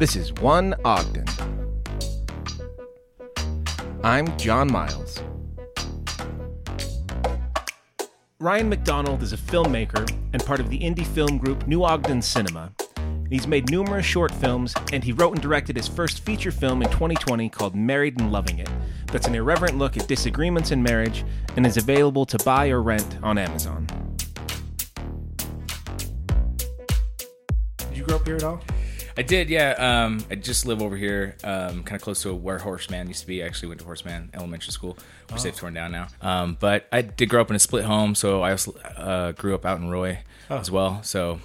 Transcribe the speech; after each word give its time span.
This 0.00 0.16
is 0.16 0.32
One 0.32 0.74
Ogden. 0.82 1.26
I'm 4.02 4.34
John 4.38 4.72
Miles. 4.72 5.22
Ryan 8.38 8.70
McDonald 8.70 9.22
is 9.22 9.34
a 9.34 9.36
filmmaker 9.36 10.10
and 10.32 10.42
part 10.46 10.58
of 10.58 10.70
the 10.70 10.78
indie 10.78 11.06
film 11.06 11.36
group 11.36 11.66
New 11.66 11.84
Ogden 11.84 12.22
Cinema. 12.22 12.72
He's 13.28 13.46
made 13.46 13.70
numerous 13.70 14.06
short 14.06 14.32
films, 14.32 14.74
and 14.90 15.04
he 15.04 15.12
wrote 15.12 15.32
and 15.32 15.42
directed 15.42 15.76
his 15.76 15.86
first 15.86 16.24
feature 16.24 16.50
film 16.50 16.80
in 16.80 16.88
2020 16.88 17.50
called 17.50 17.74
Married 17.74 18.18
and 18.18 18.32
Loving 18.32 18.58
It. 18.58 18.70
That's 19.08 19.26
an 19.26 19.34
irreverent 19.34 19.76
look 19.76 19.98
at 19.98 20.08
disagreements 20.08 20.70
in 20.70 20.82
marriage 20.82 21.26
and 21.56 21.66
is 21.66 21.76
available 21.76 22.24
to 22.24 22.38
buy 22.38 22.70
or 22.70 22.80
rent 22.80 23.18
on 23.22 23.36
Amazon. 23.36 23.86
Did 27.76 27.98
you 27.98 28.04
grow 28.04 28.16
up 28.16 28.26
here 28.26 28.36
at 28.36 28.44
all? 28.44 28.62
I 29.16 29.22
did, 29.22 29.50
yeah. 29.50 29.72
Um, 30.04 30.24
I 30.30 30.34
just 30.36 30.66
live 30.66 30.80
over 30.80 30.96
here, 30.96 31.36
um, 31.44 31.82
kind 31.82 31.96
of 31.96 32.02
close 32.02 32.22
to 32.22 32.34
where 32.34 32.58
Horace 32.58 32.88
Mann 32.90 33.08
used 33.08 33.20
to 33.20 33.26
be. 33.26 33.42
I 33.42 33.46
actually 33.46 33.68
went 33.68 33.80
to 33.80 33.84
Horace 33.84 34.04
Mann 34.04 34.30
Elementary 34.32 34.72
School, 34.72 34.96
which 35.30 35.42
they've 35.42 35.54
torn 35.54 35.74
down 35.74 35.92
now. 35.92 36.08
Um, 36.22 36.56
but 36.58 36.86
I 36.92 37.02
did 37.02 37.28
grow 37.28 37.40
up 37.40 37.50
in 37.50 37.56
a 37.56 37.60
split 37.60 37.84
home, 37.84 38.14
so 38.14 38.42
I 38.42 38.52
also 38.52 38.72
uh, 38.96 39.32
grew 39.32 39.54
up 39.54 39.66
out 39.66 39.78
in 39.78 39.90
Roy 39.90 40.20
as 40.48 40.70
well. 40.70 41.02
So 41.02 41.40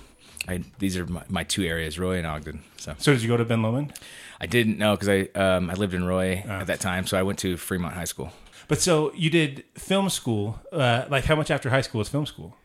I, 0.48 0.64
these 0.80 0.96
are 0.98 1.06
my, 1.06 1.24
my 1.28 1.44
two 1.44 1.64
areas, 1.64 1.98
Roy 2.00 2.18
and 2.18 2.28
Ogden. 2.28 2.64
So 2.78 2.96
So 2.98 3.14
did 3.14 3.22
you 3.22 3.28
go 3.28 3.38
to 3.38 3.46
Ben 3.46 3.62
Lomond? 3.62 3.94
I 4.40 4.46
didn't 4.46 4.78
know 4.78 4.96
because 4.96 5.10
I 5.10 5.40
um, 5.40 5.70
I 5.70 5.74
lived 5.74 5.94
in 5.94 6.06
Roy 6.06 6.44
at 6.48 6.68
that 6.68 6.80
time, 6.80 7.08
so 7.08 7.18
I 7.18 7.24
went 7.24 7.40
to 7.40 7.58
Fremont 7.58 7.94
High 7.96 8.06
School. 8.06 8.32
But 8.68 8.80
so 8.82 9.14
you 9.14 9.30
did 9.30 9.64
film 9.76 10.10
school. 10.10 10.60
Uh, 10.72 11.06
like 11.10 11.26
how 11.26 11.36
much 11.36 11.50
after 11.52 11.70
high 11.70 11.82
school 11.82 12.00
was 12.00 12.10
film 12.10 12.26
school? 12.26 12.56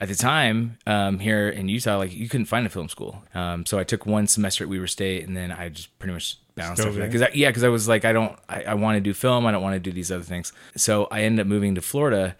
At 0.00 0.08
the 0.08 0.14
time 0.14 0.78
um, 0.86 1.18
here 1.18 1.48
in 1.48 1.68
Utah, 1.68 1.96
like 1.96 2.14
you 2.14 2.28
couldn't 2.28 2.46
find 2.46 2.64
a 2.64 2.70
film 2.70 2.88
school. 2.88 3.22
Um, 3.34 3.66
so 3.66 3.78
I 3.78 3.84
took 3.84 4.06
one 4.06 4.28
semester 4.28 4.62
at 4.64 4.70
Weber 4.70 4.86
State, 4.86 5.26
and 5.26 5.36
then 5.36 5.50
I 5.50 5.70
just 5.70 5.98
pretty 5.98 6.12
much 6.12 6.38
bounced 6.54 6.80
after 6.80 6.92
that. 7.00 7.10
Because 7.10 7.34
yeah, 7.34 7.48
because 7.48 7.64
I 7.64 7.68
was 7.68 7.88
like, 7.88 8.04
I 8.04 8.12
don't, 8.12 8.38
I, 8.48 8.62
I 8.62 8.74
want 8.74 8.96
to 8.96 9.00
do 9.00 9.12
film. 9.12 9.44
I 9.44 9.50
don't 9.50 9.62
want 9.62 9.74
to 9.74 9.80
do 9.80 9.90
these 9.90 10.12
other 10.12 10.22
things. 10.22 10.52
So 10.76 11.08
I 11.10 11.22
ended 11.22 11.40
up 11.40 11.46
moving 11.48 11.74
to 11.74 11.80
Florida. 11.80 12.36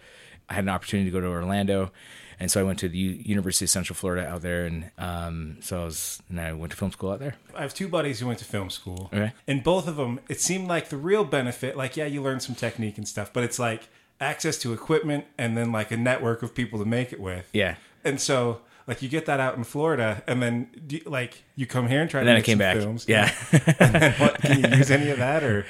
I 0.47 0.53
had 0.53 0.63
an 0.63 0.69
opportunity 0.69 1.09
to 1.09 1.13
go 1.13 1.19
to 1.19 1.27
Orlando, 1.27 1.91
and 2.39 2.49
so 2.49 2.59
I 2.59 2.63
went 2.63 2.79
to 2.79 2.89
the 2.89 2.97
U- 2.97 3.21
University 3.23 3.65
of 3.65 3.69
Central 3.69 3.95
Florida 3.95 4.25
out 4.27 4.41
there, 4.41 4.65
and 4.65 4.89
um, 4.97 5.57
so 5.61 5.81
I 5.81 5.85
was, 5.85 6.23
and 6.29 6.39
I 6.39 6.53
went 6.53 6.71
to 6.71 6.77
film 6.77 6.91
school 6.91 7.11
out 7.11 7.19
there. 7.19 7.35
I 7.53 7.61
have 7.61 7.73
two 7.73 7.87
buddies 7.87 8.19
who 8.19 8.27
went 8.27 8.39
to 8.39 8.45
film 8.45 8.69
school. 8.69 9.09
Okay. 9.13 9.33
And 9.47 9.63
both 9.63 9.87
of 9.87 9.97
them, 9.97 10.21
it 10.27 10.39
seemed 10.39 10.67
like 10.67 10.89
the 10.89 10.97
real 10.97 11.23
benefit, 11.23 11.77
like, 11.77 11.97
yeah, 11.97 12.05
you 12.05 12.23
learn 12.23 12.39
some 12.39 12.55
technique 12.55 12.97
and 12.97 13.07
stuff, 13.07 13.31
but 13.31 13.43
it's 13.43 13.59
like 13.59 13.89
access 14.19 14.57
to 14.59 14.73
equipment 14.73 15.25
and 15.37 15.57
then 15.57 15.71
like 15.71 15.91
a 15.91 15.97
network 15.97 16.43
of 16.43 16.53
people 16.53 16.79
to 16.79 16.85
make 16.85 17.13
it 17.13 17.19
with. 17.19 17.47
Yeah. 17.53 17.75
And 18.03 18.19
so, 18.19 18.61
like, 18.87 19.01
you 19.01 19.09
get 19.09 19.25
that 19.27 19.39
out 19.39 19.55
in 19.57 19.63
Florida, 19.63 20.23
and 20.25 20.41
then, 20.41 20.69
you- 20.89 21.01
like, 21.05 21.43
you 21.55 21.65
come 21.67 21.87
here 21.87 22.01
and 22.01 22.09
try 22.09 22.21
And 22.21 22.25
to 22.25 22.29
then 22.29 22.35
I 22.35 22.39
make 22.39 22.45
came 22.45 22.53
some 22.53 22.59
back. 22.59 22.77
films. 22.77 23.05
Yeah. 23.07 23.31
and 23.79 23.93
then 23.95 24.13
what, 24.19 24.41
can 24.41 24.63
you 24.63 24.77
use 24.77 24.89
any 24.89 25.09
of 25.09 25.19
that, 25.19 25.43
or 25.43 25.61
do 25.63 25.67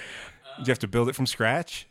you 0.59 0.66
have 0.72 0.80
to 0.80 0.88
build 0.88 1.09
it 1.09 1.16
from 1.16 1.25
scratch? 1.25 1.88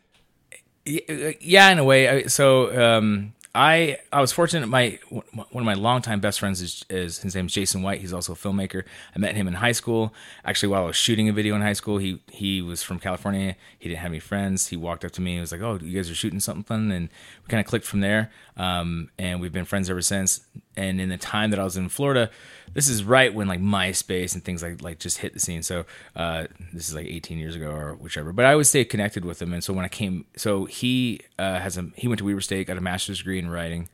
Y- 0.87 1.35
yeah, 1.41 1.69
in 1.69 1.77
a 1.77 1.83
way. 1.83 2.27
So 2.27 2.95
um, 2.97 3.33
I 3.55 3.97
I 4.11 4.21
was 4.21 4.31
fortunate. 4.31 4.67
My 4.67 4.99
one 5.09 5.23
of 5.33 5.65
my 5.65 5.73
longtime 5.73 6.19
best 6.19 6.39
friends 6.39 6.61
is, 6.61 6.85
is 6.89 7.19
his 7.19 7.35
name's 7.35 7.51
Jason 7.51 7.81
White. 7.81 7.99
He's 7.99 8.13
also 8.13 8.33
a 8.33 8.35
filmmaker. 8.35 8.83
I 9.15 9.19
met 9.19 9.35
him 9.35 9.47
in 9.47 9.55
high 9.55 9.71
school. 9.71 10.13
Actually, 10.45 10.69
while 10.69 10.83
I 10.83 10.87
was 10.87 10.95
shooting 10.95 11.27
a 11.29 11.33
video 11.33 11.55
in 11.55 11.61
high 11.61 11.73
school, 11.73 11.97
he 11.97 12.21
he 12.31 12.61
was 12.61 12.83
from 12.83 12.99
California. 12.99 13.55
He 13.79 13.89
didn't 13.89 14.01
have 14.01 14.11
any 14.11 14.19
friends. 14.19 14.67
He 14.67 14.77
walked 14.77 15.03
up 15.03 15.11
to 15.13 15.21
me 15.21 15.33
and 15.33 15.41
was 15.41 15.51
like, 15.51 15.61
"Oh, 15.61 15.79
you 15.81 15.95
guys 15.95 16.11
are 16.11 16.15
shooting 16.15 16.39
something," 16.39 16.91
and 16.91 17.09
we 17.43 17.47
kind 17.47 17.59
of 17.59 17.65
clicked 17.65 17.87
from 17.87 18.01
there. 18.01 18.31
Um, 18.55 19.09
and 19.17 19.41
we've 19.41 19.53
been 19.53 19.65
friends 19.65 19.89
ever 19.89 20.01
since. 20.01 20.41
And 20.77 21.01
in 21.01 21.09
the 21.09 21.17
time 21.17 21.49
that 21.49 21.59
I 21.59 21.63
was 21.63 21.75
in 21.75 21.89
Florida, 21.89 22.29
this 22.73 22.87
is 22.87 23.03
right 23.03 23.33
when 23.33 23.47
like 23.47 23.59
MySpace 23.59 24.33
and 24.33 24.43
things 24.43 24.61
like 24.61 24.81
like 24.81 24.99
just 24.99 25.17
hit 25.17 25.33
the 25.33 25.39
scene. 25.39 25.63
So 25.63 25.85
uh, 26.15 26.45
this 26.71 26.87
is 26.87 26.93
like 26.93 27.07
18 27.07 27.39
years 27.39 27.55
ago 27.55 27.71
or 27.71 27.95
whichever. 27.95 28.31
But 28.31 28.45
I 28.45 28.51
always 28.51 28.69
stay 28.69 28.85
connected 28.85 29.25
with 29.25 29.41
him. 29.41 29.53
And 29.53 29.63
so 29.63 29.73
when 29.73 29.85
I 29.85 29.87
came, 29.87 30.25
so 30.35 30.65
he 30.65 31.21
uh, 31.39 31.59
has 31.59 31.77
a 31.77 31.89
he 31.95 32.07
went 32.07 32.19
to 32.19 32.25
Weber 32.25 32.41
State, 32.41 32.67
got 32.67 32.77
a 32.77 32.81
master's 32.81 33.17
degree 33.17 33.38
in 33.39 33.49
writing 33.49 33.89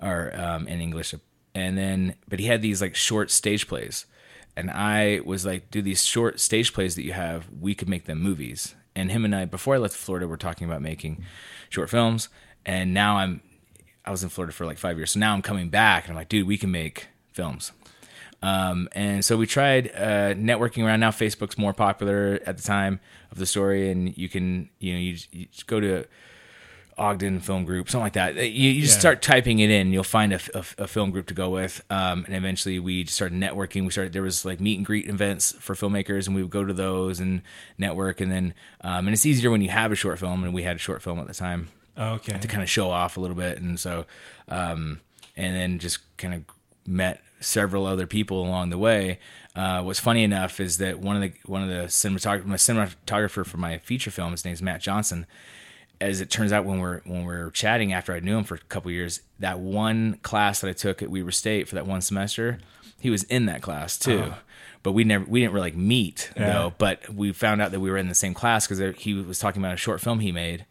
or 0.00 0.32
um, 0.38 0.66
in 0.68 0.80
English, 0.80 1.14
and 1.54 1.78
then 1.78 2.14
but 2.28 2.40
he 2.40 2.46
had 2.46 2.62
these 2.62 2.80
like 2.80 2.94
short 2.94 3.30
stage 3.30 3.68
plays, 3.68 4.06
and 4.56 4.70
I 4.70 5.20
was 5.24 5.44
like, 5.46 5.70
do 5.70 5.82
these 5.82 6.04
short 6.04 6.40
stage 6.40 6.72
plays 6.72 6.94
that 6.96 7.04
you 7.04 7.12
have, 7.12 7.46
we 7.60 7.74
could 7.74 7.88
make 7.88 8.04
them 8.04 8.20
movies. 8.20 8.74
And 8.94 9.10
him 9.10 9.24
and 9.24 9.34
I, 9.34 9.46
before 9.46 9.74
I 9.74 9.78
left 9.78 9.96
Florida, 9.96 10.28
we're 10.28 10.36
talking 10.36 10.66
about 10.66 10.82
making 10.82 11.24
short 11.70 11.88
films, 11.88 12.28
and 12.66 12.92
now 12.92 13.16
I'm 13.16 13.40
I 14.04 14.10
was 14.10 14.22
in 14.22 14.28
Florida 14.28 14.52
for 14.52 14.66
like 14.66 14.78
five 14.78 14.96
years. 14.96 15.12
So 15.12 15.20
now 15.20 15.32
I'm 15.32 15.42
coming 15.42 15.68
back 15.68 16.04
and 16.04 16.12
I'm 16.12 16.16
like, 16.16 16.28
dude, 16.28 16.46
we 16.46 16.58
can 16.58 16.70
make 16.70 17.08
films. 17.32 17.72
Um, 18.42 18.88
and 18.92 19.24
so 19.24 19.36
we 19.36 19.46
tried 19.46 19.88
uh, 19.94 20.34
networking 20.34 20.84
around. 20.84 21.00
Now 21.00 21.12
Facebook's 21.12 21.56
more 21.56 21.72
popular 21.72 22.40
at 22.44 22.56
the 22.56 22.62
time 22.62 22.98
of 23.30 23.38
the 23.38 23.46
story, 23.46 23.90
and 23.90 24.16
you 24.18 24.28
can 24.28 24.68
you 24.80 24.92
know 24.92 24.98
you, 24.98 25.16
you 25.30 25.46
go 25.66 25.78
to 25.78 26.04
Ogden 26.98 27.40
Film 27.40 27.64
Group, 27.64 27.88
something 27.88 28.04
like 28.04 28.12
that. 28.14 28.36
You, 28.36 28.70
you 28.70 28.82
just 28.82 28.96
Yeah. 28.96 29.00
start 29.00 29.22
typing 29.22 29.58
it 29.60 29.70
in, 29.70 29.92
you'll 29.92 30.04
find 30.04 30.32
a, 30.32 30.40
a, 30.54 30.64
a 30.78 30.86
film 30.86 31.10
group 31.10 31.26
to 31.26 31.34
go 31.34 31.50
with. 31.50 31.82
Um, 31.90 32.24
and 32.26 32.34
eventually 32.36 32.78
we 32.78 33.04
just 33.04 33.16
started 33.16 33.38
networking. 33.38 33.84
We 33.84 33.90
started 33.90 34.12
there 34.12 34.22
was 34.22 34.44
like 34.44 34.60
meet 34.60 34.76
and 34.78 34.86
greet 34.86 35.08
events 35.08 35.52
for 35.60 35.74
filmmakers, 35.74 36.26
and 36.26 36.34
we 36.36 36.42
would 36.42 36.50
go 36.50 36.64
to 36.64 36.72
those 36.72 37.20
and 37.20 37.42
network. 37.78 38.20
And 38.20 38.30
then 38.30 38.54
um, 38.82 39.06
and 39.06 39.10
it's 39.14 39.26
easier 39.26 39.50
when 39.50 39.62
you 39.62 39.70
have 39.70 39.90
a 39.92 39.96
short 39.96 40.18
film, 40.18 40.44
and 40.44 40.52
we 40.54 40.62
had 40.62 40.76
a 40.76 40.80
short 40.80 41.02
film 41.02 41.18
at 41.18 41.26
the 41.26 41.34
time 41.34 41.68
Okay. 41.98 42.38
to 42.38 42.48
kind 42.48 42.62
of 42.62 42.70
show 42.70 42.90
off 42.90 43.16
a 43.16 43.20
little 43.20 43.36
bit 43.36 43.60
and 43.60 43.78
so 43.78 44.06
um 44.48 45.00
and 45.36 45.54
then 45.54 45.78
just 45.78 45.98
kind 46.16 46.32
of 46.32 46.42
met 46.86 47.20
several 47.40 47.84
other 47.84 48.06
people 48.06 48.40
along 48.42 48.70
the 48.70 48.78
way 48.78 49.18
uh 49.56 49.82
what's 49.82 50.00
funny 50.00 50.24
enough 50.24 50.58
is 50.58 50.78
that 50.78 51.00
one 51.00 51.16
of 51.16 51.20
the 51.22 51.32
one 51.44 51.62
of 51.62 51.68
the 51.68 51.84
cinematographer 51.88 52.46
my 52.46 52.54
cinematographer 52.56 53.44
for 53.44 53.58
my 53.58 53.76
feature 53.76 54.10
film 54.10 54.32
his 54.32 54.42
name's 54.42 54.62
matt 54.62 54.80
johnson 54.80 55.26
as 56.02 56.20
it 56.20 56.28
turns 56.30 56.52
out 56.52 56.64
when 56.64 56.78
we're 56.80 57.00
when 57.04 57.24
we're 57.24 57.50
chatting 57.50 57.92
after 57.92 58.12
i 58.12 58.20
knew 58.20 58.36
him 58.38 58.44
for 58.44 58.56
a 58.56 58.58
couple 58.68 58.90
years 58.90 59.20
that 59.38 59.58
one 59.60 60.18
class 60.22 60.60
that 60.60 60.68
i 60.68 60.72
took 60.72 61.02
at 61.02 61.10
Weber 61.10 61.30
State 61.30 61.68
for 61.68 61.74
that 61.76 61.86
one 61.86 62.00
semester 62.00 62.58
he 63.00 63.08
was 63.10 63.22
in 63.24 63.46
that 63.46 63.62
class 63.62 63.96
too 63.98 64.32
but 64.82 64.92
we 64.92 65.04
never 65.04 65.24
we 65.26 65.40
didn't 65.40 65.52
really 65.54 65.70
like 65.70 65.76
meet 65.76 66.30
Yeah. 66.36 66.52
though 66.52 66.74
but 66.78 67.08
we 67.14 67.32
found 67.32 67.62
out 67.62 67.70
that 67.70 67.80
we 67.80 67.90
were 67.90 67.96
in 67.98 68.08
the 68.08 68.14
same 68.14 68.34
class 68.34 68.66
because 68.66 68.96
he 69.00 69.14
was 69.14 69.38
talking 69.38 69.62
about 69.62 69.74
a 69.74 69.78
short 69.78 70.00
film 70.00 70.20
he 70.20 70.32
made 70.32 70.66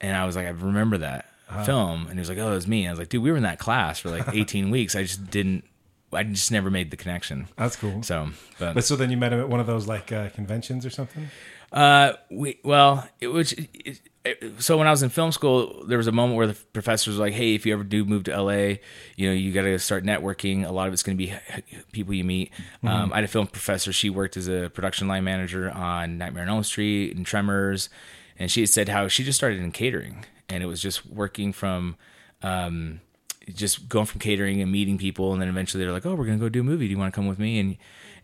and 0.00 0.16
I 0.16 0.24
was 0.26 0.36
like, 0.36 0.46
I 0.46 0.50
remember 0.50 0.98
that 0.98 1.26
film. 1.64 2.02
And 2.06 2.12
he 2.12 2.20
was 2.20 2.28
like, 2.28 2.38
Oh, 2.38 2.52
it 2.52 2.54
was 2.54 2.68
me. 2.68 2.82
And 2.82 2.90
I 2.90 2.92
was 2.92 3.00
like, 3.00 3.08
Dude, 3.08 3.20
we 3.20 3.32
were 3.32 3.36
in 3.36 3.42
that 3.42 3.58
class 3.58 3.98
for 3.98 4.10
like 4.10 4.28
18 4.32 4.70
weeks. 4.70 4.94
I 4.94 5.02
just 5.02 5.28
didn't, 5.28 5.64
I 6.12 6.22
just 6.22 6.52
never 6.52 6.70
made 6.70 6.92
the 6.92 6.96
connection. 6.96 7.48
That's 7.56 7.74
cool. 7.74 8.04
So, 8.04 8.28
but, 8.60 8.74
But 8.74 8.84
so 8.84 8.94
then 8.94 9.10
you 9.10 9.16
met 9.16 9.32
him 9.32 9.40
at 9.40 9.48
one 9.48 9.58
of 9.58 9.66
those 9.66 9.88
like 9.88 10.12
uh, 10.12 10.28
conventions 10.28 10.86
or 10.86 10.90
something? 10.90 11.30
uh, 11.72 12.12
we, 12.30 12.60
well, 12.62 13.08
it 13.20 13.26
was, 13.28 13.52
it, 13.54 14.00
so 14.58 14.76
when 14.76 14.86
I 14.86 14.90
was 14.90 15.02
in 15.02 15.10
film 15.10 15.32
school, 15.32 15.84
there 15.86 15.98
was 15.98 16.06
a 16.06 16.12
moment 16.12 16.36
where 16.36 16.46
the 16.46 16.54
professors 16.72 17.18
were 17.18 17.24
like, 17.26 17.34
Hey, 17.34 17.54
if 17.54 17.66
you 17.66 17.72
ever 17.72 17.84
do 17.84 18.04
move 18.04 18.24
to 18.24 18.42
LA, 18.42 18.76
you 19.16 19.28
know, 19.28 19.32
you 19.32 19.52
got 19.52 19.62
to 19.62 19.78
start 19.78 20.04
networking. 20.04 20.66
A 20.66 20.72
lot 20.72 20.88
of 20.88 20.92
it's 20.92 21.02
going 21.02 21.16
to 21.16 21.24
be 21.24 21.34
people 21.92 22.14
you 22.14 22.24
meet. 22.24 22.52
Um, 22.82 23.12
I 23.12 23.16
had 23.16 23.24
a 23.24 23.28
film 23.28 23.46
professor. 23.46 23.92
She 23.92 24.10
worked 24.10 24.36
as 24.36 24.48
a 24.48 24.70
production 24.70 25.08
line 25.08 25.24
manager 25.24 25.70
on 25.70 26.18
Nightmare 26.18 26.44
on 26.44 26.48
Elm 26.48 26.64
Street 26.64 27.16
and 27.16 27.26
Tremors. 27.26 27.88
And 28.38 28.50
she 28.50 28.60
had 28.60 28.70
said 28.70 28.88
how 28.88 29.08
she 29.08 29.24
just 29.24 29.38
started 29.38 29.60
in 29.60 29.72
catering 29.72 30.24
and 30.48 30.62
it 30.62 30.66
was 30.66 30.80
just 30.80 31.06
working 31.06 31.52
from, 31.52 31.96
um, 32.42 33.00
just 33.54 33.88
going 33.88 34.06
from 34.06 34.20
catering 34.20 34.60
and 34.60 34.70
meeting 34.70 34.98
people, 34.98 35.32
and 35.32 35.40
then 35.40 35.48
eventually 35.48 35.82
they're 35.82 35.92
like, 35.92 36.04
"Oh, 36.04 36.14
we're 36.14 36.26
gonna 36.26 36.38
go 36.38 36.48
do 36.48 36.60
a 36.60 36.64
movie. 36.64 36.86
Do 36.86 36.90
you 36.90 36.98
want 36.98 37.12
to 37.12 37.16
come 37.16 37.26
with 37.26 37.38
me?" 37.38 37.58
And 37.58 37.76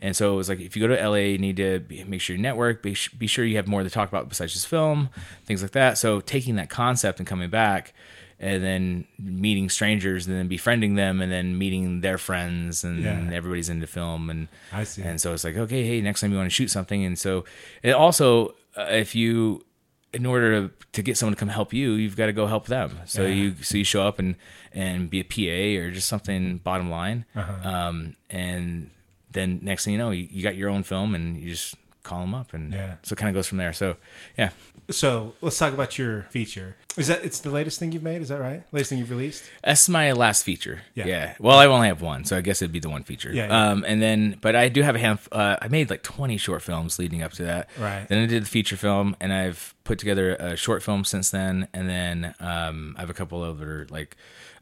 and 0.05 0.15
so 0.15 0.33
it 0.35 0.37
was 0.37 0.49
like, 0.51 0.61
if 0.61 0.77
you 0.77 0.87
go 0.87 0.95
to 0.95 1.09
LA, 1.09 1.17
you 1.35 1.39
need 1.39 1.57
to 1.57 1.81
be, 1.81 2.05
make 2.05 2.21
sure 2.21 2.37
you 2.37 2.43
network, 2.43 2.83
be, 2.83 2.95
be 3.19 3.27
sure 3.27 3.45
you 3.45 3.57
have 3.57 3.67
more 3.67 3.83
to 3.83 3.91
talk 3.91 4.09
about 4.09 4.29
besides 4.29 4.53
just 4.53 4.67
film, 4.69 5.09
things 5.47 5.63
like 5.63 5.71
that. 5.73 5.97
So 5.99 6.21
taking 6.21 6.57
that 6.57 6.69
concept 6.69 7.19
and 7.21 7.27
coming 7.27 7.49
back, 7.51 7.93
and 8.41 8.63
then 8.63 9.07
meeting 9.19 9.71
strangers, 9.71 10.27
and 10.27 10.37
then 10.37 10.49
befriending 10.49 10.97
them, 10.97 11.23
and 11.23 11.31
then 11.33 11.57
meeting 11.57 12.01
their 12.03 12.19
friends, 12.19 12.85
and 12.85 13.03
Yeah. 13.03 13.31
everybody's 13.33 13.69
into 13.71 13.87
film, 13.87 14.29
and 14.29 14.49
I 14.73 14.85
see. 14.85 15.03
and 15.03 15.21
so 15.21 15.33
it's 15.33 15.45
like, 15.45 15.57
okay, 15.57 15.87
hey, 15.87 16.01
next 16.03 16.21
time 16.21 16.31
you 16.33 16.37
want 16.37 16.51
to 16.51 16.55
shoot 16.55 16.71
something, 16.71 17.03
and 17.05 17.19
so 17.19 17.45
it 17.83 17.93
also, 17.93 18.49
uh, 18.77 18.83
if 18.91 19.15
you 19.15 19.65
in 20.13 20.27
order 20.27 20.69
to, 20.69 20.71
to 20.93 21.03
get 21.03 21.17
someone 21.17 21.35
to 21.35 21.39
come 21.41 21.49
help 21.49 21.73
you, 21.73 21.93
you've 21.95 22.15
got 22.17 22.27
to 22.27 22.33
go 22.33 22.47
help 22.47 22.67
them. 22.67 23.01
So 23.05 23.23
Yeah. 23.23 23.35
you 23.35 23.55
so 23.63 23.79
you 23.79 23.85
show 23.85 24.07
up 24.07 24.19
and 24.21 24.37
and 24.73 25.09
be 25.11 25.19
a 25.21 25.25
PA 25.25 25.83
or 25.83 25.91
just 25.91 26.09
something 26.09 26.59
bottom 26.59 26.89
line, 26.91 27.25
Uh-huh. 27.35 27.69
um, 27.69 28.15
and 28.31 28.91
then 29.35 29.61
next 29.63 29.85
thing 29.85 29.93
you 29.93 29.99
know, 29.99 30.11
you, 30.11 30.27
you 30.31 30.43
got 30.43 30.57
your 30.57 30.71
own 30.71 30.83
film 30.83 31.15
and 31.15 31.37
you 31.39 31.51
just 31.51 31.75
call 32.03 32.21
them 32.21 32.35
up, 32.35 32.53
and 32.53 32.73
Yeah. 32.73 32.97
so 33.03 33.15
it 33.15 33.17
kind 33.19 33.31
of 33.31 33.35
goes 33.35 33.47
from 33.47 33.57
there. 33.59 33.73
So 33.73 33.97
yeah, 34.37 34.51
So 34.91 35.33
let's 35.41 35.57
talk 35.59 35.73
about 35.73 35.97
your 35.99 36.25
feature. 36.31 36.77
Is 36.99 37.07
that 37.09 37.25
it's 37.25 37.41
the 37.41 37.51
latest 37.51 37.79
thing 37.81 37.91
you've 37.93 38.03
made? 38.03 38.21
Is 38.21 38.29
that 38.29 38.39
right? 38.41 38.63
Latest 38.73 38.91
thing 38.91 38.99
you've 38.99 39.09
released? 39.11 39.43
That's 39.65 39.89
my 39.89 40.13
last 40.13 40.45
feature. 40.45 40.83
Yeah. 40.95 41.07
Yeah. 41.07 41.35
Well, 41.41 41.57
I 41.59 41.65
only 41.67 41.89
have 41.89 42.03
one, 42.03 42.25
so 42.27 42.37
I 42.37 42.43
guess 42.43 42.61
it'd 42.61 42.73
be 42.73 42.79
the 42.79 42.91
one 42.91 43.03
feature. 43.05 43.33
Yeah, 43.33 43.47
yeah. 43.47 43.71
Um, 43.71 43.85
and 43.89 44.03
then, 44.03 44.37
but 44.43 44.55
I 44.55 44.69
do 44.69 44.83
have 44.83 44.95
a 44.95 44.99
hand. 44.99 45.19
Uh, 45.33 45.57
I 45.63 45.69
made 45.69 45.89
like 45.89 46.03
20 46.03 46.37
short 46.37 46.61
films 46.63 46.99
leading 46.99 47.23
up 47.23 47.33
to 47.33 47.45
that. 47.45 47.71
Right. 47.79 48.07
Then 48.07 48.23
I 48.23 48.27
did 48.27 48.43
the 48.43 48.47
feature 48.49 48.77
film, 48.77 49.17
and 49.19 49.33
I've 49.33 49.75
put 49.85 49.99
together 49.99 50.35
a 50.37 50.57
short 50.57 50.83
film 50.83 51.05
since 51.05 51.31
then. 51.31 51.69
And 51.73 51.89
then 51.89 52.35
um, 52.39 52.95
I 52.99 53.01
have 53.01 53.11
a 53.11 53.15
couple 53.15 53.43
other 53.43 53.87
like 53.89 54.17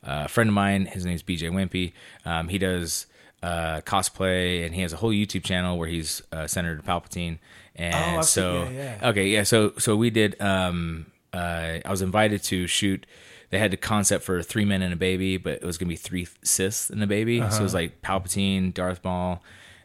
uh, 0.06 0.22
a 0.26 0.28
friend 0.28 0.48
of 0.48 0.54
mine. 0.54 0.86
His 0.86 1.04
name's 1.04 1.24
BJ 1.24 1.50
Wimpy. 1.50 1.92
Um, 2.24 2.46
he 2.48 2.58
does 2.58 3.06
uh, 3.42 3.80
cosplay, 3.82 4.64
and 4.64 4.74
he 4.74 4.82
has 4.82 4.92
a 4.92 4.96
whole 4.96 5.10
YouTube 5.12 5.42
channel 5.44 5.78
where 5.78 5.88
he's 5.88 6.22
uh, 6.32 6.46
Senator 6.46 6.80
Palpatine. 6.82 7.38
And 7.74 7.94
Oh, 8.18 8.22
seen- 8.22 8.24
so, 8.24 8.62
yeah, 8.64 8.98
yeah. 9.00 9.08
okay, 9.10 9.28
yeah. 9.28 9.42
So, 9.44 9.72
so 9.78 9.96
we 9.96 10.10
did. 10.10 10.40
Um, 10.40 11.06
uh, 11.32 11.78
I 11.84 11.90
was 11.90 12.02
invited 12.02 12.42
to 12.44 12.66
shoot. 12.66 13.06
They 13.50 13.58
had 13.58 13.70
the 13.70 13.76
concept 13.76 14.24
for 14.24 14.42
three 14.42 14.64
men 14.64 14.80
and 14.82 14.92
a 14.92 14.96
baby, 14.96 15.36
but 15.38 15.54
it 15.54 15.64
was 15.64 15.76
gonna 15.78 15.88
be 15.88 15.96
three 15.96 16.26
Siths 16.44 16.88
and 16.90 17.02
a 17.02 17.06
baby. 17.06 17.38
So 17.40 17.44
Uh-huh. 17.46 17.56
it 17.60 17.62
was 17.62 17.74
like 17.74 18.00
Palpatine, 18.02 18.72
Darth 18.72 19.02
Maul, 19.04 19.42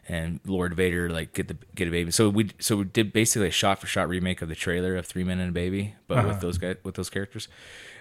and 0.08 0.40
Lord 0.46 0.74
Vader. 0.74 1.10
Like 1.10 1.32
get 1.34 1.48
the 1.48 1.56
get 1.74 1.88
a 1.88 1.90
baby. 1.90 2.10
So 2.10 2.28
we 2.30 2.50
so 2.58 2.76
we 2.76 2.84
did 2.84 3.12
basically 3.12 3.48
a 3.48 3.50
shot 3.50 3.78
for 3.80 3.86
shot 3.86 4.08
remake 4.08 4.40
of 4.42 4.48
the 4.48 4.54
trailer 4.54 4.96
of 4.96 5.04
Three 5.06 5.24
Men 5.24 5.38
and 5.38 5.50
a 5.50 5.52
Baby, 5.52 5.94
but 6.06 6.18
Uh-huh. 6.18 6.28
with 6.28 6.40
those 6.40 6.56
guys 6.58 6.76
with 6.82 6.94
those 6.94 7.10
characters. 7.10 7.48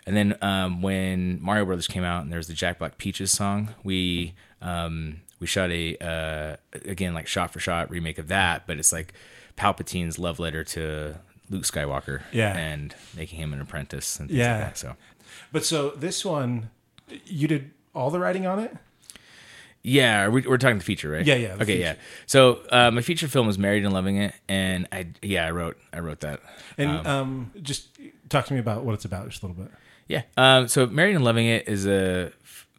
And 0.05 0.15
then 0.15 0.37
um, 0.41 0.81
when 0.81 1.41
Mario 1.41 1.65
Brothers 1.65 1.87
came 1.87 2.03
out 2.05 2.23
and 2.23 2.31
there's 2.31 2.47
the 2.47 2.53
Jack 2.53 2.79
Black 2.79 2.97
Peaches 2.97 3.31
song, 3.31 3.69
we 3.83 4.35
um, 4.61 5.19
we 5.39 5.47
shot 5.47 5.71
a 5.71 5.97
uh, 5.97 6.55
again 6.89 7.13
like 7.13 7.27
shot 7.27 7.51
for 7.53 7.59
shot 7.59 7.89
remake 7.89 8.17
of 8.17 8.27
that, 8.29 8.65
but 8.67 8.77
it's 8.79 8.91
like 8.93 9.13
Palpatine's 9.55 10.17
love 10.19 10.39
letter 10.39 10.63
to 10.63 11.19
Luke 11.49 11.63
Skywalker, 11.63 12.21
Yeah. 12.31 12.55
and 12.57 12.93
making 13.15 13.39
him 13.39 13.53
an 13.53 13.61
apprentice 13.61 14.19
and 14.19 14.29
things 14.29 14.39
Yeah. 14.39 14.53
like 14.57 14.65
that. 14.65 14.77
So 14.77 14.95
But 15.51 15.65
so 15.65 15.91
this 15.91 16.23
one, 16.25 16.69
you 17.25 17.47
did 17.47 17.71
all 17.95 18.09
the 18.11 18.19
writing 18.19 18.45
on 18.45 18.59
it. 18.59 18.75
yeah, 19.83 20.27
we, 20.27 20.41
we're 20.41 20.57
talking 20.57 20.77
the 20.79 20.83
feature, 20.83 21.09
right? 21.11 21.25
Yeah, 21.25 21.35
yeah, 21.35 21.53
Okay, 21.53 21.65
feature. 21.65 21.79
yeah. 21.79 21.95
So 22.25 22.59
uh, 22.71 22.91
my 22.91 23.01
feature 23.01 23.27
film 23.27 23.47
was 23.47 23.57
Married 23.57 23.85
and 23.85 23.93
Loving 23.93 24.17
It, 24.17 24.33
and 24.49 24.87
I 24.91 25.07
yeah 25.21 25.45
I 25.45 25.51
wrote 25.51 25.77
I 25.93 25.99
wrote 25.99 26.19
that. 26.21 26.41
And 26.77 27.07
um, 27.07 27.51
just 27.61 27.97
talk 28.29 28.45
to 28.47 28.53
me 28.53 28.59
about 28.59 28.83
what 28.83 28.93
it's 28.95 29.05
about 29.05 29.29
just 29.29 29.41
a 29.43 29.47
little 29.47 29.63
bit. 29.63 29.71
Yeah. 30.07 30.23
Um, 30.37 30.67
so 30.67 30.85
Married 30.87 31.15
and 31.15 31.23
Loving 31.23 31.47
It 31.47 31.67
is 31.67 31.85
a 31.85 32.31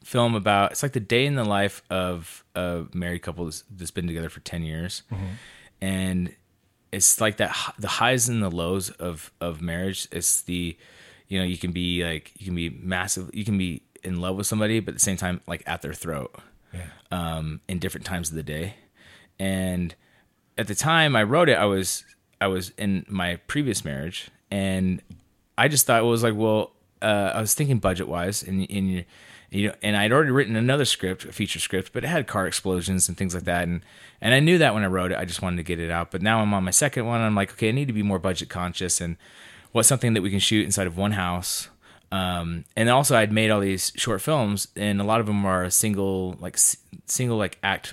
film 0.09 0.35
about 0.35 0.73
it's 0.73 0.83
like 0.83 0.93
the 0.93 1.01
day 1.17 1.27
in 1.27 1.35
the 1.35 1.45
life 1.45 1.83
of 1.91 2.43
a 2.55 2.85
married 2.95 3.21
couple 3.21 3.45
that's, 3.45 3.63
that's 3.71 3.91
been 3.91 4.07
together 4.07 4.31
for 4.31 4.41
10 4.41 4.63
years. 4.63 5.03
And 5.81 6.35
it's 6.93 7.21
like 7.21 7.37
that 7.37 7.55
the 7.79 7.89
highs 7.89 8.29
and 8.29 8.43
the 8.43 8.51
lows 8.51 8.89
of 8.91 9.31
of 9.41 9.61
marriage. 9.61 10.09
It's 10.11 10.41
the 10.43 10.77
you 11.29 11.39
know, 11.39 11.45
you 11.45 11.59
can 11.59 11.73
be 11.73 12.03
like 12.05 12.33
you 12.39 12.47
can 12.47 12.55
be 12.55 12.71
massive 12.71 13.31
you 13.35 13.45
can 13.45 13.59
be 13.59 13.83
in 14.03 14.21
love 14.21 14.37
with 14.37 14.47
somebody 14.47 14.81
but 14.81 14.93
at 14.93 14.95
the 14.95 15.01
same 15.11 15.17
time 15.17 15.41
like 15.47 15.63
at 15.67 15.83
their 15.83 15.93
throat 15.93 16.35
Yeah. 16.73 16.87
um, 17.11 17.61
in 17.69 17.79
different 17.79 18.07
times 18.07 18.31
of 18.31 18.37
the 18.37 18.43
day. 18.43 18.75
And 19.39 19.95
at 20.57 20.67
the 20.69 20.75
time 20.75 21.15
I 21.17 21.23
wrote 21.23 21.49
it, 21.49 21.59
I 21.59 21.67
was 21.67 22.05
I 22.41 22.47
was 22.47 22.71
in 22.79 23.05
my 23.09 23.37
previous 23.47 23.85
marriage, 23.85 24.31
and 24.51 25.03
I 25.59 25.69
just 25.69 25.87
thought 25.87 26.01
it 26.01 26.07
was 26.07 26.23
like, 26.23 26.35
well, 26.37 26.73
uh, 27.03 27.33
I 27.35 27.41
was 27.41 27.53
thinking 27.55 27.79
budget 27.79 28.09
wise, 28.09 28.43
and 28.43 28.67
and 28.71 29.05
you, 29.51 29.69
know, 29.69 29.75
and 29.83 29.97
I'd 29.97 30.13
already 30.13 30.31
written 30.31 30.57
another 30.57 30.85
script, 30.85 31.25
a 31.25 31.33
feature 31.33 31.59
script, 31.59 31.93
but 31.93 32.05
it 32.05 32.09
had 32.09 32.27
car 32.27 32.47
explosions 32.47 33.09
and 33.09 33.17
things 33.17 33.35
like 33.35 33.45
that, 33.45 33.65
and 33.65 33.83
and 34.21 34.35
I 34.35 34.41
knew 34.41 34.59
that 34.59 34.75
when 34.75 34.83
I 34.83 34.89
wrote 34.89 35.13
it, 35.13 35.19
I 35.19 35.25
just 35.25 35.43
wanted 35.43 35.59
to 35.59 35.63
get 35.63 35.79
it 35.79 35.91
out. 35.91 36.11
But 36.11 36.23
now 36.23 36.41
I'm 36.41 36.53
on 36.53 36.65
my 36.65 36.71
second 36.71 37.07
one, 37.07 37.21
I'm 37.21 37.35
like, 37.35 37.53
okay, 37.53 37.69
I 37.69 37.73
need 37.73 37.87
to 37.87 37.93
be 37.93 38.03
more 38.03 38.19
budget 38.19 38.49
conscious, 38.49 39.01
and 39.01 39.17
what's 39.73 39.89
something 39.89 40.15
that 40.15 40.23
we 40.23 40.31
can 40.31 40.41
shoot 40.41 40.65
inside 40.65 40.87
of 40.87 40.97
one 40.97 41.13
house. 41.13 41.69
Um, 42.11 42.65
and 42.75 42.89
also 42.89 43.17
I'd 43.17 43.33
made 43.33 43.51
all 43.51 43.61
these 43.61 43.93
short 43.97 44.23
films 44.23 44.69
and 44.77 44.99
a 45.01 45.05
lot 45.05 45.21
of 45.21 45.27
them 45.27 45.45
are 45.45 45.69
single, 45.69 46.37
like 46.41 46.55
s- 46.55 46.79
single, 47.05 47.37
like 47.37 47.59
act 47.63 47.93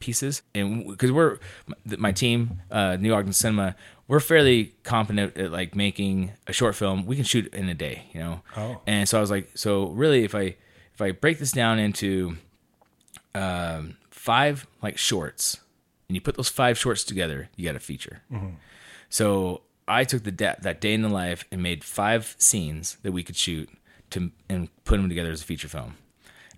pieces. 0.00 0.42
And 0.54 0.86
because 0.86 1.10
we're 1.10 1.38
my 1.96 2.12
team, 2.12 2.60
uh, 2.70 2.96
New 2.96 3.14
Ogden 3.14 3.32
Cinema, 3.32 3.74
we're 4.06 4.20
fairly 4.20 4.74
competent 4.82 5.36
at 5.38 5.50
like 5.50 5.74
making 5.74 6.32
a 6.46 6.52
short 6.52 6.74
film. 6.74 7.06
We 7.06 7.16
can 7.16 7.24
shoot 7.24 7.52
in 7.54 7.68
a 7.68 7.74
day, 7.74 8.04
you 8.12 8.20
know? 8.20 8.42
Oh. 8.56 8.82
And 8.86 9.08
so 9.08 9.16
I 9.16 9.20
was 9.20 9.30
like, 9.30 9.50
so 9.54 9.88
really 9.88 10.24
if 10.24 10.34
I, 10.34 10.56
if 10.98 11.02
I 11.02 11.12
break 11.12 11.38
this 11.38 11.52
down 11.52 11.78
into, 11.78 12.36
um, 13.34 13.96
five 14.10 14.66
like 14.82 14.98
shorts 14.98 15.58
and 16.08 16.16
you 16.16 16.20
put 16.20 16.36
those 16.36 16.48
five 16.48 16.76
shorts 16.76 17.04
together, 17.04 17.48
you 17.56 17.64
got 17.64 17.76
a 17.76 17.80
feature. 17.80 18.22
So 19.08 19.62
I 19.86 20.04
took 20.04 20.24
the 20.24 20.32
da- 20.32 20.56
that 20.60 20.80
day 20.80 20.92
in 20.94 21.02
the 21.02 21.08
life 21.08 21.44
and 21.52 21.62
made 21.62 21.84
five 21.84 22.34
scenes 22.38 22.96
that 23.02 23.12
we 23.12 23.22
could 23.22 23.36
shoot 23.36 23.68
to 24.10 24.30
and 24.48 24.68
put 24.84 24.96
them 24.96 25.08
together 25.08 25.30
as 25.30 25.40
a 25.42 25.44
feature 25.44 25.68
film. 25.68 25.96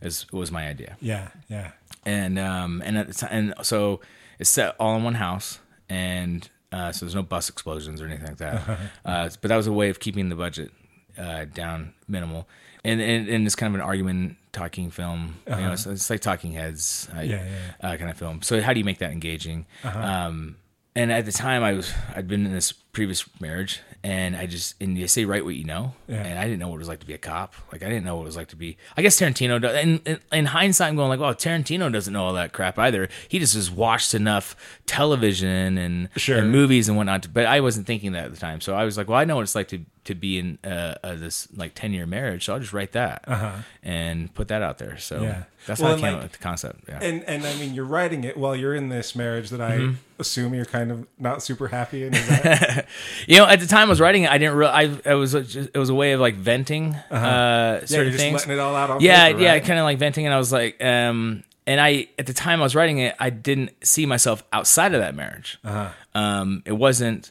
Is 0.01 0.25
was 0.33 0.51
my 0.51 0.67
idea, 0.67 0.97
Yeah. 1.01 1.29
Yeah. 1.51 1.73
and 2.07 2.39
um 2.39 2.81
and 2.83 2.97
at 2.97 3.13
time, 3.15 3.29
and 3.31 3.55
so 3.67 4.01
it's 4.39 4.49
set 4.49 4.75
all 4.81 4.97
in 4.97 5.05
one 5.05 5.17
house, 5.17 5.59
and 5.91 6.49
uh, 6.73 6.91
so 6.93 7.05
there's 7.05 7.15
no 7.15 7.23
bus 7.23 7.51
explosions 7.51 8.01
or 8.01 8.07
anything 8.07 8.25
like 8.27 8.39
that. 8.39 8.79
uh, 9.05 9.29
but 9.43 9.49
that 9.49 9.57
was 9.57 9.67
a 9.67 9.73
way 9.73 9.91
of 9.91 10.01
keeping 10.01 10.31
the 10.31 10.37
budget 10.37 10.71
uh, 11.19 11.45
down 11.45 11.93
minimal, 12.09 12.49
and, 12.85 13.01
and 13.01 13.29
and 13.29 13.47
it's 13.47 13.55
kind 13.57 13.75
of 13.75 13.81
an 13.81 13.87
argument 13.87 14.37
talking 14.53 14.91
film. 14.91 15.37
You 15.49 15.55
know, 15.57 15.77
so 15.77 15.91
it's 15.93 16.11
like 16.11 16.21
Talking 16.21 16.53
Heads, 16.53 17.09
uh, 17.17 17.21
Yeah, 17.21 17.45
yeah, 17.45 17.89
Uh, 17.93 17.97
kind 17.97 18.11
of 18.11 18.17
film. 18.19 18.43
So 18.43 18.61
how 18.61 18.73
do 18.73 18.79
you 18.81 18.85
make 18.85 18.99
that 18.99 19.13
engaging? 19.13 19.67
Um, 19.85 20.57
and 20.97 21.13
at 21.13 21.25
the 21.25 21.33
time, 21.33 21.63
I 21.63 21.73
was 21.73 21.93
I'd 22.17 22.27
been 22.27 22.45
in 22.47 22.53
this 22.53 22.73
previous 22.73 23.25
marriage, 23.41 23.81
and 24.03 24.35
I 24.35 24.47
just 24.47 24.75
and 24.83 24.99
you 24.99 25.07
say 25.07 25.25
write 25.25 25.45
what 25.45 25.55
you 25.55 25.63
know, 25.63 25.95
Yeah. 26.09 26.17
and 26.25 26.37
I 26.37 26.45
didn't 26.45 26.59
know 26.59 26.67
what 26.67 26.75
it 26.75 26.79
was 26.79 26.89
like 26.89 26.99
to 27.01 27.07
be 27.07 27.15
a 27.15 27.19
cop. 27.19 27.55
Like 27.71 27.85
I 27.85 27.89
didn't 27.89 28.05
know 28.05 28.17
what 28.17 28.23
it 28.23 28.27
was 28.27 28.37
like 28.37 28.49
to 28.49 28.57
be. 28.57 28.77
I 28.97 29.03
guess 29.03 29.17
Tarantino 29.21 29.61
does. 29.61 29.77
And 29.77 30.01
in, 30.05 30.19
in 30.33 30.47
hindsight, 30.47 30.89
I'm 30.89 30.97
going 30.97 31.09
like, 31.09 31.21
well, 31.21 31.33
Tarantino 31.33 31.93
doesn't 31.93 32.13
know 32.13 32.25
all 32.25 32.33
that 32.33 32.53
crap 32.53 32.77
either. 32.77 33.09
He 33.29 33.39
just 33.39 33.55
has 33.55 33.71
watched 33.71 34.15
enough 34.15 34.57
television 34.87 35.79
and, 35.79 36.09
Sure. 36.17 36.39
and 36.39 36.51
movies 36.51 36.89
and 36.89 36.97
whatnot. 36.97 37.33
But 37.33 37.47
I 37.47 37.61
wasn't 37.61 37.87
thinking 37.87 38.11
that 38.13 38.25
at 38.25 38.35
the 38.35 38.41
time, 38.41 38.61
so 38.61 38.75
I 38.75 38.85
was 38.85 38.97
like, 38.99 39.09
well, 39.09 39.19
I 39.19 39.25
know 39.25 39.37
what 39.37 39.43
it's 39.43 39.55
like 39.55 39.69
to 39.69 39.79
to 40.05 40.15
be 40.15 40.39
in 40.39 40.59
uh, 40.65 40.95
uh, 41.05 41.15
this 41.15 41.47
like 41.55 41.75
ten 41.75 41.93
year 41.93 42.07
marriage, 42.07 42.45
so 42.47 42.55
I'll 42.55 42.61
just 42.61 42.73
write 42.73 42.93
that 42.93 43.25
and 43.83 44.33
put 44.35 44.49
that 44.49 44.63
out 44.63 44.79
there. 44.79 44.97
So 44.99 45.17
Uh-huh. 45.17 45.25
Yeah. 45.25 45.43
that's 45.67 45.81
Well, 45.81 45.91
how 45.91 45.97
I 45.97 46.01
came 46.01 46.07
like- 46.09 46.17
up 46.17 46.23
with 46.23 46.33
the 46.33 46.39
concept. 46.39 46.81
Yeah. 46.89 46.99
And 47.03 47.23
and 47.25 47.47
I 47.47 47.55
mean, 47.57 47.75
you're 47.75 47.85
writing 47.85 48.25
it 48.25 48.37
while 48.37 48.57
you're 48.57 48.75
in 48.75 48.89
this 48.89 49.15
marriage 49.15 49.51
that 49.51 49.61
I 49.61 49.79
Mm-hmm. 49.79 49.95
assume 50.19 50.55
you're 50.55 50.65
kind 50.65 50.91
of 50.91 51.07
not 51.19 51.43
super 51.43 51.69
happy 51.69 52.05
in. 52.05 52.13
That? 52.13 52.87
You 53.27 53.37
know, 53.39 53.47
at 53.47 53.61
the 53.61 53.67
time 53.67 53.89
I 53.89 53.91
was 53.91 54.01
writing 54.01 54.23
it, 54.25 54.31
I 54.31 54.39
didn't 54.39 54.55
really, 54.57 54.73
I 54.73 54.83
it 55.05 55.15
was 55.15 55.35
a, 55.35 55.43
just, 55.43 55.69
it 55.75 55.79
was 55.79 55.91
a 55.91 55.95
way 55.95 56.13
of 56.13 56.21
like 56.21 56.35
venting 56.37 56.95
uh 56.95 57.15
Uh-huh. 57.15 57.27
yeah, 57.81 57.85
certain 57.87 58.13
just 58.13 58.23
things. 58.25 58.35
letting 58.41 58.53
it 58.53 58.59
all 58.59 58.75
out 58.75 58.91
on 58.91 59.01
yeah, 59.01 59.27
paper, 59.27 59.41
yeah, 59.41 59.53
right? 59.53 59.65
kind 59.65 59.79
of 59.79 59.85
like 59.85 59.99
venting, 59.99 60.25
and 60.27 60.35
I 60.35 60.39
was 60.39 60.51
like, 60.53 60.83
um, 60.83 61.45
and 61.67 61.81
I 61.81 62.09
at 62.19 62.27
the 62.27 62.33
time 62.33 62.61
I 62.61 62.63
was 62.65 62.75
writing 62.75 62.99
it, 62.99 63.15
I 63.21 63.31
didn't 63.31 63.71
see 63.87 64.07
myself 64.07 64.43
outside 64.53 64.95
of 64.95 65.01
that 65.01 65.15
marriage. 65.15 65.59
Uh-huh. 65.63 65.91
Um, 66.15 66.63
it 66.65 66.73
wasn't. 66.73 67.31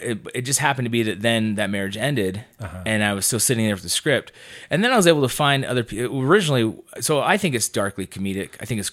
It, 0.00 0.18
it, 0.34 0.42
just 0.42 0.58
happened 0.60 0.86
to 0.86 0.90
be 0.90 1.02
that 1.04 1.20
then 1.22 1.54
that 1.56 1.70
marriage 1.70 1.96
ended, 1.96 2.44
Uh-huh. 2.60 2.82
and 2.86 3.02
I 3.04 3.12
was 3.12 3.26
still 3.26 3.40
sitting 3.40 3.64
there 3.66 3.74
with 3.74 3.82
the 3.82 3.88
script, 3.88 4.32
and 4.70 4.82
then 4.84 4.92
I 4.92 4.96
was 4.96 5.06
able 5.06 5.22
to 5.22 5.28
find 5.28 5.64
other 5.64 5.82
people. 5.84 6.20
Originally, 6.22 6.74
so 7.00 7.20
I 7.20 7.36
think 7.36 7.54
it's 7.54 7.68
darkly 7.68 8.06
comedic. 8.06 8.50
I 8.60 8.64
think 8.64 8.80
it's. 8.80 8.90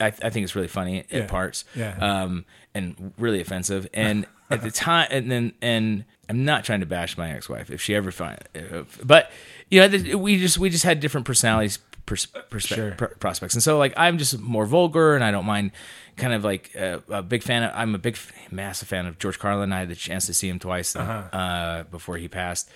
I, 0.00 0.06
I 0.06 0.30
think 0.30 0.44
it's 0.44 0.54
really 0.54 0.68
funny 0.68 1.04
Yeah. 1.10 1.18
at 1.20 1.28
parts, 1.28 1.64
Yeah. 1.74 1.96
um, 2.00 2.44
and 2.74 3.12
really 3.18 3.40
offensive. 3.40 3.88
And 3.92 4.26
at 4.50 4.62
the 4.62 4.70
time, 4.70 5.08
and 5.10 5.28
then, 5.30 5.52
and 5.60 6.04
I'm 6.28 6.44
not 6.44 6.62
trying 6.64 6.80
to 6.80 6.86
bash 6.86 7.18
my 7.18 7.30
ex-wife 7.30 7.68
if 7.70 7.82
she 7.82 7.94
ever 7.96 8.12
find, 8.12 8.38
if, 8.54 9.00
but 9.04 9.30
you 9.70 9.80
know, 9.86 10.16
we 10.18 10.38
just 10.38 10.56
we 10.58 10.70
just 10.70 10.84
had 10.84 11.00
different 11.00 11.26
personalities, 11.26 11.78
pers- 12.06 12.26
perspe- 12.50 12.74
Sure. 12.76 12.90
pr- 12.92 13.06
prospects, 13.18 13.54
and 13.54 13.62
so 13.62 13.76
like 13.76 13.92
I'm 13.96 14.18
just 14.18 14.38
more 14.38 14.66
vulgar, 14.66 15.14
and 15.16 15.24
I 15.24 15.30
don't 15.32 15.46
mind. 15.46 15.72
Kind 16.18 16.34
of 16.34 16.44
like 16.44 16.74
uh, 16.76 16.98
a 17.08 17.22
big 17.22 17.42
fan. 17.42 17.62
Of, 17.62 17.72
I'm 17.74 17.94
a 17.94 17.98
big, 17.98 18.18
massive 18.50 18.88
fan 18.88 19.06
of 19.06 19.18
George 19.18 19.38
Carlin. 19.38 19.72
I 19.72 19.78
had 19.80 19.88
the 19.88 19.94
chance 19.94 20.26
to 20.26 20.34
see 20.34 20.48
him 20.48 20.58
twice 20.58 20.94
uh 20.96 21.84
before 21.90 22.16
he 22.16 22.28
passed, 22.28 22.68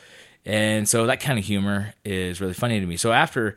and 0.47 0.89
so 0.89 1.07
that 1.07 1.21
kind 1.21 1.39
of 1.39 1.45
humor 1.45 1.93
is 2.05 2.41
really 2.41 2.55
funny 2.55 2.79
to 2.81 2.87
me. 2.87 2.97
So 2.97 3.13
after 3.13 3.57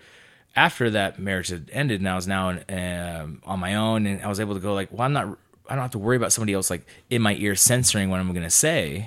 after 0.56 0.90
that 0.90 1.20
marriage 1.20 1.50
had 1.50 1.70
ended, 1.72 2.02
and 2.02 2.10
I 2.10 2.16
was 2.16 2.28
now 2.28 2.50
um, 2.70 3.42
on 3.46 3.60
my 3.60 3.76
own, 3.76 4.06
and 4.08 4.22
I 4.24 4.28
was 4.28 4.40
able 4.40 4.56
to 4.56 4.60
go 4.60 4.74
like, 4.74 4.92
well, 4.92 5.02
I'm 5.04 5.14
not. 5.14 5.38
I 5.70 5.76
don't 5.76 5.82
have 5.82 5.92
to 5.92 6.00
worry 6.00 6.16
about 6.18 6.32
somebody 6.34 6.54
else 6.54 6.70
like 6.70 6.86
in 7.10 7.22
my 7.22 7.34
ear 7.36 7.56
censoring 7.56 8.10
what 8.10 8.20
I'm 8.20 8.32
going 8.34 8.44
to 8.44 8.50
say. 8.50 9.06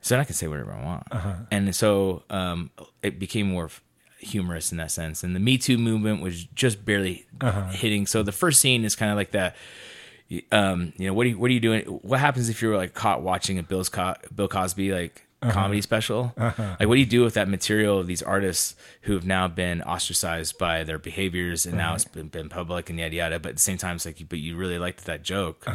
So 0.00 0.14
then 0.14 0.20
I 0.20 0.24
can 0.24 0.34
say 0.34 0.46
whatever 0.46 0.72
I 0.72 0.84
want. 0.84 1.06
And 1.50 1.74
so 1.74 2.22
um, 2.30 2.70
it 3.02 3.18
became 3.18 3.48
more 3.48 3.64
f- 3.66 3.82
humorous 4.18 4.72
in 4.72 4.78
that 4.78 4.90
sense. 4.90 5.22
And 5.22 5.34
the 5.34 5.40
Me 5.40 5.58
Too 5.58 5.78
movement 5.78 6.22
was 6.22 6.44
just 6.44 6.84
barely 6.84 7.26
uh-huh. 7.40 7.70
hitting. 7.70 8.06
So 8.06 8.22
the 8.22 8.32
first 8.32 8.60
scene 8.60 8.84
is 8.84 8.96
kind 8.96 9.10
of 9.10 9.16
like 9.16 9.30
that. 9.32 9.56
Um, 10.52 10.92
you 10.96 11.06
know, 11.06 11.14
what 11.14 11.26
are 11.26 11.30
you 11.30 11.38
what 11.38 11.50
are 11.50 11.54
you 11.54 11.60
doing? 11.60 11.84
What 11.86 12.20
happens 12.20 12.48
if 12.48 12.60
you're 12.60 12.76
like 12.76 12.94
caught 12.94 13.22
watching 13.22 13.58
a 13.58 13.62
Bill's 13.62 13.88
Co- 13.88 14.16
Bill 14.34 14.48
Cosby 14.48 14.92
like 14.92 15.26
uh-huh. 15.40 15.52
comedy 15.52 15.80
special? 15.80 16.34
Uh-huh. 16.36 16.76
Like, 16.78 16.88
what 16.88 16.96
do 16.96 17.00
you 17.00 17.06
do 17.06 17.22
with 17.22 17.34
that 17.34 17.48
material 17.48 17.98
of 17.98 18.06
these 18.06 18.22
artists 18.22 18.74
who 19.02 19.14
have 19.14 19.24
now 19.24 19.48
been 19.48 19.80
ostracized 19.82 20.58
by 20.58 20.84
their 20.84 20.98
behaviors 20.98 21.64
and 21.64 21.76
now 21.76 21.94
it's 21.94 22.04
been, 22.04 22.28
been 22.28 22.48
public 22.48 22.90
and 22.90 22.98
yada 22.98 23.14
yada? 23.14 23.38
But 23.38 23.50
at 23.50 23.54
the 23.56 23.62
same 23.62 23.78
time, 23.78 23.96
it's 23.96 24.04
like, 24.04 24.22
but 24.28 24.38
you 24.38 24.56
really 24.56 24.78
liked 24.78 25.06
that 25.06 25.22
joke. 25.22 25.66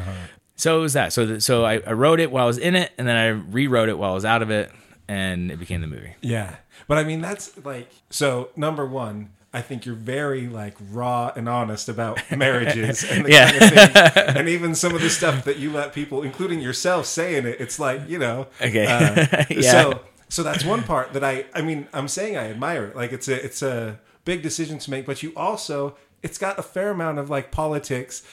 So 0.55 0.77
it 0.77 0.81
was 0.81 0.93
that. 0.93 1.13
So 1.13 1.25
th- 1.25 1.41
so 1.41 1.65
I, 1.65 1.79
I 1.79 1.93
wrote 1.93 2.19
it 2.19 2.31
while 2.31 2.43
I 2.43 2.47
was 2.47 2.59
in 2.59 2.75
it, 2.75 2.91
and 2.97 3.07
then 3.07 3.15
I 3.17 3.29
rewrote 3.29 3.89
it 3.89 3.97
while 3.97 4.12
I 4.12 4.13
was 4.13 4.25
out 4.25 4.43
of 4.43 4.51
it, 4.51 4.71
and 5.07 5.51
it 5.51 5.57
became 5.60 5.81
the 5.81 5.88
movie. 5.88 6.15
Yeah. 6.22 6.55
But 6.88 6.98
I 6.98 7.03
mean, 7.03 7.22
that's 7.22 7.63
like, 7.65 7.89
so 8.10 8.50
number 8.55 8.86
one, 8.86 9.29
I 9.53 9.62
think 9.62 9.86
you're 9.86 9.95
very 9.95 10.48
like 10.48 10.75
raw 10.91 11.31
and 11.36 11.48
honest 11.48 11.88
about 11.89 12.19
marriages 12.36 13.03
and 13.03 13.25
the 13.25 13.31
Yeah. 13.31 13.51
kind 13.51 14.27
of. 14.29 14.36
And 14.38 14.50
even 14.50 14.74
some 14.75 14.95
of 14.95 15.01
the 15.01 15.10
stuff 15.10 15.43
that 15.45 15.57
you 15.57 15.72
let 15.72 15.93
people, 15.93 16.24
including 16.24 16.60
yourself, 16.60 17.05
saying 17.05 17.45
it, 17.45 17.57
it's 17.62 17.77
like, 17.79 18.10
you 18.10 18.17
know. 18.17 18.48
Okay. 18.62 18.86
uh, 18.88 19.45
Yeah. 19.50 19.62
So, 19.72 20.00
so 20.29 20.41
that's 20.43 20.65
one 20.65 20.81
part 20.83 21.13
that 21.13 21.24
I, 21.24 21.45
I 21.53 21.62
mean, 21.62 21.88
I'm 21.93 22.07
saying 22.07 22.36
I 22.38 22.50
admire 22.50 22.86
it. 22.86 22.95
Like 22.95 23.12
it's 23.13 23.27
a, 23.27 23.43
it's 23.45 23.62
a 23.62 24.00
big 24.25 24.41
decision 24.41 24.79
to 24.79 24.89
make, 24.89 25.05
but 25.05 25.22
you 25.22 25.31
also, 25.36 25.95
it's 26.24 26.39
got 26.39 26.57
a 26.57 26.63
fair 26.63 26.89
amount 26.89 27.19
of 27.19 27.29
like 27.29 27.51
politics. 27.51 28.24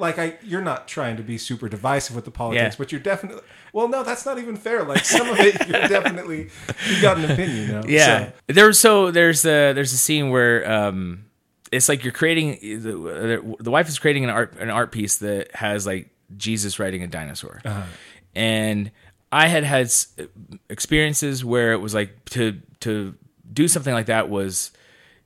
Like 0.00 0.18
I, 0.18 0.36
you're 0.42 0.60
not 0.62 0.88
trying 0.88 1.16
to 1.18 1.22
be 1.22 1.38
super 1.38 1.68
divisive 1.68 2.16
with 2.16 2.24
the 2.24 2.30
politics, 2.30 2.74
Yeah. 2.74 2.78
but 2.78 2.90
you're 2.90 3.00
definitely. 3.00 3.42
Well, 3.72 3.86
no, 3.88 4.02
that's 4.02 4.26
not 4.26 4.38
even 4.38 4.56
fair. 4.56 4.82
Like 4.82 5.04
some 5.04 5.28
of 5.28 5.38
it, 5.38 5.54
you're 5.68 5.88
definitely 5.88 6.48
you 6.88 7.02
got 7.02 7.18
an 7.18 7.30
opinion. 7.30 7.56
You 7.68 7.72
know? 7.74 7.82
Yeah, 7.86 8.26
So, 8.26 8.32
there's 8.48 8.78
so 8.80 9.10
there's 9.10 9.44
a 9.44 9.72
there's 9.74 9.92
a 9.92 9.98
scene 9.98 10.30
where 10.30 10.68
um, 10.70 11.26
it's 11.70 11.88
like 11.88 12.02
you're 12.02 12.12
creating 12.12 12.58
the, 12.82 13.56
the 13.60 13.70
wife 13.70 13.88
is 13.88 13.98
creating 13.98 14.24
an 14.24 14.30
art 14.30 14.56
an 14.58 14.70
art 14.70 14.90
piece 14.90 15.18
that 15.18 15.54
has 15.54 15.86
like 15.86 16.08
Jesus 16.36 16.78
riding 16.78 17.02
a 17.02 17.06
dinosaur, 17.06 17.60
and 18.34 18.90
I 19.32 19.46
had 19.48 19.64
had 19.64 19.90
experiences 20.68 21.44
where 21.44 21.72
it 21.72 21.78
was 21.80 21.94
like 21.94 22.24
to 22.30 22.60
to 22.80 23.14
do 23.52 23.68
something 23.68 23.92
like 23.92 24.06
that 24.06 24.28
was 24.28 24.70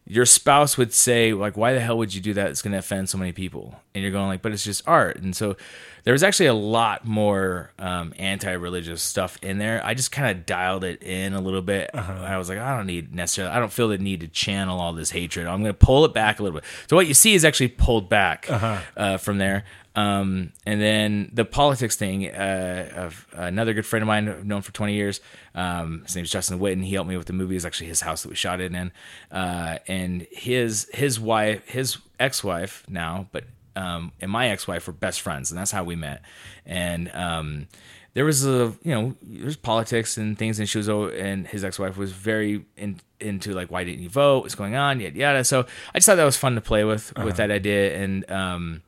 your 0.07 0.27
spouse 0.27 0.77
would 0.77 0.93
say 0.93 1.33
like 1.33 1.57
why 1.57 1.73
the 1.73 1.81
hell 1.81 1.97
would 1.99 2.15
you 2.15 2.21
do 2.21 2.35
that? 2.35 2.51
It's 2.51 2.63
going 2.63 2.73
to 2.73 2.79
offend 2.79 3.09
so 3.09 3.19
many 3.19 3.33
people. 3.33 3.75
And 3.95 4.03
you're 4.03 4.13
going 4.13 4.27
like 4.27 4.43
but 4.43 4.53
it's 4.53 4.65
just 4.65 4.87
art. 4.87 5.17
And 5.23 5.35
so 5.35 5.57
there 6.05 6.13
was 6.13 6.23
actually 6.23 6.47
a 6.47 6.55
lot 6.55 7.07
more 7.07 7.73
um, 7.79 8.13
anti-religious 8.19 9.03
stuff 9.03 9.39
in 9.43 9.57
there. 9.59 9.81
I 9.85 9.95
just 9.95 10.13
kind 10.13 10.37
of 10.37 10.45
dialed 10.45 10.85
it 10.85 11.03
in 11.03 11.33
a 11.33 11.41
little 11.41 11.63
bit. 11.63 11.91
I 11.95 12.37
was 12.37 12.49
like 12.49 12.59
i 12.59 12.77
don't 12.77 12.87
need 12.87 13.15
necessarily 13.15 13.55
i 13.55 13.59
don't 13.59 13.73
feel 13.73 13.89
the 13.89 13.99
need 13.99 14.21
to 14.21 14.29
channel 14.29 14.81
all 14.81 14.93
this 14.93 15.11
hatred. 15.11 15.47
I'm 15.47 15.63
going 15.63 15.73
to 15.73 15.87
pull 15.87 16.05
it 16.05 16.13
back 16.13 16.39
a 16.39 16.43
little 16.43 16.61
bit. 16.61 16.69
So 16.89 16.97
what 16.97 17.07
you 17.07 17.15
see 17.15 17.35
is 17.35 17.45
actually 17.45 17.69
pulled 17.69 18.09
back 18.09 18.47
uh, 18.51 19.17
from 19.17 19.39
there 19.39 19.65
um, 19.97 20.53
and 20.67 20.81
then 20.81 21.31
the 21.33 21.45
politics 21.45 21.97
thing 21.97 22.29
uh, 22.29 22.91
of 22.97 23.27
another 23.33 23.73
good 23.75 23.87
friend 23.87 24.03
of 24.03 24.09
mine 24.09 24.29
I've 24.29 24.45
known 24.45 24.63
for 24.63 24.73
20 24.73 24.93
years 24.93 25.21
um, 25.55 26.03
his 26.05 26.17
name's 26.17 26.31
justin 26.31 26.59
witten. 26.59 26.85
He 26.85 26.95
helped 26.95 27.09
me 27.09 27.17
with 27.17 27.27
the 27.27 27.33
movie. 27.33 27.57
It's 27.57 27.65
actually 27.65 27.89
his 27.89 28.01
house 28.01 28.23
that 28.23 28.29
we 28.29 28.35
shot 28.35 28.61
it 28.61 28.75
in. 28.75 28.93
Uh, 29.31 29.79
and 29.87 30.27
his 30.31 30.89
his 30.93 31.21
wife 31.21 31.67
his 31.69 31.99
ex-wife 32.19 32.85
now 32.89 33.29
but 33.33 33.45
um, 33.77 34.13
and 34.21 34.31
my 34.31 34.49
ex-wife 34.49 34.87
were 34.87 34.93
best 34.93 35.21
friends 35.21 35.51
and 35.51 35.59
that's 35.59 35.71
how 35.71 35.85
we 35.85 35.97
met. 35.97 36.23
And 36.65 37.11
um, 37.15 37.67
there 38.15 38.25
was 38.25 38.47
a 38.47 38.73
you 38.83 38.95
know 38.95 39.15
there's 39.23 39.57
politics 39.57 40.17
and 40.17 40.39
things 40.39 40.59
and 40.59 40.69
she 40.69 40.79
was 40.79 40.89
and 40.89 41.47
his 41.47 41.65
ex-wife 41.65 41.97
was 41.97 42.13
very 42.13 42.65
in, 42.77 43.01
into 43.21 43.53
like 43.53 43.71
why 43.71 43.85
didn't 43.85 44.03
you 44.03 44.09
vote? 44.09 44.43
What's 44.43 44.55
going 44.55 44.75
on? 44.75 45.01
Yada 45.01 45.19
yada. 45.19 45.45
So 45.45 45.67
i 45.95 45.99
just 45.99 46.07
thought 46.07 46.17
that 46.17 46.25
was 46.25 46.37
fun 46.37 46.55
to 46.55 46.61
play 46.61 46.85
with 46.85 47.13
with 47.19 47.37
that 47.37 47.51
idea. 47.51 47.97
And 47.97 48.31
um 48.31 48.83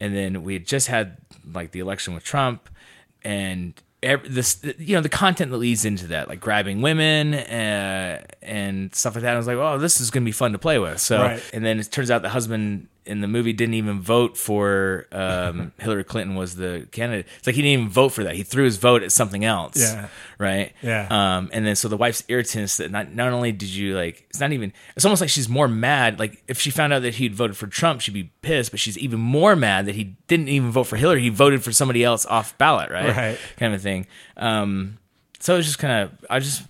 and 0.00 0.14
then 0.14 0.42
we 0.42 0.52
had 0.54 0.66
just 0.66 0.88
had 0.88 1.16
like 1.52 1.70
the 1.72 1.80
election 1.80 2.14
with 2.14 2.24
Trump, 2.24 2.68
and 3.24 3.74
ev- 4.02 4.32
this 4.32 4.60
you 4.78 4.94
know 4.96 5.00
the 5.02 5.08
content 5.08 5.50
that 5.50 5.56
leads 5.58 5.84
into 5.84 6.06
that, 6.08 6.28
like 6.28 6.40
grabbing 6.40 6.82
women 6.82 7.34
uh, 7.34 8.22
and 8.42 8.94
stuff 8.94 9.14
like 9.14 9.22
that. 9.22 9.34
I 9.34 9.36
was 9.38 9.46
like, 9.46 9.56
oh, 9.56 9.78
this 9.78 10.00
is 10.00 10.10
gonna 10.10 10.24
be 10.24 10.32
fun 10.32 10.52
to 10.52 10.58
play 10.58 10.78
with. 10.78 11.00
So, 11.00 11.18
Right. 11.20 11.42
and 11.52 11.64
then 11.64 11.78
it 11.80 11.90
turns 11.90 12.10
out 12.10 12.22
the 12.22 12.28
husband 12.30 12.88
in 13.06 13.20
the 13.20 13.28
movie 13.28 13.52
didn't 13.52 13.74
even 13.74 14.00
vote 14.00 14.36
for 14.36 15.06
um, 15.12 15.72
Hillary 15.78 16.04
Clinton 16.04 16.34
was 16.36 16.56
the 16.56 16.88
candidate. 16.92 17.26
It's 17.38 17.46
like 17.46 17.56
he 17.56 17.62
didn't 17.62 17.80
even 17.80 17.88
vote 17.90 18.10
for 18.10 18.24
that. 18.24 18.34
He 18.34 18.42
threw 18.42 18.64
his 18.64 18.76
vote 18.76 19.02
at 19.02 19.12
something 19.12 19.44
else. 19.44 19.76
Yeah. 19.78 20.08
Right. 20.38 20.72
Yeah. 20.82 21.06
Um, 21.10 21.50
and 21.52 21.64
then 21.66 21.76
so 21.76 21.88
the 21.88 21.96
wife's 21.96 22.24
irritants 22.28 22.76
that 22.78 22.90
not 22.90 23.12
not 23.14 23.32
only 23.32 23.52
did 23.52 23.68
you 23.68 23.96
like 23.96 24.26
it's 24.30 24.40
not 24.40 24.52
even 24.52 24.72
it's 24.96 25.04
almost 25.04 25.20
like 25.20 25.30
she's 25.30 25.48
more 25.48 25.68
mad. 25.68 26.18
Like 26.18 26.42
if 26.48 26.58
she 26.60 26.70
found 26.70 26.92
out 26.92 27.02
that 27.02 27.14
he'd 27.14 27.34
voted 27.34 27.56
for 27.56 27.66
Trump, 27.66 28.00
she'd 28.00 28.12
be 28.14 28.30
pissed, 28.42 28.70
but 28.70 28.80
she's 28.80 28.98
even 28.98 29.20
more 29.20 29.56
mad 29.56 29.86
that 29.86 29.94
he 29.94 30.16
didn't 30.26 30.48
even 30.48 30.70
vote 30.70 30.84
for 30.84 30.96
Hillary. 30.96 31.22
He 31.22 31.28
voted 31.30 31.62
for 31.64 31.72
somebody 31.72 32.04
else 32.04 32.26
off 32.26 32.56
ballot, 32.58 32.90
right? 32.90 33.16
Right. 33.16 33.38
Kind 33.56 33.74
of 33.74 33.80
thing. 33.82 34.06
Um, 34.36 34.98
so 35.40 35.54
it 35.54 35.58
was 35.58 35.66
just 35.66 35.78
kind 35.78 36.02
of 36.04 36.26
I 36.28 36.38
just 36.40 36.62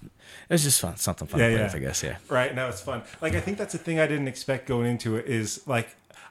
it 0.49 0.53
was 0.55 0.63
just 0.63 0.81
fun, 0.81 0.97
something 0.97 1.27
fun 1.27 1.41
Yeah, 1.41 1.49
yeah. 1.49 1.63
with, 1.65 1.75
I 1.75 1.79
guess. 1.81 2.03
Yeah. 2.05 2.19
Right. 2.29 2.55
No, 2.55 2.69
it's 2.69 2.81
fun. 2.81 3.03
Like 3.21 3.35
I 3.35 3.41
think 3.41 3.59
that's 3.59 3.73
the 3.73 3.79
thing 3.79 3.99
I 3.99 4.07
didn't 4.07 4.29
expect 4.29 4.69
going 4.69 4.87
into 4.87 5.17
it 5.17 5.27
is 5.27 5.67
like 5.67 5.89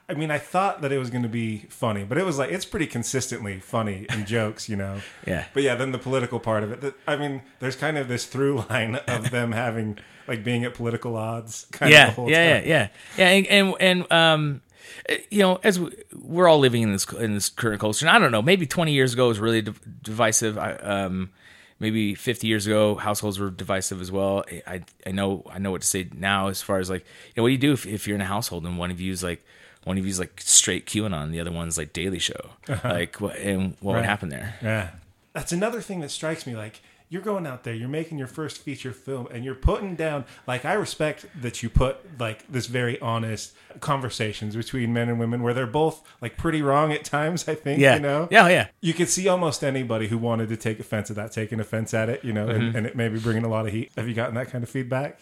I 0.08 0.14
mean, 0.14 0.30
I 0.30 0.38
thought 0.38 0.82
that 0.82 0.92
it 0.92 1.00
was 1.00 1.10
going 1.10 1.24
to 1.24 1.30
be 1.30 1.66
funny, 1.70 2.04
but 2.04 2.18
it 2.18 2.26
was 2.26 2.38
like 2.38 2.52
it's 2.52 2.66
pretty 2.66 2.86
consistently 2.86 3.60
funny 3.60 4.06
and 4.10 4.28
jokes, 4.28 4.70
you 4.70 4.76
know. 4.76 5.02
Yeah. 5.26 5.46
But 5.54 5.64
yeah, 5.64 5.76
then 5.76 5.92
the 5.92 5.98
political 5.98 6.40
part 6.40 6.64
of 6.64 6.72
it. 6.72 6.82
That, 6.82 6.94
I 7.08 7.16
mean, 7.16 7.42
there's 7.60 7.76
kind 7.76 7.98
of 7.98 8.08
this 8.08 8.26
through 8.26 8.66
line 8.70 8.96
of 8.96 9.32
them 9.32 9.52
having 9.52 9.98
like 10.28 10.44
being 10.44 10.64
at 10.64 10.76
political 10.76 11.16
odds. 11.16 11.66
Kind 11.72 11.92
of 11.92 11.94
yeah, 11.94 12.06
the 12.08 12.12
whole 12.12 12.30
yeah, 12.30 12.60
time. 12.60 12.68
yeah, 12.68 12.70
yeah, 12.70 12.88
yeah, 13.18 13.30
and 13.30 13.48
and, 13.48 13.76
and 13.80 14.12
um, 14.12 14.62
eh, 15.10 15.18
you 15.32 15.40
know, 15.40 15.60
as 15.64 15.80
we, 15.80 15.90
we're 16.14 16.48
all 16.48 16.60
living 16.60 16.84
in 16.84 16.92
this 16.92 17.12
in 17.14 17.34
this 17.34 17.50
current 17.50 17.82
culture, 17.82 18.06
and 18.06 18.16
I 18.16 18.20
don't 18.20 18.32
know, 18.32 18.44
maybe 18.44 18.68
twenty 18.68 18.94
years 18.94 19.14
ago 19.14 19.28
was 19.28 19.40
really 19.40 19.64
div- 19.64 19.82
divisive. 20.04 20.58
I, 20.58 20.74
um, 20.74 21.32
maybe 21.80 22.14
fifty 22.14 22.46
years 22.46 22.68
ago, 22.68 22.94
households 22.96 23.40
were 23.40 23.50
divisive 23.50 24.02
as 24.02 24.12
well. 24.12 24.46
I 24.68 24.84
I 25.06 25.12
know 25.12 25.44
I 25.50 25.58
know 25.58 25.72
what 25.72 25.82
to 25.82 25.88
say 25.88 26.08
now 26.14 26.48
as 26.50 26.62
far 26.62 26.78
as 26.78 26.92
like, 26.92 27.02
you 27.02 27.34
know, 27.38 27.44
what 27.44 27.50
do 27.50 27.54
you 27.54 27.58
do 27.58 27.74
if, 27.74 27.88
if 27.88 28.08
you're 28.08 28.16
in 28.16 28.22
a 28.22 28.26
household 28.26 28.66
and 28.66 28.78
one 28.78 28.92
of 28.92 29.02
you 29.02 29.12
is 29.12 29.24
like. 29.24 29.44
One 29.86 29.98
of 29.98 30.06
you's 30.06 30.20
like 30.20 30.42
straight 30.44 30.86
QAnon, 30.86 31.32
the 31.32 31.40
other 31.40 31.52
one's 31.52 31.78
like 31.78 31.94
Daily 31.94 32.20
Show. 32.20 32.52
Like, 32.84 33.22
what 33.22 33.38
and 33.38 33.78
what 33.80 33.96
would 33.96 34.06
happen 34.06 34.28
there? 34.30 34.56
Yeah. 34.62 34.90
That's 35.34 35.52
another 35.54 35.80
thing 35.82 36.02
that 36.02 36.12
strikes 36.12 36.46
me. 36.48 36.56
Like, 36.56 36.82
you're 37.10 37.22
going 37.22 37.46
out 37.46 37.64
there, 37.64 37.74
you're 37.76 37.88
making 37.88 38.18
your 38.18 38.28
first 38.28 38.58
feature 38.64 38.92
film, 38.92 39.28
and 39.32 39.46
you're 39.46 39.54
putting 39.54 39.96
down, 39.96 40.26
like, 40.48 40.66
I 40.66 40.74
respect 40.74 41.26
that 41.42 41.62
you 41.62 41.70
put, 41.70 41.98
like, 42.20 42.52
this 42.52 42.66
very 42.66 43.00
honest 43.00 43.54
conversations 43.80 44.56
between 44.56 44.92
men 44.92 45.08
and 45.08 45.20
women 45.20 45.44
where 45.44 45.54
they're 45.54 45.68
both, 45.68 46.02
like, 46.20 46.36
pretty 46.36 46.64
wrong 46.64 46.92
at 46.92 47.04
times, 47.06 47.48
I 47.48 47.54
think, 47.54 47.80
Yeah, 47.80 47.96
you 47.96 48.02
know? 48.02 48.28
yeah, 48.32 48.48
yeah. 48.48 48.68
You 48.82 48.94
could 48.96 49.08
see 49.10 49.28
almost 49.28 49.64
anybody 49.64 50.08
who 50.08 50.18
wanted 50.18 50.50
to 50.50 50.58
take 50.58 50.80
offense 50.80 51.12
at 51.12 51.16
that 51.18 51.32
taking 51.32 51.60
offense 51.60 51.94
at 51.94 52.10
it, 52.10 52.24
you 52.26 52.34
know, 52.34 52.48
Mm-hmm. 52.48 52.62
and, 52.68 52.76
and 52.78 52.88
it 52.88 52.96
may 52.96 53.08
be 53.08 53.20
bringing 53.20 53.44
a 53.44 53.50
lot 53.50 53.68
of 53.68 53.72
heat. 53.72 53.92
Have 53.96 54.08
you 54.08 54.16
gotten 54.16 54.34
that 54.36 54.50
kind 54.50 54.64
of 54.64 54.70
feedback? 54.70 55.20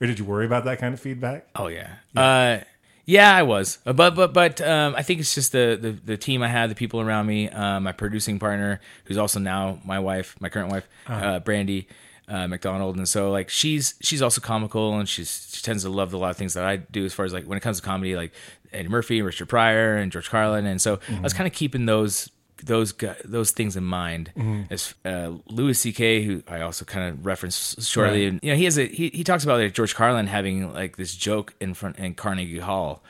Or 0.00 0.06
did 0.08 0.18
you 0.18 0.24
worry 0.24 0.46
about 0.46 0.64
that 0.64 0.78
kind 0.80 0.94
of 0.94 1.00
feedback? 1.00 1.46
Oh 1.54 1.68
yeah. 1.68 1.96
Uh 2.16 2.60
yeah, 3.06 3.34
I 3.34 3.42
was. 3.42 3.78
Uh, 3.86 3.92
But 3.92 4.14
but 4.14 4.32
but 4.32 4.60
um 4.60 4.94
I 4.96 5.02
think 5.02 5.20
it's 5.20 5.34
just 5.34 5.52
the 5.52 5.78
the, 5.80 5.90
the 5.92 6.16
team 6.16 6.42
I 6.42 6.48
had, 6.48 6.70
the 6.70 6.74
people 6.74 7.00
around 7.00 7.26
me, 7.26 7.48
uh, 7.48 7.80
my 7.80 7.92
producing 7.92 8.38
partner 8.38 8.80
who's 9.04 9.16
also 9.18 9.38
now 9.40 9.78
my 9.84 9.98
wife, 9.98 10.36
my 10.40 10.48
current 10.48 10.70
wife, 10.70 10.88
uh 11.06 11.40
Brandy 11.40 11.88
uh, 12.28 12.46
McDonald, 12.46 12.96
and 12.96 13.08
so 13.08 13.30
like 13.32 13.48
she's 13.50 13.94
she's 14.00 14.22
also 14.22 14.40
comical, 14.40 14.96
and 14.98 15.08
she's 15.08 15.50
she 15.52 15.62
tends 15.62 15.82
to 15.82 15.90
love 15.90 16.12
a 16.14 16.16
lot 16.16 16.30
of 16.30 16.36
things 16.36 16.54
that 16.54 16.64
I 16.64 16.76
do 16.76 17.04
as 17.04 17.12
far 17.12 17.24
as 17.24 17.32
like 17.32 17.44
when 17.44 17.58
it 17.58 17.60
comes 17.62 17.78
to 17.80 17.82
comedy, 17.84 18.14
like 18.14 18.32
Eddie 18.72 18.88
Murphy, 18.88 19.20
Richard 19.20 19.48
Pryor, 19.48 19.96
and 19.96 20.12
George 20.12 20.30
Carlin, 20.30 20.64
and 20.66 20.80
so 20.80 21.00
I 21.08 21.20
was 21.20 21.32
kind 21.32 21.48
of 21.48 21.52
keeping 21.52 21.86
those 21.86 22.30
those 22.64 22.94
those 23.24 23.50
things 23.50 23.76
in 23.76 23.84
mind. 23.84 24.32
As 24.70 24.94
uh, 25.04 25.32
Louis 25.48 25.74
C.K., 25.78 26.22
who 26.24 26.42
I 26.48 26.60
also 26.62 26.84
kind 26.84 27.08
of 27.12 27.26
referenced 27.26 27.82
shortly, 27.82 28.24
Right. 28.24 28.32
and 28.32 28.40
you 28.42 28.50
know 28.52 28.56
he 28.56 28.64
has 28.64 28.78
a 28.78 28.86
he, 28.86 29.08
he 29.10 29.24
talks 29.24 29.44
about 29.44 29.60
like 29.60 29.74
George 29.74 29.94
Carlin 29.94 30.26
having 30.26 30.72
like 30.72 30.96
this 30.96 31.14
joke 31.14 31.54
in 31.60 31.74
front 31.74 31.98
in 31.98 32.14
Carnegie 32.14 32.58
Hall 32.58 33.02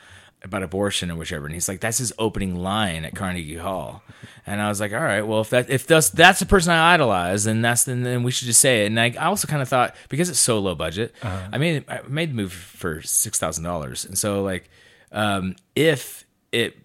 about 0.43 0.63
abortion 0.63 1.11
or 1.11 1.15
whichever, 1.15 1.45
and 1.45 1.53
he's 1.53 1.67
like 1.69 1.79
that's 1.81 1.99
his 1.99 2.11
opening 2.17 2.55
line 2.55 3.05
at 3.05 3.13
Carnegie 3.15 3.57
Hall, 3.57 4.01
and 4.47 4.59
I 4.59 4.69
was 4.69 4.79
like, 4.79 4.91
all 4.91 4.99
right, 4.99 5.21
well 5.21 5.41
if 5.41 5.51
that 5.51 5.69
if 5.69 5.85
that's 5.85 6.09
that's 6.09 6.39
the 6.39 6.47
person 6.47 6.71
I 6.73 6.93
idolize, 6.95 7.43
then 7.43 7.61
that's 7.61 7.83
then, 7.83 8.01
then 8.01 8.23
we 8.23 8.31
should 8.31 8.47
just 8.47 8.59
say 8.59 8.83
it. 8.83 8.87
And 8.87 8.99
I, 8.99 9.13
I 9.19 9.25
also 9.25 9.47
kind 9.47 9.61
of 9.61 9.69
thought 9.69 9.95
because 10.09 10.29
it's 10.29 10.39
so 10.39 10.57
low 10.59 10.73
budget, 10.73 11.13
I 11.23 11.57
made 11.59 11.85
I 11.87 12.01
made 12.07 12.31
the 12.31 12.35
movie 12.35 12.49
for 12.55 13.01
six 13.03 13.37
thousand 13.37 13.63
dollars, 13.65 14.03
and 14.03 14.17
so 14.17 14.41
like 14.41 14.69
um, 15.11 15.55
if 15.75 16.25
it 16.51 16.75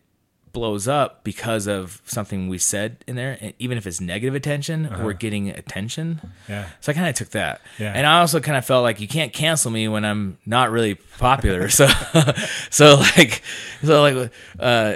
blows 0.56 0.88
up 0.88 1.22
because 1.22 1.66
of 1.66 2.00
something 2.06 2.48
we 2.48 2.56
said 2.56 3.04
in 3.06 3.14
there, 3.14 3.36
and 3.42 3.52
even 3.58 3.76
if 3.76 3.86
it's 3.86 4.00
negative 4.00 4.34
attention, 4.34 4.88
we're 5.04 5.12
getting 5.12 5.50
attention. 5.50 6.18
Yeah. 6.48 6.66
So 6.80 6.92
I 6.92 6.94
kind 6.94 7.08
of 7.08 7.14
took 7.14 7.28
that, 7.32 7.60
Yeah. 7.78 7.92
and 7.94 8.06
I 8.06 8.20
also 8.20 8.40
kind 8.40 8.56
of 8.56 8.64
felt 8.64 8.82
like 8.82 8.98
you 8.98 9.06
can't 9.06 9.34
cancel 9.34 9.70
me 9.70 9.86
when 9.86 10.06
I'm 10.06 10.38
not 10.46 10.70
really 10.70 10.94
popular. 11.18 11.68
so, 11.80 11.86
so 12.70 12.94
like, 12.96 13.42
so 13.84 14.00
like, 14.00 14.32
uh, 14.58 14.94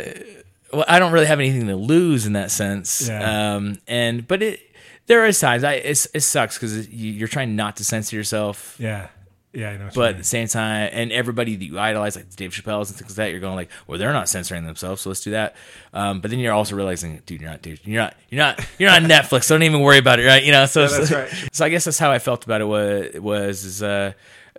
well, 0.72 0.84
I 0.88 0.98
don't 0.98 1.12
really 1.12 1.26
have 1.26 1.40
anything 1.40 1.66
to 1.66 1.76
lose 1.76 2.24
in 2.24 2.32
that 2.32 2.50
sense. 2.50 3.06
Yeah. 3.06 3.54
Um, 3.56 3.78
and 3.86 4.26
but 4.26 4.42
it 4.42 4.60
there 5.08 5.26
is 5.26 5.38
times 5.38 5.62
I 5.62 5.74
it 5.74 5.96
sucks 5.96 6.56
because 6.56 6.88
you're 6.88 7.28
trying 7.28 7.54
not 7.54 7.76
to 7.76 7.84
censor 7.84 8.16
yourself 8.16 8.76
Yeah. 8.78 9.08
Yeah, 9.52 9.70
I 9.70 9.76
know. 9.78 9.90
but 9.94 10.10
at 10.10 10.18
the 10.18 10.24
same 10.24 10.46
time, 10.46 10.90
and 10.92 11.10
everybody 11.10 11.56
that 11.56 11.64
you 11.64 11.76
idolize, 11.78 12.14
like 12.14 12.34
Dave 12.36 12.52
Chappelle's 12.52 12.88
and 12.90 12.98
things 12.98 13.10
like 13.10 13.16
that, 13.16 13.30
you're 13.32 13.40
going 13.40 13.56
like, 13.56 13.68
well, 13.88 13.98
they're 13.98 14.12
not 14.12 14.28
censoring 14.28 14.64
themselves, 14.64 15.02
so 15.02 15.10
let's 15.10 15.22
do 15.22 15.32
that. 15.32 15.56
Um, 15.92 16.20
but 16.20 16.30
then 16.30 16.38
you're 16.38 16.52
also 16.52 16.76
realizing, 16.76 17.20
dude, 17.26 17.40
you're 17.40 17.50
not, 17.50 17.60
dude, 17.60 17.80
you're 17.84 18.00
not, 18.00 18.14
you're 18.28 18.38
not, 18.38 18.64
you're 18.78 18.90
not 18.90 19.02
Netflix. 19.02 19.44
So 19.44 19.56
Don't 19.56 19.64
even 19.64 19.80
worry 19.80 19.98
about 19.98 20.20
it, 20.20 20.26
right? 20.26 20.44
You 20.44 20.52
know. 20.52 20.66
So, 20.66 20.86
that's 20.86 21.08
so, 21.08 21.18
right. 21.18 21.48
so 21.52 21.64
I 21.64 21.68
guess 21.68 21.84
that's 21.84 21.98
how 21.98 22.12
I 22.12 22.20
felt 22.20 22.44
about 22.44 22.60
it. 22.60 22.64
Was 22.64 23.20
was 23.20 23.64
is 23.64 23.82
uh, 23.82 24.12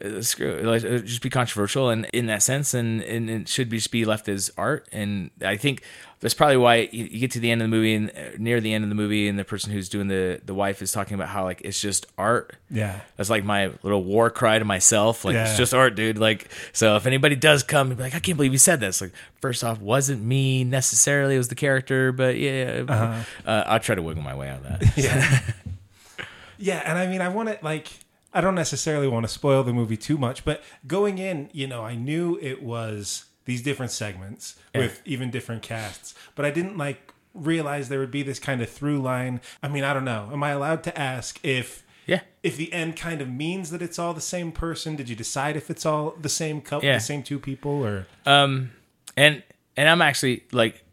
uh, 0.03 0.21
screw, 0.21 0.59
like, 0.63 0.83
uh, 0.83 0.99
just 0.99 1.21
be 1.21 1.29
controversial, 1.29 1.89
and 1.89 2.05
in 2.13 2.25
that 2.27 2.41
sense, 2.43 2.73
and 2.73 3.01
and 3.01 3.29
it 3.29 3.47
should 3.47 3.69
be 3.69 3.77
just 3.77 3.91
be 3.91 4.05
left 4.05 4.27
as 4.29 4.51
art. 4.57 4.87
And 4.91 5.31
I 5.43 5.57
think 5.57 5.83
that's 6.19 6.33
probably 6.35 6.57
why 6.57 6.89
you, 6.91 7.05
you 7.05 7.19
get 7.19 7.31
to 7.31 7.39
the 7.39 7.49
end 7.51 7.61
of 7.61 7.65
the 7.65 7.75
movie, 7.75 7.95
and 7.95 8.09
uh, 8.11 8.37
near 8.37 8.59
the 8.61 8.73
end 8.73 8.83
of 8.83 8.89
the 8.89 8.95
movie, 8.95 9.27
and 9.27 9.37
the 9.39 9.43
person 9.45 9.71
who's 9.71 9.89
doing 9.89 10.07
the 10.07 10.39
the 10.45 10.53
wife 10.53 10.81
is 10.81 10.91
talking 10.91 11.15
about 11.15 11.29
how 11.29 11.43
like 11.43 11.61
it's 11.63 11.79
just 11.81 12.05
art. 12.17 12.55
Yeah. 12.69 13.01
That's 13.17 13.29
like 13.29 13.43
my 13.43 13.71
little 13.83 14.03
war 14.03 14.29
cry 14.29 14.59
to 14.59 14.65
myself. 14.65 15.25
Like 15.25 15.33
Yeah. 15.33 15.47
it's 15.47 15.57
just 15.57 15.73
art, 15.73 15.95
dude. 15.95 16.17
Like 16.17 16.47
so, 16.73 16.95
if 16.95 17.05
anybody 17.05 17.35
does 17.35 17.63
come 17.63 17.87
and 17.89 17.97
be 17.97 18.03
like, 18.03 18.15
I 18.15 18.19
can't 18.19 18.37
believe 18.37 18.51
you 18.53 18.57
said 18.59 18.79
this. 18.79 19.01
Like, 19.01 19.13
first 19.41 19.63
off, 19.63 19.79
wasn't 19.79 20.21
me 20.23 20.63
necessarily. 20.63 21.35
It 21.35 21.39
was 21.39 21.47
the 21.49 21.55
character, 21.55 22.11
but 22.11 22.37
yeah, 22.37 22.83
Uh-huh. 22.87 23.23
uh, 23.45 23.63
I'll 23.67 23.79
try 23.79 23.95
to 23.95 24.01
wiggle 24.01 24.23
my 24.23 24.35
way 24.35 24.49
out 24.49 24.63
of 24.65 24.79
that. 24.79 24.93
Yeah. 24.97 25.39
yeah, 26.57 26.81
and 26.85 26.97
I 26.97 27.07
mean, 27.07 27.21
I 27.21 27.29
want 27.29 27.49
it 27.49 27.63
like, 27.63 27.87
I 28.33 28.41
don't 28.41 28.55
necessarily 28.55 29.07
want 29.07 29.23
to 29.25 29.27
spoil 29.27 29.63
the 29.63 29.73
movie 29.73 29.97
too 29.97 30.17
much, 30.17 30.45
but 30.45 30.63
going 30.87 31.17
in, 31.17 31.49
you 31.53 31.67
know, 31.67 31.83
I 31.83 31.95
knew 31.95 32.37
it 32.41 32.63
was 32.63 33.25
these 33.45 33.61
different 33.61 33.91
segments 33.91 34.55
with 34.75 35.01
even 35.05 35.31
different 35.31 35.63
casts, 35.63 36.13
but 36.35 36.45
I 36.45 36.51
didn't 36.51 36.77
like 36.77 37.11
realize 37.33 37.89
there 37.89 37.99
would 37.99 38.11
be 38.11 38.23
this 38.23 38.39
kind 38.39 38.61
of 38.61 38.69
through 38.69 39.01
line. 39.01 39.41
I 39.63 39.67
mean, 39.67 39.83
I 39.83 39.93
don't 39.93 40.05
know. 40.05 40.29
Am 40.31 40.43
I 40.43 40.51
allowed 40.51 40.83
to 40.83 40.97
ask 40.99 41.39
if 41.43 41.83
Yeah. 42.05 42.21
if 42.43 42.57
the 42.57 42.71
end 42.73 42.95
kind 42.97 43.21
of 43.21 43.29
means 43.29 43.69
that 43.71 43.81
it's 43.81 43.97
all 43.99 44.13
the 44.13 44.21
same 44.21 44.51
person? 44.51 44.95
Did 44.95 45.09
you 45.09 45.15
decide 45.15 45.55
if 45.55 45.69
it's 45.69 45.85
all 45.85 46.11
the 46.19 46.29
same 46.29 46.61
couple, 46.61 46.87
Yeah. 46.87 46.95
the 46.95 46.99
same 47.01 47.23
two 47.23 47.39
people, 47.39 47.83
or 47.85 48.07
Um, 48.25 48.71
and 49.17 49.43
and 49.77 49.87
I'm 49.89 50.01
actually 50.01 50.43
like, 50.51 50.83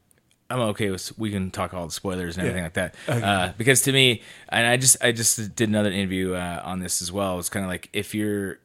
I'm 0.50 0.61
okay 0.61 0.90
with 0.90 1.17
we 1.19 1.31
can 1.31 1.50
talk 1.50 1.75
all 1.75 1.87
the 1.87 1.93
spoilers 1.93 2.37
and 2.37 2.47
everything 2.47 2.59
Yeah. 2.62 2.64
like 2.64 2.75
that. 2.75 2.95
Okay. 3.09 3.23
Uh, 3.26 3.52
because 3.59 3.83
to 3.83 3.93
me, 3.93 4.23
and 4.49 4.67
I 4.67 4.76
just 4.76 4.97
I 5.02 5.12
just 5.12 5.55
did 5.57 5.69
another 5.69 5.90
interview 5.90 6.35
uh, 6.35 6.62
on 6.64 6.81
this 6.81 7.02
as 7.02 7.12
well. 7.12 7.38
It's 7.38 7.49
kind 7.50 7.64
of 7.64 7.71
like 7.71 7.88
if 7.93 8.14
you're, 8.14 8.59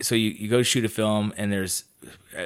so 0.00 0.14
you 0.14 0.30
you 0.30 0.48
go 0.48 0.62
shoot 0.62 0.84
a 0.84 0.88
film 0.88 1.34
and 1.36 1.52
there's 1.52 1.84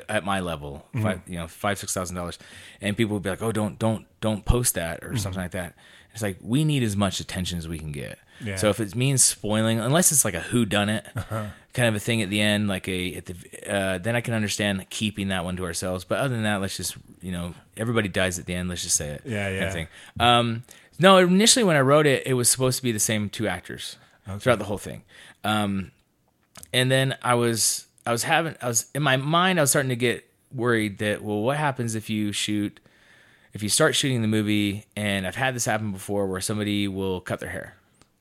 at 0.08 0.24
my 0.24 0.40
level, 0.40 0.86
Mm-hmm. 0.94 1.02
five, 1.04 1.20
you 1.28 1.36
know, 1.36 1.46
five 1.46 1.78
six 1.78 1.92
thousand 1.94 2.16
dollars, 2.16 2.38
and 2.80 2.96
people 2.96 3.14
would 3.14 3.22
be 3.22 3.30
like, 3.30 3.42
oh, 3.42 3.52
don't 3.52 3.78
don't 3.78 4.06
don't 4.20 4.44
post 4.44 4.74
that 4.74 5.00
Mm-hmm. 5.00 5.14
or 5.14 5.16
something 5.16 5.42
like 5.42 5.52
that. 5.52 5.74
It's 6.12 6.22
like 6.22 6.38
we 6.42 6.64
need 6.64 6.82
as 6.82 6.96
much 6.96 7.20
attention 7.20 7.58
as 7.58 7.68
we 7.68 7.78
can 7.78 7.92
get. 7.92 8.18
Yeah. 8.44 8.56
So 8.56 8.68
if 8.70 8.80
it 8.80 8.96
means 8.96 9.22
spoiling, 9.24 9.78
unless 9.78 10.10
it's 10.12 10.24
like 10.24 10.34
a 10.34 10.40
who 10.40 10.64
done 10.66 10.88
it 10.88 11.06
Uh-huh. 11.14 11.46
Kind 11.72 11.88
of 11.88 11.94
a 11.94 12.00
thing 12.00 12.22
at 12.22 12.30
the 12.30 12.40
end, 12.40 12.68
like 12.68 12.88
a 12.88 13.14
at 13.14 13.26
the 13.26 13.34
uh, 13.66 13.98
then 13.98 14.16
I 14.16 14.20
can 14.20 14.34
understand 14.34 14.88
keeping 14.90 15.28
that 15.28 15.44
one 15.44 15.56
to 15.56 15.64
ourselves. 15.64 16.04
But 16.04 16.18
other 16.18 16.34
than 16.34 16.44
that, 16.44 16.60
let's 16.60 16.76
just 16.76 16.96
you 17.20 17.32
know 17.32 17.54
everybody 17.76 18.08
dies 18.08 18.38
at 18.38 18.46
the 18.46 18.54
end. 18.54 18.68
Let's 18.68 18.82
just 18.82 18.96
say 18.96 19.08
it. 19.08 19.22
Yeah, 19.24 19.44
kind 19.44 19.56
yeah. 19.56 19.66
of 19.66 19.72
thing. 19.72 19.88
Um, 20.20 20.64
no, 20.98 21.18
initially 21.18 21.64
when 21.64 21.76
I 21.76 21.80
wrote 21.80 22.06
it, 22.06 22.26
it 22.26 22.34
was 22.34 22.50
supposed 22.50 22.76
to 22.78 22.82
be 22.82 22.92
the 22.92 23.00
same 23.00 23.28
two 23.28 23.48
actors 23.48 23.96
throughout 24.38 24.58
the 24.58 24.64
whole 24.64 24.78
thing. 24.78 25.02
Um, 25.44 25.90
and 26.72 26.90
then 26.90 27.16
I 27.22 27.34
was 27.34 27.86
I 28.06 28.12
was 28.12 28.24
having 28.24 28.56
I 28.60 28.68
was 28.68 28.86
in 28.94 29.02
my 29.02 29.16
mind 29.16 29.58
I 29.58 29.62
was 29.62 29.70
starting 29.70 29.90
to 29.90 29.96
get 29.96 30.28
worried 30.54 30.98
that 30.98 31.22
well 31.22 31.40
what 31.40 31.56
happens 31.56 31.94
if 31.94 32.10
you 32.10 32.32
shoot 32.32 32.80
if 33.52 33.62
you 33.62 33.68
start 33.68 33.94
shooting 33.94 34.22
the 34.22 34.28
movie 34.28 34.84
and 34.96 35.26
I've 35.26 35.36
had 35.36 35.54
this 35.54 35.64
happen 35.64 35.92
before 35.92 36.26
where 36.26 36.40
somebody 36.40 36.88
will 36.88 37.20
cut 37.20 37.40
their 37.40 37.50
hair 37.50 37.76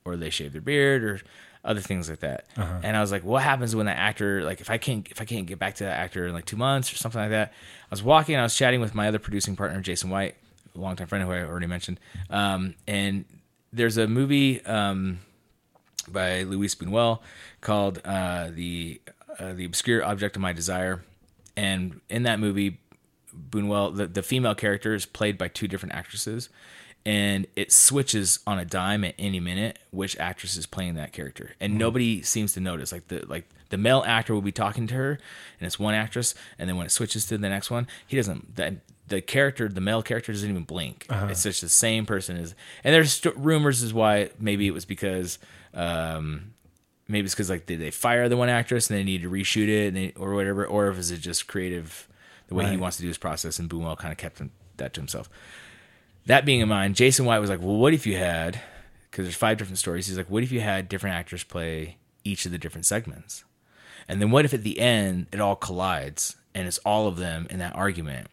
or 0.05 0.17
they 0.17 0.29
shave 0.29 0.53
their 0.53 0.61
beard 0.61 1.03
or 1.03 1.21
other 1.63 1.81
things 1.81 2.09
like 2.09 2.21
that. 2.21 2.45
And 2.83 2.97
I 2.97 3.01
was 3.01 3.11
like 3.11 3.23
what 3.23 3.43
happens 3.43 3.75
when 3.75 3.85
that 3.85 3.97
actor 3.97 4.43
like 4.43 4.61
if 4.61 4.69
I 4.69 4.77
can't 4.77 5.07
if 5.09 5.21
I 5.21 5.25
can't 5.25 5.45
get 5.45 5.59
back 5.59 5.75
to 5.75 5.83
that 5.83 5.99
actor 5.99 6.27
in 6.27 6.33
like 6.33 6.45
two 6.45 6.57
months 6.57 6.91
or 6.91 6.97
something 6.97 7.21
like 7.21 7.31
that? 7.31 7.49
I 7.49 7.91
was 7.91 8.03
walking 8.03 8.35
I 8.35 8.43
was 8.43 8.55
chatting 8.55 8.81
with 8.81 8.95
my 8.95 9.07
other 9.07 9.19
producing 9.19 9.55
partner 9.55 9.79
Jason 9.81 10.09
White 10.09 10.35
a 10.75 10.79
longtime 10.79 11.07
friend 11.07 11.23
who 11.23 11.31
I 11.31 11.43
already 11.43 11.67
mentioned. 11.67 11.99
Um, 12.29 12.75
and 12.87 13.25
there's 13.73 13.97
a 13.97 14.07
movie 14.07 14.63
um, 14.65 15.19
by 16.07 16.43
Luis 16.43 16.75
Buñuel 16.75 17.19
called 17.61 18.01
uh, 18.03 18.49
the 18.51 19.01
uh, 19.39 19.53
the 19.53 19.65
obscure 19.65 20.03
object 20.03 20.35
of 20.35 20.41
my 20.41 20.53
desire, 20.53 21.03
and 21.55 22.01
in 22.09 22.23
that 22.23 22.39
movie, 22.39 22.79
Buñuel 23.49 23.95
the, 23.95 24.07
the 24.07 24.23
female 24.23 24.55
character 24.55 24.93
is 24.93 25.05
played 25.05 25.37
by 25.37 25.47
two 25.47 25.67
different 25.67 25.95
actresses, 25.95 26.49
and 27.05 27.47
it 27.55 27.71
switches 27.71 28.39
on 28.45 28.59
a 28.59 28.65
dime 28.65 29.03
at 29.03 29.15
any 29.17 29.39
minute 29.39 29.79
which 29.91 30.17
actress 30.19 30.57
is 30.57 30.65
playing 30.65 30.95
that 30.95 31.11
character, 31.11 31.55
and 31.59 31.77
nobody 31.77 32.21
seems 32.21 32.53
to 32.53 32.59
notice. 32.59 32.91
Like 32.91 33.07
the 33.07 33.25
like 33.27 33.47
the 33.69 33.77
male 33.77 34.03
actor 34.05 34.33
will 34.33 34.41
be 34.41 34.51
talking 34.51 34.87
to 34.87 34.93
her, 34.95 35.11
and 35.59 35.67
it's 35.67 35.79
one 35.79 35.93
actress, 35.93 36.35
and 36.59 36.69
then 36.69 36.77
when 36.77 36.85
it 36.85 36.91
switches 36.91 37.25
to 37.27 37.37
the 37.37 37.49
next 37.49 37.71
one, 37.71 37.87
he 38.05 38.17
doesn't 38.17 38.55
that. 38.55 38.73
The 39.07 39.21
character, 39.21 39.67
the 39.67 39.81
male 39.81 40.01
character, 40.01 40.31
doesn't 40.31 40.49
even 40.49 40.63
blink. 40.63 41.05
It's 41.29 41.43
just 41.43 41.59
the 41.59 41.67
same 41.67 42.05
person 42.05 42.37
as, 42.37 42.55
and 42.81 42.93
there's 42.95 43.11
st- 43.11 43.35
rumors 43.35 43.83
as 43.83 43.93
why 43.93 44.29
maybe 44.39 44.67
it 44.67 44.71
was 44.71 44.85
because 44.85 45.37
um, 45.73 46.53
maybe 47.09 47.25
it's 47.25 47.33
because 47.33 47.49
like 47.49 47.65
did 47.65 47.81
they 47.81 47.91
fire 47.91 48.29
the 48.29 48.37
one 48.37 48.47
actress 48.47 48.89
and 48.89 48.97
they 48.97 49.03
need 49.03 49.21
to 49.23 49.29
reshoot 49.29 49.67
it 49.67 49.87
and 49.87 49.97
they, 49.97 50.13
or 50.15 50.33
whatever, 50.33 50.65
or 50.65 50.87
if 50.87 50.97
is 50.97 51.11
it 51.11 51.17
just 51.17 51.47
creative 51.47 52.07
the 52.47 52.55
way 52.55 52.69
he 52.69 52.77
wants 52.77 52.97
to 52.97 53.03
do 53.03 53.07
his 53.09 53.17
process 53.17 53.59
and 53.59 53.69
Buñuel 53.69 53.97
kind 53.97 54.13
of 54.13 54.17
kept 54.17 54.39
him, 54.39 54.51
that 54.77 54.93
to 54.93 55.01
himself. 55.01 55.29
That 56.25 56.45
being 56.45 56.59
in 56.59 56.69
mind, 56.69 56.95
Jason 56.95 57.25
White 57.25 57.39
was 57.39 57.49
like, 57.49 57.61
"Well, 57.61 57.77
what 57.77 57.93
if 57.93 58.05
you 58.05 58.17
had?" 58.17 58.61
Because 59.09 59.25
there's 59.25 59.35
five 59.35 59.57
different 59.57 59.79
stories. 59.79 60.07
He's 60.07 60.17
like, 60.17 60.29
"What 60.29 60.43
if 60.43 60.51
you 60.51 60.61
had 60.61 60.87
different 60.87 61.15
actors 61.15 61.43
play 61.43 61.97
each 62.23 62.45
of 62.45 62.51
the 62.51 62.57
different 62.57 62.85
segments?" 62.85 63.43
And 64.07 64.21
then 64.21 64.31
what 64.31 64.45
if 64.45 64.53
at 64.53 64.63
the 64.63 64.79
end 64.79 65.27
it 65.31 65.39
all 65.39 65.55
collides 65.55 66.35
and 66.53 66.67
it's 66.67 66.79
all 66.79 67.07
of 67.07 67.17
them 67.17 67.47
in 67.49 67.59
that 67.59 67.75
argument? 67.75 68.27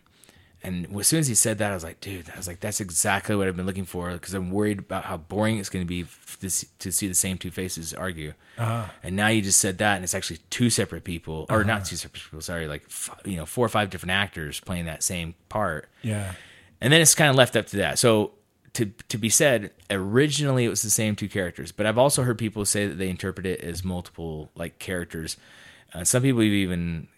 And 0.63 0.89
as 0.99 1.07
soon 1.07 1.21
as 1.21 1.29
he 1.29 1.37
said 1.37 1.59
that, 1.59 1.71
I 1.71 1.75
was 1.75 1.85
like, 1.85 2.01
dude, 2.01 2.29
I 2.35 2.37
was 2.37 2.49
like, 2.49 2.59
that's 2.59 2.81
exactly 2.81 3.37
what 3.37 3.47
I've 3.47 3.57
been 3.57 3.67
looking 3.67 3.85
for 3.85 4.11
because 4.11 4.35
I'm 4.35 4.51
worried 4.51 4.81
about 4.81 5.05
how 5.05 5.17
boring 5.17 5.59
it's 5.59 5.69
going 5.69 5.85
to 5.85 5.89
be 5.89 6.01
f- 6.03 6.37
to 6.41 6.51
see, 6.51 6.67
to 6.81 6.91
see 6.91 7.07
the 7.07 7.15
same 7.15 7.39
two 7.39 7.53
faces 7.53 7.95
argue. 7.95 8.33
Uh-huh. 8.59 8.87
And 9.05 9.15
now 9.15 9.29
you 9.29 9.41
just 9.41 9.61
said 9.61 9.79
that, 9.79 9.95
and 9.95 10.05
it's 10.05 10.15
actually 10.15 10.41
two 10.51 10.69
separate 10.69 11.05
people, 11.05 11.47
or 11.49 11.63
not 11.63 11.77
uh-huh. 11.77 11.85
two 11.85 11.97
separate 11.97 12.23
people. 12.25 12.41
Sorry, 12.41 12.67
like 12.67 12.83
f- 12.87 13.21
you 13.25 13.37
know, 13.37 13.47
four 13.47 13.65
or 13.65 13.69
five 13.69 13.89
different 13.89 14.11
actors 14.11 14.59
playing 14.59 14.87
that 14.87 15.05
same 15.05 15.37
part. 15.49 15.89
yeah, 16.03 16.33
And 16.81 16.93
then 16.93 17.01
it's 17.01 17.15
kind 17.15 17.31
of 17.31 17.37
left 17.37 17.57
up 17.57 17.67
to 17.69 17.77
that. 17.79 17.99
So 17.99 18.33
to 18.75 18.87
to 19.09 19.19
be 19.19 19.29
said, 19.31 19.73
originally 19.91 20.65
it 20.65 20.69
was 20.69 20.83
the 20.83 20.91
same 20.91 21.17
two 21.17 21.29
characters, 21.29 21.73
but 21.73 21.87
I've 21.87 21.99
also 21.99 22.23
heard 22.23 22.39
people 22.39 22.65
say 22.65 22.87
that 22.87 22.95
they 22.95 23.09
interpret 23.09 23.47
it 23.47 23.61
as 23.61 23.85
multiple 23.85 24.51
like 24.55 24.79
characters. 24.79 25.37
Uh, 25.95 26.05
some 26.05 26.23
people 26.23 26.41
have 26.43 26.51
even 26.53 27.09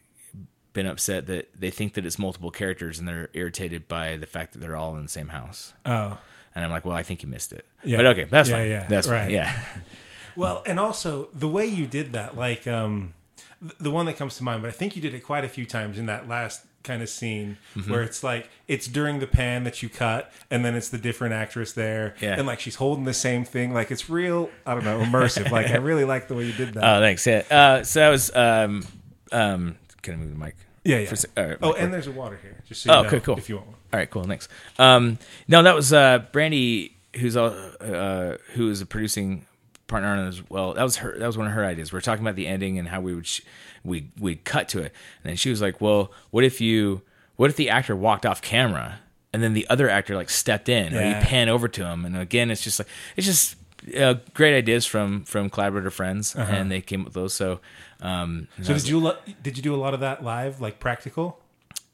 been 0.72 0.86
upset 0.86 1.26
that 1.26 1.48
they 1.58 1.70
think 1.70 1.94
that 1.94 2.06
it's 2.06 2.18
multiple 2.18 2.50
characters 2.52 2.98
and 3.00 3.08
they're 3.08 3.28
irritated 3.34 3.88
by 3.88 4.16
the 4.16 4.26
fact 4.26 4.52
that 4.52 4.60
they're 4.60 4.76
all 4.76 4.96
in 4.96 5.02
the 5.02 5.08
same 5.08 5.28
house. 5.28 5.72
oh. 5.84 6.18
And 6.52 6.64
I'm 6.64 6.70
like, 6.72 6.84
well, 6.84 6.96
I 6.96 7.04
think 7.04 7.22
you 7.22 7.28
missed 7.28 7.52
it. 7.52 7.64
Yeah. 7.84 7.96
But 7.98 8.06
okay, 8.06 8.24
that's 8.24 8.48
Yeah, 8.48 8.56
fine. 8.56 8.68
yeah, 8.70 8.86
that's 8.88 9.06
right. 9.08 9.22
fine. 9.24 9.30
Yeah. 9.30 9.60
Well, 10.36 10.62
and 10.64 10.78
also 10.78 11.28
the 11.34 11.48
way 11.48 11.66
you 11.66 11.86
did 11.86 12.12
that, 12.12 12.36
like 12.36 12.66
um, 12.68 13.14
th- 13.60 13.74
the 13.80 13.90
one 13.90 14.06
that 14.06 14.16
comes 14.16 14.36
to 14.38 14.44
mind, 14.44 14.62
but 14.62 14.68
I 14.68 14.70
think 14.72 14.94
you 14.96 15.02
did 15.02 15.12
it 15.12 15.20
quite 15.20 15.44
a 15.44 15.48
few 15.48 15.66
times 15.66 15.98
in 15.98 16.06
that 16.06 16.28
last 16.28 16.64
kind 16.82 17.02
of 17.02 17.08
scene 17.08 17.58
Mm-hmm. 17.76 17.90
where 17.90 18.02
it's 18.02 18.22
like 18.24 18.48
it's 18.68 18.86
during 18.86 19.18
the 19.20 19.26
pan 19.26 19.64
that 19.64 19.82
you 19.82 19.88
cut, 19.88 20.32
and 20.50 20.64
then 20.64 20.74
it's 20.74 20.88
the 20.88 20.98
different 20.98 21.34
actress 21.34 21.72
there, 21.72 22.14
Yeah. 22.20 22.36
and 22.38 22.46
like 22.46 22.60
she's 22.60 22.76
holding 22.76 23.04
the 23.04 23.14
same 23.14 23.44
thing, 23.44 23.72
like 23.74 23.90
it's 23.90 24.08
real. 24.10 24.50
I 24.66 24.74
don't 24.74 24.84
know, 24.84 24.98
immersive. 25.00 25.50
like 25.50 25.68
I 25.70 25.76
really 25.76 26.04
like 26.04 26.28
the 26.28 26.34
way 26.34 26.44
you 26.46 26.52
did 26.52 26.74
that. 26.74 26.84
Oh, 26.84 27.00
thanks. 27.00 27.26
Yeah. 27.26 27.42
Uh, 27.50 27.82
so 27.84 28.00
that 28.00 28.08
was 28.08 28.34
um 28.34 28.84
um. 29.32 29.76
Can 30.02 30.14
I 30.14 30.16
move 30.16 30.30
the 30.30 30.38
mic? 30.44 30.56
yeah, 30.84 30.98
yeah. 30.98 31.06
For 31.08 31.14
a 31.14 31.16
sec- 31.18 31.30
all 31.36 31.44
right, 31.46 31.58
oh, 31.62 31.72
and 31.74 31.92
there's 31.92 32.06
a 32.06 32.12
water 32.12 32.38
here, 32.40 32.56
just 32.66 32.82
so 32.82 32.90
you 32.92 32.98
Oh, 32.98 33.06
okay, 33.06 33.20
cool. 33.20 33.36
if 33.36 33.48
you 33.50 33.56
want 33.56 33.66
one. 33.68 33.76
All 33.92 33.98
right, 33.98 34.08
cool. 34.10 34.24
Thanks. 34.24 34.48
Um, 34.78 35.18
no, 35.48 35.62
that 35.62 35.74
was 35.74 35.92
uh, 35.92 36.20
Brandy, 36.32 36.96
who's 37.16 37.36
all, 37.36 37.54
uh, 37.80 38.36
who 38.54 38.70
is 38.70 38.80
a 38.80 38.86
producing 38.86 39.44
partner 39.90 40.08
on 40.08 40.26
as 40.28 40.42
well. 40.48 40.72
That 40.74 40.82
was 40.84 40.96
her. 40.96 41.18
That 41.18 41.26
was 41.26 41.36
one 41.36 41.46
of 41.46 41.52
her 41.52 41.64
ideas. 41.64 41.92
We 41.92 41.98
are 41.98 42.02
talking 42.02 42.24
about 42.24 42.36
the 42.36 42.46
ending 42.46 42.78
and 42.78 42.88
how 42.88 43.00
we 43.02 43.14
would 43.14 43.26
sh- 43.26 43.42
we 43.84 44.10
we 44.18 44.36
cut 44.36 44.68
to 44.70 44.78
it, 44.78 44.92
and 45.22 45.30
then 45.30 45.36
she 45.36 45.50
was 45.50 45.60
like, 45.60 45.80
"Well, 45.80 46.12
what 46.30 46.44
if 46.44 46.60
you? 46.60 47.02
What 47.36 47.50
if 47.50 47.56
the 47.56 47.68
actor 47.70 47.94
walked 47.96 48.24
off 48.26 48.40
camera 48.42 49.00
and 49.32 49.42
then 49.42 49.52
the 49.54 49.66
other 49.68 49.88
actor 49.88 50.14
like 50.16 50.28
stepped 50.30 50.68
in, 50.68 50.94
or 50.94 51.02
you 51.06 51.14
pan 51.22 51.48
over 51.48 51.68
to 51.68 51.84
him?" 51.86 52.04
And 52.04 52.16
again, 52.16 52.50
it's 52.50 52.62
just 52.62 52.78
like 52.78 52.88
it's 53.16 53.26
just. 53.26 53.56
Uh, 53.98 54.16
great 54.34 54.54
ideas 54.54 54.84
from 54.84 55.24
from 55.24 55.48
collaborator 55.48 55.90
friends, 55.90 56.36
and 56.36 56.70
they 56.70 56.82
came 56.82 57.00
up 57.00 57.06
with 57.06 57.14
those. 57.14 57.32
So, 57.32 57.60
um, 58.02 58.46
Uh-huh. 58.58 58.64
So 58.64 58.74
did 58.74 58.86
you 58.88 59.00
lo- 59.00 59.16
did 59.42 59.56
you 59.56 59.62
do 59.62 59.74
a 59.74 59.80
lot 59.80 59.94
of 59.94 60.00
that 60.00 60.22
live, 60.22 60.60
like 60.60 60.78
practical? 60.78 61.40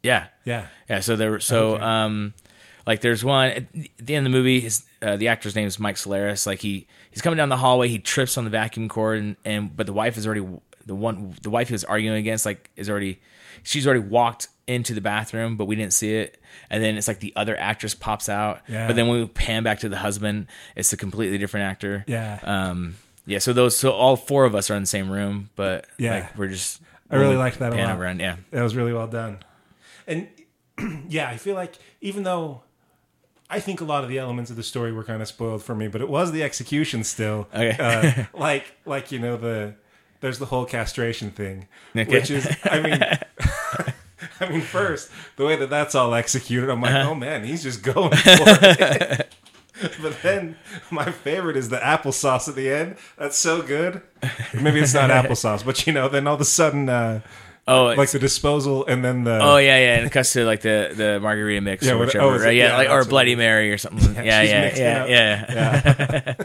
yeah, 0.02 0.26
Yeah. 0.44 0.66
Yeah, 0.90 0.98
so 0.98 1.14
there 1.14 1.30
were 1.30 1.38
so 1.38 1.74
Okay. 1.76 1.84
um 1.84 2.34
like 2.86 3.00
there's 3.00 3.24
one 3.24 3.48
at 3.48 3.72
the 3.98 4.14
end 4.14 4.26
of 4.26 4.32
the 4.32 4.38
movie 4.38 4.60
his 4.60 4.84
uh, 5.02 5.16
the 5.16 5.28
actor's 5.28 5.54
name 5.56 5.66
is 5.66 5.78
Mike 5.78 5.96
Solaris 5.96 6.46
like 6.46 6.60
he 6.60 6.86
he's 7.10 7.22
coming 7.22 7.36
down 7.36 7.48
the 7.48 7.56
hallway 7.56 7.88
he 7.88 7.98
trips 7.98 8.36
on 8.38 8.44
the 8.44 8.50
vacuum 8.50 8.88
cord 8.88 9.18
and, 9.18 9.36
and 9.44 9.76
but 9.76 9.86
the 9.86 9.92
wife 9.92 10.16
is 10.16 10.26
already 10.26 10.46
the 10.86 10.94
one 10.94 11.34
the 11.42 11.50
wife 11.50 11.68
he 11.68 11.72
was 11.74 11.84
arguing 11.84 12.16
against 12.16 12.46
like 12.46 12.70
is 12.76 12.88
already 12.88 13.18
she's 13.62 13.86
already 13.86 14.00
walked 14.00 14.48
into 14.68 14.94
the 14.94 15.00
bathroom 15.00 15.56
but 15.56 15.66
we 15.66 15.74
didn't 15.76 15.92
see 15.92 16.14
it 16.14 16.38
and 16.70 16.82
then 16.82 16.96
it's 16.96 17.06
like 17.08 17.20
the 17.20 17.32
other 17.36 17.56
actress 17.56 17.94
pops 17.94 18.28
out 18.28 18.60
Yeah. 18.68 18.86
but 18.86 18.96
then 18.96 19.06
when 19.08 19.20
we 19.20 19.26
pan 19.26 19.62
back 19.62 19.80
to 19.80 19.88
the 19.88 19.96
husband 19.98 20.46
it's 20.74 20.92
a 20.92 20.96
completely 20.96 21.38
different 21.38 21.66
actor 21.66 22.04
Yeah. 22.08 22.38
um 22.42 22.96
yeah 23.26 23.38
so 23.38 23.52
those 23.52 23.76
so 23.76 23.90
all 23.92 24.16
four 24.16 24.44
of 24.44 24.54
us 24.54 24.70
are 24.70 24.74
in 24.74 24.82
the 24.82 24.86
same 24.88 25.10
room 25.10 25.50
but 25.56 25.86
Yeah. 25.98 26.14
like 26.14 26.38
we're 26.38 26.48
just 26.48 26.80
I 27.10 27.16
really 27.16 27.36
liked 27.36 27.60
that 27.60 27.72
a 27.72 27.76
lot. 27.76 27.96
around, 27.98 28.18
yeah 28.20 28.36
That 28.50 28.62
was 28.62 28.74
really 28.74 28.92
well 28.92 29.06
done. 29.06 29.38
And 30.08 30.26
yeah, 31.08 31.28
I 31.28 31.36
feel 31.36 31.54
like 31.54 31.74
even 32.00 32.24
though 32.24 32.62
I 33.48 33.60
think 33.60 33.80
a 33.80 33.84
lot 33.84 34.02
of 34.02 34.10
the 34.10 34.18
elements 34.18 34.50
of 34.50 34.56
the 34.56 34.62
story 34.62 34.92
were 34.92 35.04
kind 35.04 35.22
of 35.22 35.28
spoiled 35.28 35.62
for 35.62 35.74
me, 35.74 35.86
but 35.88 36.00
it 36.00 36.08
was 36.08 36.32
the 36.32 36.42
execution 36.42 37.04
still. 37.04 37.46
Okay. 37.54 37.76
uh, 37.78 38.24
like 38.38 38.64
like 38.84 39.12
you 39.12 39.18
know 39.18 39.36
the 39.36 39.74
there's 40.20 40.38
the 40.38 40.46
whole 40.46 40.64
castration 40.64 41.30
thing, 41.30 41.68
Okay. 41.96 42.10
which 42.10 42.30
is 42.30 42.48
I 42.64 42.80
mean. 42.80 43.00
I 44.40 44.48
mean, 44.48 44.60
first 44.62 45.10
the 45.36 45.44
way 45.46 45.56
that 45.56 45.70
that's 45.70 45.94
all 45.94 46.14
executed, 46.14 46.68
I'm 46.70 46.80
like, 46.80 46.94
Uh-huh. 46.94 47.10
oh 47.10 47.14
man, 47.14 47.44
he's 47.44 47.62
just 47.62 47.82
going 47.82 48.10
for 48.10 48.18
it. 48.18 49.32
but 50.02 50.22
then 50.22 50.56
my 50.90 51.10
favorite 51.10 51.56
is 51.56 51.68
the 51.68 51.76
applesauce 51.78 52.48
at 52.48 52.54
the 52.54 52.70
end. 52.70 52.96
That's 53.18 53.36
so 53.38 53.62
good. 53.62 54.00
Maybe 54.54 54.80
it's 54.80 54.94
not 54.94 55.10
applesauce, 55.10 55.64
but 55.64 55.86
you 55.86 55.92
know, 55.92 56.08
then 56.08 56.26
all 56.26 56.34
of 56.34 56.40
a 56.40 56.44
sudden, 56.46 56.88
uh, 56.88 57.20
oh 57.68 57.86
like 57.96 58.10
the 58.10 58.18
disposal, 58.18 58.84
and 58.86 59.04
then 59.04 59.24
the 59.24 59.38
Oh 59.42 59.56
yeah, 59.56 59.78
yeah, 59.78 59.96
and 59.96 60.06
it 60.06 60.10
cuts 60.10 60.32
to 60.34 60.44
like 60.44 60.60
the 60.62 60.92
the 60.94 61.20
margarita 61.20 61.60
mix 61.60 61.84
Yeah, 61.84 61.92
or 61.92 61.98
what- 61.98 62.06
whichever, 62.08 62.24
oh, 62.26 62.38
right? 62.38 62.54
Yeah, 62.54 62.68
Yeah, 62.68 62.76
like 62.76 62.90
or 62.90 63.04
Bloody. 63.04 63.36
Mary 63.36 63.72
or 63.72 63.78
something. 63.78 64.14
Yeah, 64.24 64.42
yeah, 64.42 64.76
yeah, 64.76 65.02
up. 65.02 65.08
yeah, 65.08 66.34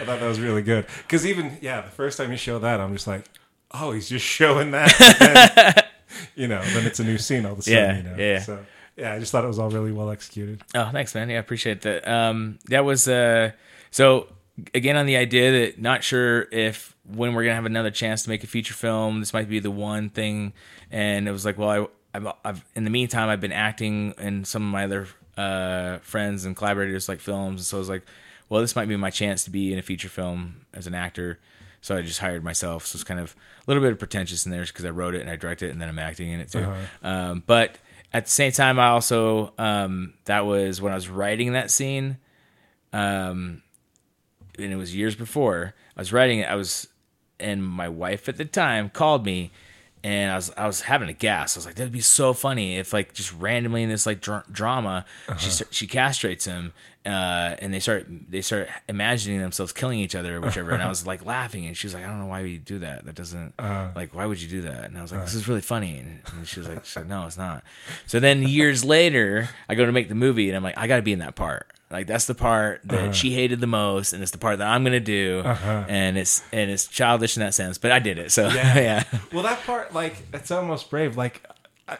I 0.00 0.04
thought 0.04 0.20
that 0.20 0.28
was 0.28 0.40
really 0.40 0.62
good 0.62 0.86
because 1.02 1.26
even 1.26 1.58
yeah, 1.60 1.80
the 1.82 1.90
first 1.90 2.18
time 2.18 2.30
you 2.30 2.36
show 2.36 2.58
that, 2.58 2.80
I'm 2.80 2.92
just 2.94 3.06
like, 3.06 3.24
oh, 3.72 3.92
he's 3.92 4.08
just 4.08 4.24
showing 4.24 4.72
that. 4.72 4.92
Then, 5.18 5.84
you 6.34 6.48
know, 6.48 6.62
then 6.74 6.86
it's 6.86 7.00
a 7.00 7.04
new 7.04 7.18
scene 7.18 7.44
all 7.46 7.52
of 7.52 7.58
a 7.58 7.62
sudden. 7.62 7.78
Yeah, 7.78 7.96
you 7.96 8.02
know? 8.02 8.16
yeah. 8.22 8.38
So 8.40 8.58
yeah, 8.96 9.12
I 9.14 9.18
just 9.20 9.30
thought 9.30 9.44
it 9.44 9.48
was 9.48 9.58
all 9.58 9.70
really 9.70 9.92
well 9.92 10.10
executed. 10.10 10.62
Oh, 10.74 10.88
thanks, 10.90 11.14
man. 11.14 11.28
Yeah, 11.30 11.36
I 11.36 11.40
appreciate 11.40 11.82
that. 11.82 12.06
Um, 12.08 12.58
that 12.68 12.84
was 12.84 13.06
uh, 13.08 13.52
so 13.90 14.26
again 14.74 14.96
on 14.96 15.06
the 15.06 15.16
idea 15.16 15.52
that 15.52 15.80
not 15.80 16.02
sure 16.02 16.48
if 16.50 16.96
when 17.14 17.34
we're 17.34 17.44
gonna 17.44 17.54
have 17.54 17.66
another 17.66 17.90
chance 17.90 18.22
to 18.24 18.30
make 18.30 18.44
a 18.44 18.46
feature 18.46 18.74
film, 18.74 19.20
this 19.20 19.32
might 19.32 19.48
be 19.48 19.60
the 19.60 19.70
one 19.70 20.10
thing. 20.10 20.52
And 20.90 21.28
it 21.28 21.32
was 21.32 21.44
like, 21.44 21.58
well, 21.58 21.70
I, 22.14 22.16
I've, 22.16 22.32
I've 22.44 22.64
in 22.74 22.84
the 22.84 22.90
meantime, 22.90 23.28
I've 23.28 23.40
been 23.40 23.52
acting 23.52 24.14
in 24.18 24.44
some 24.44 24.62
of 24.62 24.70
my 24.70 24.84
other 24.84 25.08
uh, 25.36 25.98
friends 25.98 26.44
and 26.44 26.56
collaborators 26.56 27.08
like 27.08 27.20
films, 27.20 27.60
and 27.60 27.66
so 27.66 27.76
I 27.76 27.80
was 27.80 27.88
like, 27.88 28.02
well, 28.48 28.60
this 28.60 28.74
might 28.76 28.88
be 28.88 28.96
my 28.96 29.10
chance 29.10 29.44
to 29.44 29.50
be 29.50 29.72
in 29.72 29.78
a 29.78 29.82
feature 29.82 30.08
film 30.08 30.66
as 30.72 30.86
an 30.86 30.94
actor. 30.94 31.38
So 31.80 31.96
I 31.96 32.02
just 32.02 32.18
hired 32.18 32.42
myself. 32.42 32.86
So 32.86 32.96
it's 32.96 33.04
kind 33.04 33.20
of 33.20 33.36
a 33.60 33.70
little 33.70 33.82
bit 33.82 33.92
of 33.92 33.98
pretentious 33.98 34.44
in 34.46 34.50
there 34.52 34.64
because 34.64 34.84
I 34.84 34.90
wrote 34.90 35.14
it 35.14 35.20
and 35.20 35.30
I 35.30 35.36
directed 35.36 35.68
it 35.68 35.72
and 35.72 35.80
then 35.80 35.88
I'm 35.88 35.98
acting 35.98 36.30
in 36.30 36.40
it 36.40 36.50
too. 36.50 36.58
Um, 37.02 37.42
but 37.46 37.76
at 38.12 38.24
the 38.24 38.30
same 38.30 38.50
time, 38.52 38.80
I 38.80 38.88
also 38.88 39.52
um, 39.58 40.14
that 40.24 40.44
was 40.44 40.80
when 40.82 40.92
I 40.92 40.96
was 40.96 41.08
writing 41.08 41.52
that 41.52 41.70
scene, 41.70 42.16
um, 42.92 43.62
and 44.58 44.72
it 44.72 44.76
was 44.76 44.96
years 44.96 45.14
before 45.14 45.74
I 45.96 46.00
was 46.00 46.12
writing 46.12 46.40
it. 46.40 46.48
I 46.48 46.54
was, 46.56 46.88
and 47.40 47.64
my 47.64 47.88
wife 47.88 48.28
at 48.28 48.36
the 48.36 48.44
time 48.44 48.90
called 48.90 49.24
me, 49.24 49.50
and 50.04 50.30
I 50.30 50.36
was 50.36 50.52
I 50.56 50.66
was 50.66 50.82
having 50.82 51.08
a 51.08 51.12
gas. 51.12 51.56
I 51.56 51.58
was 51.58 51.66
like, 51.66 51.74
that'd 51.74 51.92
be 51.92 52.00
so 52.00 52.32
funny 52.32 52.76
if 52.76 52.92
like 52.92 53.14
just 53.14 53.32
randomly 53.34 53.82
in 53.82 53.88
this 53.88 54.06
like 54.06 54.20
dr- 54.20 54.50
drama, 54.52 55.04
she 55.26 55.32
uh-huh. 55.32 55.38
st- 55.38 55.74
she 55.74 55.86
castrates 55.86 56.44
him, 56.44 56.72
uh, 57.04 57.56
and 57.58 57.72
they 57.72 57.80
start 57.80 58.06
they 58.08 58.40
start 58.40 58.68
imagining 58.88 59.40
themselves 59.40 59.72
killing 59.72 59.98
each 59.98 60.14
other 60.14 60.36
or 60.36 60.40
whichever. 60.40 60.70
and 60.70 60.82
I 60.82 60.88
was 60.88 61.06
like 61.06 61.24
laughing, 61.24 61.66
and 61.66 61.76
she 61.76 61.86
was 61.86 61.94
like, 61.94 62.04
I 62.04 62.08
don't 62.08 62.20
know 62.20 62.26
why 62.26 62.42
we 62.42 62.58
do 62.58 62.78
that. 62.80 63.06
That 63.06 63.14
doesn't 63.14 63.54
uh-huh. 63.58 63.88
like 63.94 64.14
why 64.14 64.26
would 64.26 64.40
you 64.40 64.48
do 64.48 64.62
that? 64.62 64.84
And 64.84 64.98
I 64.98 65.02
was 65.02 65.10
like, 65.10 65.18
uh-huh. 65.18 65.26
this 65.26 65.34
is 65.34 65.48
really 65.48 65.60
funny. 65.60 65.98
And, 65.98 66.20
and 66.36 66.46
she 66.46 66.60
was 66.60 66.68
like, 66.68 66.84
she's 66.84 66.96
like, 66.96 67.06
no, 67.06 67.26
it's 67.26 67.38
not. 67.38 67.64
So 68.06 68.20
then 68.20 68.42
years 68.42 68.84
later, 68.84 69.48
I 69.68 69.74
go 69.74 69.86
to 69.86 69.92
make 69.92 70.08
the 70.08 70.14
movie, 70.14 70.48
and 70.48 70.56
I'm 70.56 70.62
like, 70.62 70.78
I 70.78 70.86
got 70.86 70.96
to 70.96 71.02
be 71.02 71.12
in 71.12 71.20
that 71.20 71.34
part. 71.34 71.66
Like 71.90 72.06
that's 72.06 72.26
the 72.26 72.34
part 72.34 72.82
that 72.84 73.00
uh-huh. 73.00 73.12
she 73.12 73.32
hated 73.32 73.60
the 73.60 73.66
most, 73.66 74.12
and 74.12 74.22
it's 74.22 74.32
the 74.32 74.38
part 74.38 74.58
that 74.58 74.68
I'm 74.68 74.84
gonna 74.84 75.00
do, 75.00 75.40
uh-huh. 75.42 75.86
and 75.88 76.18
it's 76.18 76.42
and 76.52 76.70
it's 76.70 76.86
childish 76.86 77.36
in 77.36 77.40
that 77.40 77.54
sense. 77.54 77.78
But 77.78 77.92
I 77.92 77.98
did 77.98 78.18
it, 78.18 78.30
so 78.30 78.48
yeah, 78.48 79.04
Well, 79.32 79.42
that 79.44 79.62
part, 79.62 79.94
like, 79.94 80.16
it's 80.34 80.50
almost 80.50 80.90
brave. 80.90 81.16
Like, 81.16 81.42
I, 81.88 81.96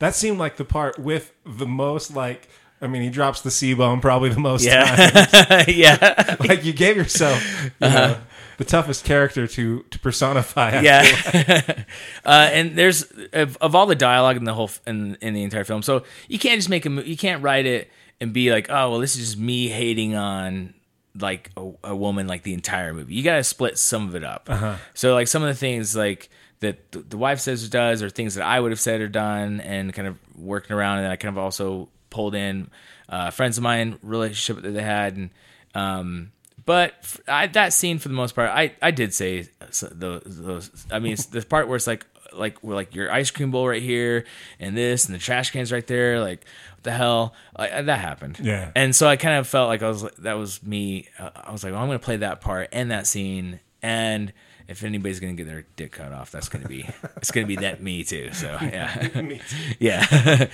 that 0.00 0.14
seemed 0.14 0.38
like 0.38 0.58
the 0.58 0.66
part 0.66 0.98
with 0.98 1.32
the 1.46 1.66
most, 1.66 2.14
like, 2.14 2.46
I 2.82 2.88
mean, 2.88 3.00
he 3.00 3.08
drops 3.08 3.40
the 3.40 3.50
C 3.50 3.72
bomb 3.72 4.02
probably 4.02 4.28
the 4.28 4.40
most 4.40 4.68
times. 4.68 5.32
yeah, 5.32 5.64
yeah, 5.66 6.36
Like, 6.40 6.66
you 6.66 6.74
gave 6.74 6.96
yourself 6.96 7.42
you 7.64 7.70
uh-huh. 7.86 7.98
know, 8.08 8.18
the 8.58 8.64
toughest 8.66 9.06
character 9.06 9.46
to 9.46 9.82
to 9.82 9.98
personify. 9.98 10.72
I 10.76 10.80
yeah. 10.82 11.84
uh, 12.26 12.50
and 12.52 12.76
there's 12.76 13.10
of, 13.32 13.56
of 13.62 13.74
all 13.74 13.86
the 13.86 13.94
dialogue 13.94 14.36
in 14.36 14.44
the 14.44 14.52
whole 14.52 14.70
in 14.86 15.16
in 15.22 15.32
the 15.32 15.42
entire 15.42 15.64
film, 15.64 15.80
so 15.80 16.04
you 16.28 16.38
can't 16.38 16.58
just 16.58 16.68
make 16.68 16.84
a 16.84 16.90
you 16.90 17.16
can't 17.16 17.42
write 17.42 17.64
it 17.64 17.90
and 18.22 18.32
be 18.32 18.52
like, 18.52 18.70
oh 18.70 18.90
well, 18.90 19.00
this 19.00 19.16
is 19.16 19.30
just 19.30 19.38
me 19.38 19.68
hating 19.68 20.14
on 20.14 20.74
like 21.18 21.50
a, 21.56 21.72
a 21.84 21.96
woman 21.96 22.28
like 22.28 22.44
the 22.44 22.54
entire 22.54 22.94
movie. 22.94 23.14
You 23.14 23.24
got 23.24 23.36
to 23.36 23.44
split 23.44 23.78
some 23.78 24.08
of 24.08 24.14
it 24.14 24.22
up. 24.22 24.48
So 24.94 25.12
like 25.12 25.26
some 25.26 25.42
of 25.42 25.48
the 25.48 25.54
things 25.54 25.96
like 25.96 26.30
that 26.60 26.92
the, 26.92 27.00
the 27.00 27.18
wife 27.18 27.40
says 27.40 27.66
or 27.66 27.68
does, 27.68 28.00
or 28.00 28.08
things 28.10 28.36
that 28.36 28.46
I 28.46 28.60
would 28.60 28.70
have 28.70 28.78
said 28.78 29.00
or 29.00 29.08
done, 29.08 29.60
and 29.60 29.92
kind 29.92 30.06
of 30.06 30.16
working 30.36 30.76
around, 30.76 30.98
and 30.98 31.08
I 31.08 31.16
kind 31.16 31.36
of 31.36 31.42
also 31.42 31.88
pulled 32.10 32.36
in 32.36 32.70
uh, 33.08 33.30
friends 33.30 33.58
of 33.58 33.64
mine 33.64 33.98
relationship 34.02 34.62
that 34.62 34.70
they 34.70 34.82
had, 34.82 35.16
and 35.16 35.30
um, 35.74 36.30
but 36.64 36.94
f- 37.02 37.20
I, 37.26 37.48
that 37.48 37.72
scene 37.72 37.98
for 37.98 38.06
the 38.08 38.14
most 38.14 38.36
part, 38.36 38.50
I, 38.50 38.74
I 38.80 38.92
did 38.92 39.12
say 39.12 39.48
those, 39.90 40.22
those. 40.24 40.86
I 40.92 41.00
mean, 41.00 41.14
it's 41.14 41.26
the 41.26 41.42
part 41.42 41.66
where 41.66 41.74
it's 41.74 41.88
like 41.88 42.06
like 42.34 42.62
we're 42.62 42.74
like 42.74 42.94
your 42.94 43.10
ice 43.12 43.30
cream 43.30 43.50
bowl 43.50 43.68
right 43.68 43.82
here, 43.82 44.24
and 44.58 44.76
this, 44.76 45.06
and 45.06 45.14
the 45.14 45.18
trash 45.18 45.50
cans 45.50 45.72
right 45.72 45.86
there. 45.86 46.20
Like 46.20 46.44
what 46.74 46.84
the 46.84 46.92
hell, 46.92 47.34
like, 47.58 47.86
that 47.86 47.98
happened. 47.98 48.38
Yeah. 48.40 48.70
And 48.74 48.94
so 48.94 49.06
I 49.08 49.16
kind 49.16 49.38
of 49.38 49.46
felt 49.46 49.68
like 49.68 49.82
I 49.82 49.88
was 49.88 50.02
like 50.02 50.16
that 50.16 50.34
was 50.34 50.62
me. 50.62 51.08
Uh, 51.18 51.30
I 51.34 51.52
was 51.52 51.64
like, 51.64 51.72
well, 51.72 51.82
I'm 51.82 51.88
going 51.88 51.98
to 51.98 52.04
play 52.04 52.16
that 52.18 52.40
part 52.40 52.68
and 52.72 52.90
that 52.90 53.06
scene, 53.06 53.60
and 53.82 54.32
if 54.68 54.84
anybody's 54.84 55.20
going 55.20 55.36
to 55.36 55.42
get 55.42 55.50
their 55.50 55.64
dick 55.76 55.92
cut 55.92 56.12
off, 56.12 56.30
that's 56.30 56.48
going 56.48 56.62
to 56.62 56.68
be 56.68 56.88
it's 57.16 57.30
going 57.30 57.46
to 57.46 57.48
be 57.48 57.56
that 57.56 57.82
me 57.82 58.04
too. 58.04 58.32
So 58.32 58.46
yeah, 58.62 59.08
Me 59.14 59.40
too. 59.46 59.56
yeah, 59.78 60.46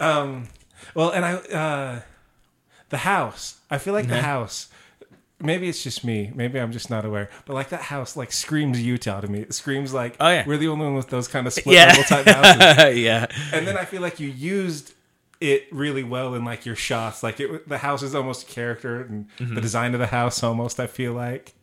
um, 0.00 0.48
Well, 0.94 1.10
and 1.10 1.24
I, 1.24 1.32
uh, 1.34 2.00
the 2.88 2.98
house. 2.98 3.56
I 3.70 3.78
feel 3.78 3.94
like 3.94 4.08
the 4.08 4.22
house. 4.22 4.68
Maybe 5.40 5.68
it's 5.68 5.82
just 5.84 6.04
me. 6.04 6.32
Maybe 6.34 6.58
I'm 6.60 6.72
just 6.72 6.90
not 6.90 7.04
aware. 7.04 7.30
But 7.46 7.54
like 7.54 7.68
that 7.68 7.82
house, 7.82 8.16
like 8.16 8.32
screams 8.32 8.80
Utah 8.82 9.20
to 9.20 9.28
me. 9.28 9.40
It 9.40 9.54
screams 9.54 9.94
like, 9.94 10.16
Oh, 10.18 10.28
yeah. 10.28 10.44
we're 10.46 10.56
the 10.56 10.66
only 10.68 10.86
one 10.86 10.94
with 10.96 11.10
those 11.10 11.28
kind 11.28 11.46
of 11.46 11.52
split 11.52 11.76
Yeah. 11.76 11.86
level 11.88 12.02
type 12.04 12.26
houses. 12.26 12.98
yeah. 13.00 13.26
and 13.52 13.66
then 13.66 13.76
I 13.76 13.84
feel 13.84 14.02
like 14.02 14.18
you 14.18 14.28
used 14.28 14.94
it 15.40 15.66
really 15.70 16.02
well 16.02 16.34
in 16.34 16.44
like 16.44 16.66
your 16.66 16.74
shots. 16.74 17.22
Like 17.22 17.38
it, 17.38 17.68
the 17.68 17.78
house 17.78 18.02
is 18.02 18.14
almost 18.16 18.48
a 18.48 18.52
character, 18.52 19.02
and 19.02 19.26
Mm-hmm. 19.38 19.54
the 19.54 19.60
design 19.60 19.94
of 19.94 20.00
the 20.00 20.06
house 20.08 20.42
almost. 20.42 20.80
I 20.80 20.88
feel 20.88 21.12
like. 21.12 21.54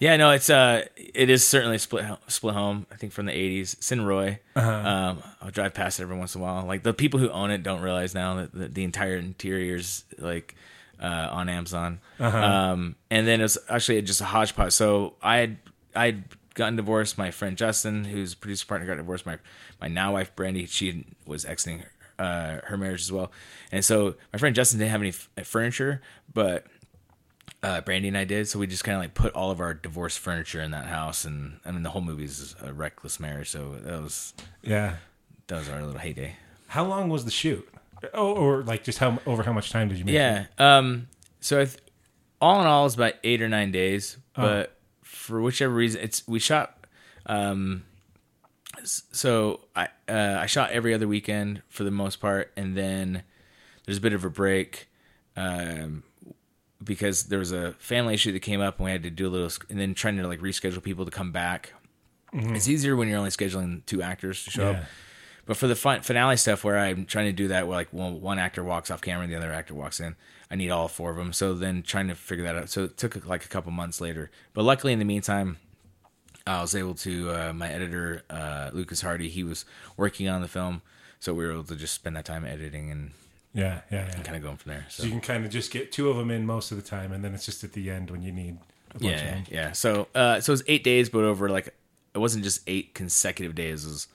Yeah, 0.00 0.16
no, 0.16 0.30
it's 0.30 0.50
uh, 0.50 0.86
it 0.96 1.28
is 1.30 1.46
certainly 1.46 1.76
a 1.76 1.78
split 1.78 2.06
split 2.26 2.54
home. 2.54 2.86
I 2.90 2.96
think 2.96 3.12
from 3.12 3.26
the 3.26 3.32
'80s, 3.32 3.80
Sin 3.80 4.04
Roy. 4.04 4.40
Uh-huh. 4.56 4.70
Um, 4.72 5.22
I'll 5.42 5.50
drive 5.50 5.74
past 5.74 6.00
it 6.00 6.04
every 6.04 6.16
once 6.16 6.34
in 6.34 6.40
a 6.40 6.44
while. 6.44 6.64
Like 6.66 6.82
the 6.82 6.92
people 6.94 7.20
who 7.20 7.28
own 7.30 7.50
it 7.52 7.62
don't 7.62 7.82
realize 7.82 8.14
now 8.14 8.34
that 8.36 8.52
the, 8.52 8.66
the 8.68 8.82
entire 8.82 9.16
interior's 9.16 10.04
like 10.18 10.56
uh, 11.00 11.28
on 11.30 11.48
Amazon. 11.48 12.00
Uh-huh. 12.18 12.36
Um, 12.38 12.96
and 13.10 13.26
then 13.26 13.40
it 13.40 13.44
was 13.44 13.58
actually 13.68 14.00
just 14.02 14.20
a 14.20 14.24
hodgepodge. 14.26 14.72
So 14.72 15.14
I 15.22 15.36
had 15.38 15.56
I 15.94 16.04
had 16.06 16.24
gotten 16.54 16.76
divorced. 16.76 17.16
My 17.18 17.30
friend 17.30 17.56
Justin, 17.56 18.04
who's 18.04 18.32
a 18.34 18.36
producer 18.36 18.66
partner, 18.66 18.86
got 18.86 18.96
divorced. 18.96 19.26
My 19.26 19.38
my 19.80 19.88
now 19.88 20.12
wife 20.12 20.34
Brandy, 20.36 20.66
she 20.66 21.04
was 21.26 21.44
exiting 21.44 21.84
uh, 22.18 22.60
her 22.64 22.76
marriage 22.76 23.00
as 23.02 23.10
well. 23.12 23.32
And 23.72 23.84
so 23.84 24.14
my 24.32 24.38
friend 24.38 24.54
Justin 24.54 24.78
didn't 24.78 24.90
have 24.90 25.00
any 25.00 25.10
f- 25.10 25.28
furniture, 25.44 26.02
but 26.34 26.66
uh, 27.62 27.80
Brandy 27.82 28.08
and 28.08 28.16
I 28.16 28.24
did. 28.24 28.48
So 28.48 28.58
we 28.58 28.66
just 28.66 28.84
kind 28.84 28.96
of 28.96 29.02
like 29.02 29.14
put 29.14 29.32
all 29.34 29.50
of 29.50 29.60
our 29.60 29.74
divorced 29.74 30.18
furniture 30.18 30.60
in 30.62 30.70
that 30.72 30.86
house, 30.86 31.24
and 31.24 31.60
I 31.64 31.70
mean 31.70 31.82
the 31.82 31.90
whole 31.90 32.02
movie 32.02 32.24
is 32.24 32.54
a 32.62 32.72
reckless 32.72 33.18
marriage. 33.20 33.48
So 33.50 33.76
that 33.82 34.00
was 34.02 34.34
Yeah. 34.62 34.96
that 35.46 35.58
was 35.58 35.68
our 35.68 35.80
little 35.82 36.00
heyday. 36.00 36.36
How 36.68 36.84
long 36.84 37.08
was 37.08 37.24
the 37.24 37.30
shoot? 37.30 37.66
Oh, 38.14 38.32
or 38.34 38.62
like 38.62 38.84
just 38.84 38.98
how 38.98 39.18
over 39.26 39.42
how 39.42 39.52
much 39.52 39.70
time 39.70 39.88
did 39.88 39.98
you 39.98 40.04
make? 40.04 40.14
Yeah. 40.14 40.46
Um. 40.58 41.08
So 41.40 41.60
I 41.60 41.64
th- 41.66 41.78
all 42.40 42.60
in 42.60 42.66
all, 42.66 42.86
it's 42.86 42.94
about 42.94 43.14
eight 43.24 43.42
or 43.42 43.48
nine 43.48 43.70
days. 43.72 44.16
But 44.34 44.76
for 45.02 45.40
whichever 45.42 45.74
reason, 45.74 46.00
it's 46.02 46.26
we 46.26 46.38
shot. 46.38 46.86
Um. 47.26 47.84
So 48.84 49.60
I 49.76 49.88
uh, 50.08 50.38
I 50.40 50.46
shot 50.46 50.70
every 50.70 50.94
other 50.94 51.06
weekend 51.08 51.62
for 51.68 51.84
the 51.84 51.90
most 51.90 52.16
part, 52.20 52.52
and 52.56 52.76
then 52.76 53.22
there's 53.84 53.98
a 53.98 54.00
bit 54.00 54.12
of 54.12 54.24
a 54.24 54.30
break. 54.30 54.88
Um. 55.36 56.02
Because 56.82 57.24
there 57.24 57.38
was 57.38 57.52
a 57.52 57.72
family 57.72 58.14
issue 58.14 58.32
that 58.32 58.40
came 58.40 58.62
up, 58.62 58.78
and 58.78 58.86
we 58.86 58.90
had 58.90 59.02
to 59.02 59.10
do 59.10 59.28
a 59.28 59.28
little, 59.28 59.50
and 59.68 59.78
then 59.78 59.92
trying 59.92 60.16
to 60.16 60.26
like 60.26 60.40
reschedule 60.40 60.82
people 60.82 61.04
to 61.04 61.10
come 61.10 61.30
back. 61.30 61.74
It's 62.32 62.68
easier 62.68 62.96
when 62.96 63.08
you're 63.08 63.18
only 63.18 63.28
scheduling 63.30 63.84
two 63.84 64.00
actors 64.00 64.44
to 64.44 64.50
show 64.50 64.70
Yeah. 64.70 64.78
up. 64.78 64.84
But 65.46 65.56
for 65.56 65.66
the 65.66 65.74
fin- 65.74 66.02
finale 66.02 66.36
stuff, 66.36 66.62
where 66.64 66.78
I'm 66.78 67.06
trying 67.06 67.26
to 67.26 67.32
do 67.32 67.48
that, 67.48 67.66
where 67.66 67.76
like 67.76 67.92
one, 67.92 68.20
one 68.20 68.38
actor 68.38 68.62
walks 68.62 68.90
off 68.90 69.00
camera 69.00 69.24
and 69.24 69.32
the 69.32 69.36
other 69.36 69.52
actor 69.52 69.74
walks 69.74 69.98
in, 70.00 70.14
I 70.50 70.56
need 70.56 70.70
all 70.70 70.88
four 70.88 71.10
of 71.10 71.16
them. 71.16 71.32
So 71.32 71.54
then 71.54 71.82
trying 71.82 72.08
to 72.08 72.14
figure 72.14 72.44
that 72.44 72.56
out. 72.56 72.68
So 72.70 72.84
it 72.84 72.96
took 72.96 73.26
like 73.26 73.44
a 73.44 73.48
couple 73.48 73.72
months 73.72 74.00
later. 74.00 74.30
But 74.52 74.64
luckily, 74.64 74.92
in 74.92 74.98
the 74.98 75.04
meantime, 75.04 75.56
I 76.46 76.60
was 76.60 76.74
able 76.74 76.94
to. 76.96 77.30
Uh, 77.30 77.52
my 77.52 77.68
editor, 77.68 78.22
uh, 78.30 78.70
Lucas 78.72 79.02
Hardy, 79.02 79.28
he 79.28 79.44
was 79.44 79.64
working 79.96 80.28
on 80.28 80.40
the 80.40 80.48
film, 80.48 80.82
so 81.20 81.34
we 81.34 81.44
were 81.44 81.52
able 81.52 81.64
to 81.64 81.76
just 81.76 81.94
spend 81.94 82.16
that 82.16 82.24
time 82.24 82.44
editing 82.44 82.90
and 82.90 83.10
Yeah, 83.52 83.80
yeah, 83.90 84.06
yeah. 84.08 84.22
kind 84.22 84.36
of 84.36 84.42
going 84.42 84.56
from 84.56 84.70
there. 84.72 84.86
So 84.88 85.02
So 85.02 85.06
you 85.06 85.12
can 85.12 85.20
kind 85.20 85.44
of 85.44 85.50
just 85.50 85.70
get 85.70 85.92
two 85.92 86.08
of 86.10 86.16
them 86.16 86.30
in 86.30 86.46
most 86.46 86.70
of 86.72 86.76
the 86.76 86.82
time, 86.88 87.12
and 87.12 87.22
then 87.24 87.34
it's 87.34 87.44
just 87.44 87.62
at 87.64 87.72
the 87.72 87.90
end 87.90 88.10
when 88.10 88.22
you 88.22 88.32
need 88.32 88.58
a 88.94 88.98
bunch 88.98 89.20
of 89.20 89.26
yeah, 89.26 89.40
yeah. 89.50 89.72
So 89.72 90.08
uh, 90.14 90.40
so 90.40 90.50
it 90.50 90.54
was 90.54 90.62
eight 90.66 90.82
days, 90.82 91.08
but 91.08 91.24
over 91.24 91.48
like 91.48 91.74
it 92.14 92.18
wasn't 92.18 92.42
just 92.42 92.62
eight 92.66 92.94
consecutive 92.94 93.54
days. 93.54 93.84
It 93.84 93.88
was 93.88 94.08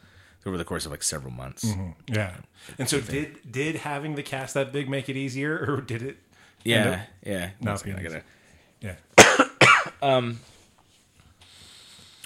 over 0.45 0.57
the 0.57 0.63
course 0.65 0.85
of 0.85 0.91
like 0.91 1.03
several 1.03 1.33
months. 1.33 1.65
Yeah. 2.07 2.35
And 2.77 2.87
so 2.89 3.01
did 3.01 3.39
did 3.51 3.75
having 3.77 4.15
the 4.15 4.23
cast 4.23 4.53
that 4.53 4.71
big 4.71 4.89
make 4.89 5.09
it 5.09 5.15
easier, 5.17 5.57
or 5.67 5.81
did 5.81 6.01
it? 6.01 6.17
Yeah, 6.63 7.03
yeah. 7.25 7.49
second, 7.75 7.99
I 7.99 8.03
gotta. 8.03 8.23
Yeah. 8.81 8.95
um 10.01 10.39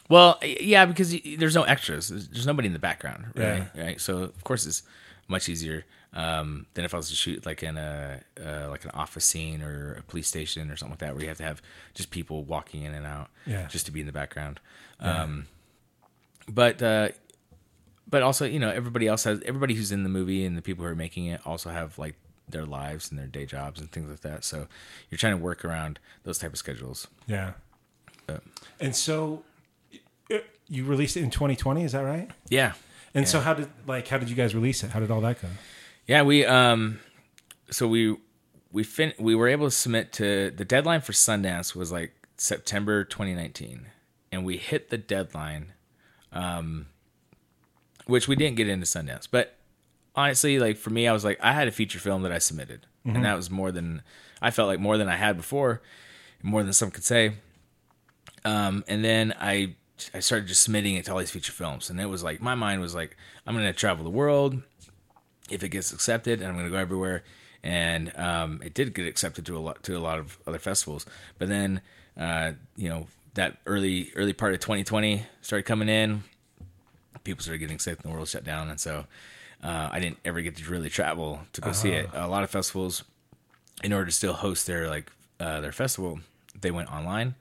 Well, 0.09 0.39
yeah, 0.43 0.85
because 0.85 1.15
there's 1.37 1.55
no 1.55 1.63
extras. 1.63 2.09
There's, 2.09 2.47
nobody 2.47 2.67
in 2.67 2.73
the 2.73 2.79
background, 2.79 3.25
right? 3.35 3.67
Yeah. 3.75 3.83
Right. 3.83 4.01
So 4.01 4.19
of 4.19 4.43
course 4.43 4.65
it's 4.65 4.81
much 5.27 5.47
easier 5.49 5.85
um, 6.13 6.65
than 6.73 6.83
if 6.85 6.93
I 6.95 6.97
was 6.97 7.09
to 7.09 7.15
shoot 7.15 7.45
like 7.45 7.61
in 7.61 7.77
a 7.77 8.19
uh, 8.43 8.67
like 8.69 8.83
an 8.85 8.91
office 8.95 9.25
scene 9.25 9.61
or 9.61 9.93
a 9.93 10.01
police 10.03 10.27
station 10.27 10.71
or 10.71 10.75
something 10.75 10.93
like 10.93 10.99
that, 10.99 11.13
where 11.13 11.21
you 11.21 11.27
have 11.29 11.37
to 11.37 11.43
have 11.43 11.61
just 11.93 12.09
people 12.09 12.43
walking 12.43 12.81
in 12.83 12.93
and 12.95 13.05
out, 13.05 13.29
Yeah. 13.45 13.67
just 13.67 13.85
to 13.85 13.91
be 13.91 13.99
in 13.99 14.07
the 14.07 14.11
background. 14.11 14.59
Um, 14.99 15.45
but 16.47 16.81
uh, 16.81 17.09
but 18.09 18.23
also, 18.23 18.45
you 18.45 18.59
know, 18.59 18.69
everybody 18.69 19.07
else 19.07 19.23
has 19.25 19.41
everybody 19.45 19.75
who's 19.75 19.91
in 19.91 20.03
the 20.03 20.09
movie 20.09 20.45
and 20.45 20.57
the 20.57 20.61
people 20.61 20.83
who 20.85 20.91
are 20.91 20.95
making 20.95 21.25
it 21.27 21.41
also 21.45 21.69
have 21.69 21.97
like 21.97 22.15
their 22.47 22.65
lives 22.65 23.11
and 23.11 23.19
their 23.19 23.27
day 23.27 23.45
jobs 23.45 23.79
and 23.79 23.91
things 23.91 24.09
like 24.09 24.21
that. 24.21 24.43
So 24.43 24.67
you're 25.09 25.17
trying 25.19 25.33
to 25.37 25.43
work 25.43 25.63
around 25.63 25.99
those 26.23 26.37
type 26.39 26.51
of 26.51 26.57
schedules. 26.57 27.07
Yeah. 27.27 27.51
But- 28.25 28.43
And 28.79 28.95
so 28.95 29.43
you 30.67 30.85
released 30.85 31.17
it 31.17 31.23
in 31.23 31.29
2020, 31.31 31.83
is 31.83 31.91
that 31.93 32.01
right? 32.01 32.29
yeah. 32.49 32.73
And 33.15 33.27
so 33.27 33.39
how 33.39 33.55
did 33.55 33.67
like 33.87 34.07
how 34.07 34.19
did 34.19 34.29
you 34.29 34.35
guys 34.35 34.53
release 34.53 34.83
it? 34.83 34.91
How 34.91 34.99
did 34.99 35.09
all 35.09 35.21
that 35.21 35.41
go? 35.41 35.47
Yeah, 36.05 36.21
we 36.21 36.45
um, 36.45 36.99
so 37.71 37.87
we 37.87 38.15
we 38.71 38.83
fin 38.83 39.13
we 39.17 39.33
were 39.33 39.47
able 39.47 39.65
to 39.65 39.71
submit 39.71 40.13
to 40.13 40.51
the 40.51 40.63
deadline 40.63 41.01
for 41.01 41.11
Sundance 41.11 41.73
was 41.75 41.91
like 41.91 42.13
September 42.37 43.03
2019, 43.03 43.87
and 44.31 44.45
we 44.45 44.57
hit 44.57 44.91
the 44.91 44.97
deadline, 44.99 45.73
um, 46.31 46.85
which 48.09 48.27
we 48.27 48.35
didn't 48.35 48.57
get 48.57 48.67
into 48.67 48.85
Sundance. 48.85 49.27
But 49.29 49.55
honestly, 50.15 50.59
like 50.59 50.77
for 50.77 50.89
me, 50.89 51.07
I 51.07 51.13
was 51.13 51.23
like 51.23 51.39
I 51.41 51.53
had 51.53 51.67
a 51.67 51.71
feature 51.71 51.99
film 51.99 52.23
that 52.23 52.31
I 52.31 52.39
submitted, 52.39 52.87
and 53.05 53.23
that 53.25 53.35
was 53.35 53.49
more 53.49 53.71
than 53.71 54.01
I 54.41 54.51
felt 54.51 54.67
like 54.67 54.79
more 54.79 54.97
than 54.97 55.07
I 55.07 55.15
had 55.15 55.37
before, 55.37 55.81
more 56.43 56.63
than 56.63 56.73
some 56.73 56.91
could 56.91 57.03
say. 57.03 57.33
Um, 58.45 58.83
and 58.87 59.03
then 59.03 59.33
I 59.39 59.75
I 60.13 60.19
started 60.19 60.47
just 60.47 60.63
submitting 60.63 60.95
it 60.95 61.05
to 61.05 61.11
all 61.11 61.19
these 61.19 61.31
feature 61.31 61.51
films, 61.51 61.89
and 61.89 61.99
it 61.99 62.07
was 62.07 62.23
like 62.23 62.41
my 62.41 62.55
mind 62.55 62.81
was 62.81 62.95
like 62.95 63.15
I'm 63.45 63.55
gonna 63.55 63.73
travel 63.73 64.03
the 64.03 64.09
world 64.09 64.61
if 65.49 65.63
it 65.63 65.69
gets 65.69 65.91
accepted, 65.93 66.41
and 66.41 66.49
I'm 66.49 66.57
gonna 66.57 66.69
go 66.69 66.77
everywhere. 66.77 67.23
And 67.61 68.17
um, 68.17 68.61
it 68.63 68.73
did 68.73 68.93
get 68.93 69.05
accepted 69.05 69.45
to 69.47 69.57
a 69.57 69.59
lot 69.59 69.83
to 69.83 69.97
a 69.97 69.99
lot 69.99 70.17
of 70.17 70.37
other 70.47 70.59
festivals, 70.59 71.05
but 71.37 71.49
then 71.49 71.81
uh, 72.17 72.53
you 72.77 72.89
know 72.89 73.07
that 73.33 73.57
early 73.65 74.11
early 74.15 74.33
part 74.33 74.53
of 74.53 74.59
2020 74.59 75.23
started 75.41 75.63
coming 75.63 75.89
in. 75.89 76.23
People 77.29 77.43
started 77.43 77.59
getting 77.59 77.77
sick, 77.79 77.99
and 78.01 78.11
the 78.11 78.15
world 78.15 78.27
shut 78.27 78.43
down, 78.43 78.69
and 78.71 78.79
so 78.79 79.05
uh, 79.63 79.89
I 79.91 79.99
didn't 79.99 80.17
ever 80.25 80.41
get 80.41 80.55
to 80.57 80.63
really 80.71 80.89
travel 80.89 81.41
to 81.53 81.61
go 81.61 81.71
see 81.73 81.89
it. 81.91 82.09
A 82.13 82.27
lot 82.27 82.43
of 82.43 82.49
festivals, 82.49 83.03
in 83.83 83.93
order 83.93 84.05
to 84.07 84.11
still 84.11 84.33
host 84.33 84.65
their 84.65 84.89
like 84.89 85.11
uh, 85.39 85.61
their 85.61 85.71
festival, 85.71 86.19
they 86.59 86.71
went 86.71 86.91
online. 86.91 87.35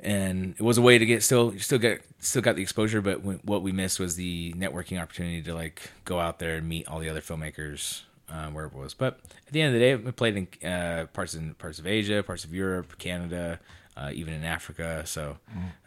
And 0.00 0.54
it 0.58 0.62
was 0.62 0.78
a 0.78 0.82
way 0.82 0.98
to 0.98 1.06
get 1.06 1.22
still 1.22 1.56
still 1.58 1.78
get 1.78 2.02
still 2.18 2.42
got 2.42 2.56
the 2.56 2.62
exposure. 2.62 3.00
But 3.00 3.18
w- 3.22 3.38
what 3.44 3.62
we 3.62 3.72
missed 3.72 3.98
was 4.00 4.16
the 4.16 4.52
networking 4.54 5.00
opportunity 5.00 5.42
to 5.42 5.54
like 5.54 5.90
go 6.04 6.18
out 6.20 6.38
there 6.38 6.56
and 6.56 6.68
meet 6.68 6.86
all 6.88 6.98
the 6.98 7.08
other 7.08 7.20
filmmakers 7.22 8.02
um, 8.28 8.52
wherever 8.52 8.76
it 8.76 8.80
was. 8.82 8.92
But 8.94 9.20
at 9.46 9.52
the 9.52 9.62
end 9.62 9.74
of 9.74 9.80
the 9.80 9.86
day 9.86 9.94
we 9.96 10.10
played 10.12 10.36
in 10.36 10.68
uh, 10.68 11.06
parts 11.12 11.34
in 11.34 11.54
parts 11.54 11.78
of 11.78 11.86
asia 11.86 12.22
parts 12.22 12.44
of 12.44 12.52
europe 12.52 12.98
canada 12.98 13.58
uh, 13.96 14.10
even 14.12 14.34
in 14.34 14.44
africa. 14.44 15.02
So 15.06 15.38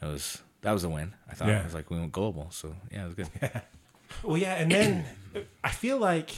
it 0.01 0.05
was 0.05 0.41
that 0.61 0.71
was 0.71 0.83
a 0.83 0.89
win 0.89 1.13
i 1.29 1.33
thought 1.33 1.47
Yeah. 1.47 1.59
it 1.61 1.65
was 1.65 1.73
like 1.73 1.89
we 1.89 1.97
went 1.99 2.11
global 2.11 2.47
so 2.51 2.75
yeah 2.91 3.03
it 3.03 3.05
was 3.05 3.13
good 3.15 3.29
Yeah. 3.41 3.61
Well, 4.23 4.37
yeah, 4.37 4.55
and 4.55 4.71
then 4.71 5.05
I 5.63 5.69
feel 5.69 5.97
like 5.99 6.31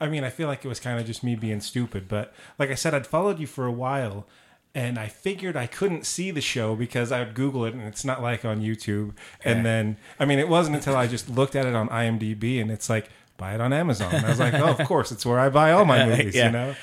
I 0.00 0.08
mean, 0.08 0.24
I 0.24 0.30
feel 0.30 0.46
like 0.48 0.64
it 0.64 0.68
was 0.68 0.80
kind 0.80 0.98
of 0.98 1.04
just 1.06 1.22
me 1.22 1.34
being 1.34 1.60
stupid, 1.60 2.08
but 2.08 2.32
like 2.58 2.70
I 2.70 2.74
said, 2.74 2.94
I'd 2.94 3.06
followed 3.06 3.38
you 3.38 3.46
for 3.46 3.66
a 3.66 3.72
while, 3.72 4.26
and 4.74 4.96
I 4.98 5.08
figured 5.08 5.54
I 5.56 5.66
couldn't 5.66 6.06
see 6.06 6.30
the 6.30 6.40
show 6.40 6.74
because 6.76 7.10
I 7.12 7.18
would 7.18 7.34
Google 7.34 7.64
it, 7.66 7.74
and 7.74 7.82
it's 7.82 8.04
not 8.04 8.22
like 8.22 8.44
on 8.46 8.62
YouTube. 8.62 9.12
And 9.44 9.66
then, 9.66 9.96
I 10.20 10.24
mean, 10.24 10.38
it 10.38 10.48
wasn't 10.48 10.76
until 10.76 10.96
I 10.96 11.06
just 11.08 11.28
looked 11.28 11.54
at 11.56 11.66
it 11.66 11.74
on 11.74 11.88
IMDb, 11.90 12.60
and 12.62 12.70
it's 12.70 12.88
like 12.88 13.10
buy 13.36 13.54
it 13.54 13.60
on 13.60 13.72
Amazon. 13.74 14.14
And 14.14 14.24
I 14.24 14.28
was 14.30 14.38
like, 14.40 14.54
oh, 14.54 14.68
of 14.78 14.86
course, 14.86 15.10
it's 15.12 15.26
where 15.26 15.38
I 15.40 15.48
buy 15.50 15.72
all 15.72 15.84
my 15.84 16.06
movies, 16.06 16.34
Yeah. 16.34 16.46
you 16.46 16.52
know. 16.52 16.74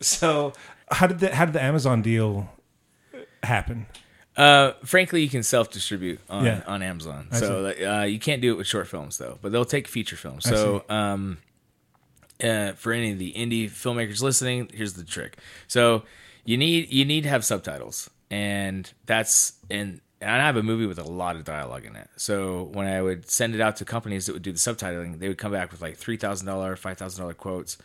So 0.00 0.52
how 0.90 1.06
did 1.06 1.20
the 1.20 1.32
how 1.34 1.44
did 1.44 1.54
the 1.54 1.62
Amazon 1.62 2.02
deal 2.02 2.50
happen? 3.42 3.86
Uh, 4.36 4.72
frankly, 4.84 5.22
you 5.22 5.28
can 5.28 5.42
self 5.42 5.70
distribute 5.70 6.20
on, 6.30 6.44
Yeah. 6.44 6.62
on 6.66 6.82
Amazon. 6.82 7.28
I 7.30 7.38
So 7.38 7.66
uh, 7.66 8.02
you 8.04 8.18
can't 8.18 8.40
do 8.40 8.52
it 8.52 8.56
with 8.56 8.66
short 8.66 8.88
films 8.88 9.18
though, 9.18 9.38
but 9.42 9.52
they'll 9.52 9.64
take 9.64 9.86
feature 9.88 10.16
films. 10.16 10.44
So 10.44 10.84
um, 10.88 11.38
uh, 12.42 12.72
for 12.72 12.92
any 12.92 13.12
of 13.12 13.18
the 13.18 13.32
indie 13.34 13.70
filmmakers 13.70 14.22
listening, 14.22 14.70
here's 14.72 14.94
the 14.94 15.04
trick. 15.04 15.36
So 15.68 16.02
you 16.44 16.56
need 16.56 16.90
you 16.90 17.04
need 17.04 17.22
to 17.24 17.28
have 17.28 17.44
subtitles, 17.44 18.10
and 18.30 18.90
that's 19.06 19.54
and. 19.70 20.00
And 20.24 20.30
I 20.30 20.46
have 20.46 20.56
a 20.56 20.62
movie 20.62 20.86
with 20.86 21.00
a 21.00 21.02
lot 21.02 21.34
of 21.34 21.42
dialogue 21.42 21.84
in 21.84 21.96
it. 21.96 22.08
So 22.14 22.70
when 22.74 22.86
I 22.86 23.02
would 23.02 23.28
send 23.28 23.56
it 23.56 23.60
out 23.60 23.74
to 23.78 23.84
companies 23.84 24.26
that 24.26 24.34
would 24.34 24.42
do 24.42 24.52
the 24.52 24.58
subtitling, 24.58 25.18
they 25.18 25.26
would 25.26 25.36
come 25.36 25.50
back 25.50 25.72
with 25.72 25.82
like 25.82 25.96
three 25.96 26.16
thousand 26.16 26.46
dollar, 26.46 26.76
five 26.76 26.96
thousand 26.96 27.22
dollar 27.22 27.34
quotes, 27.34 27.76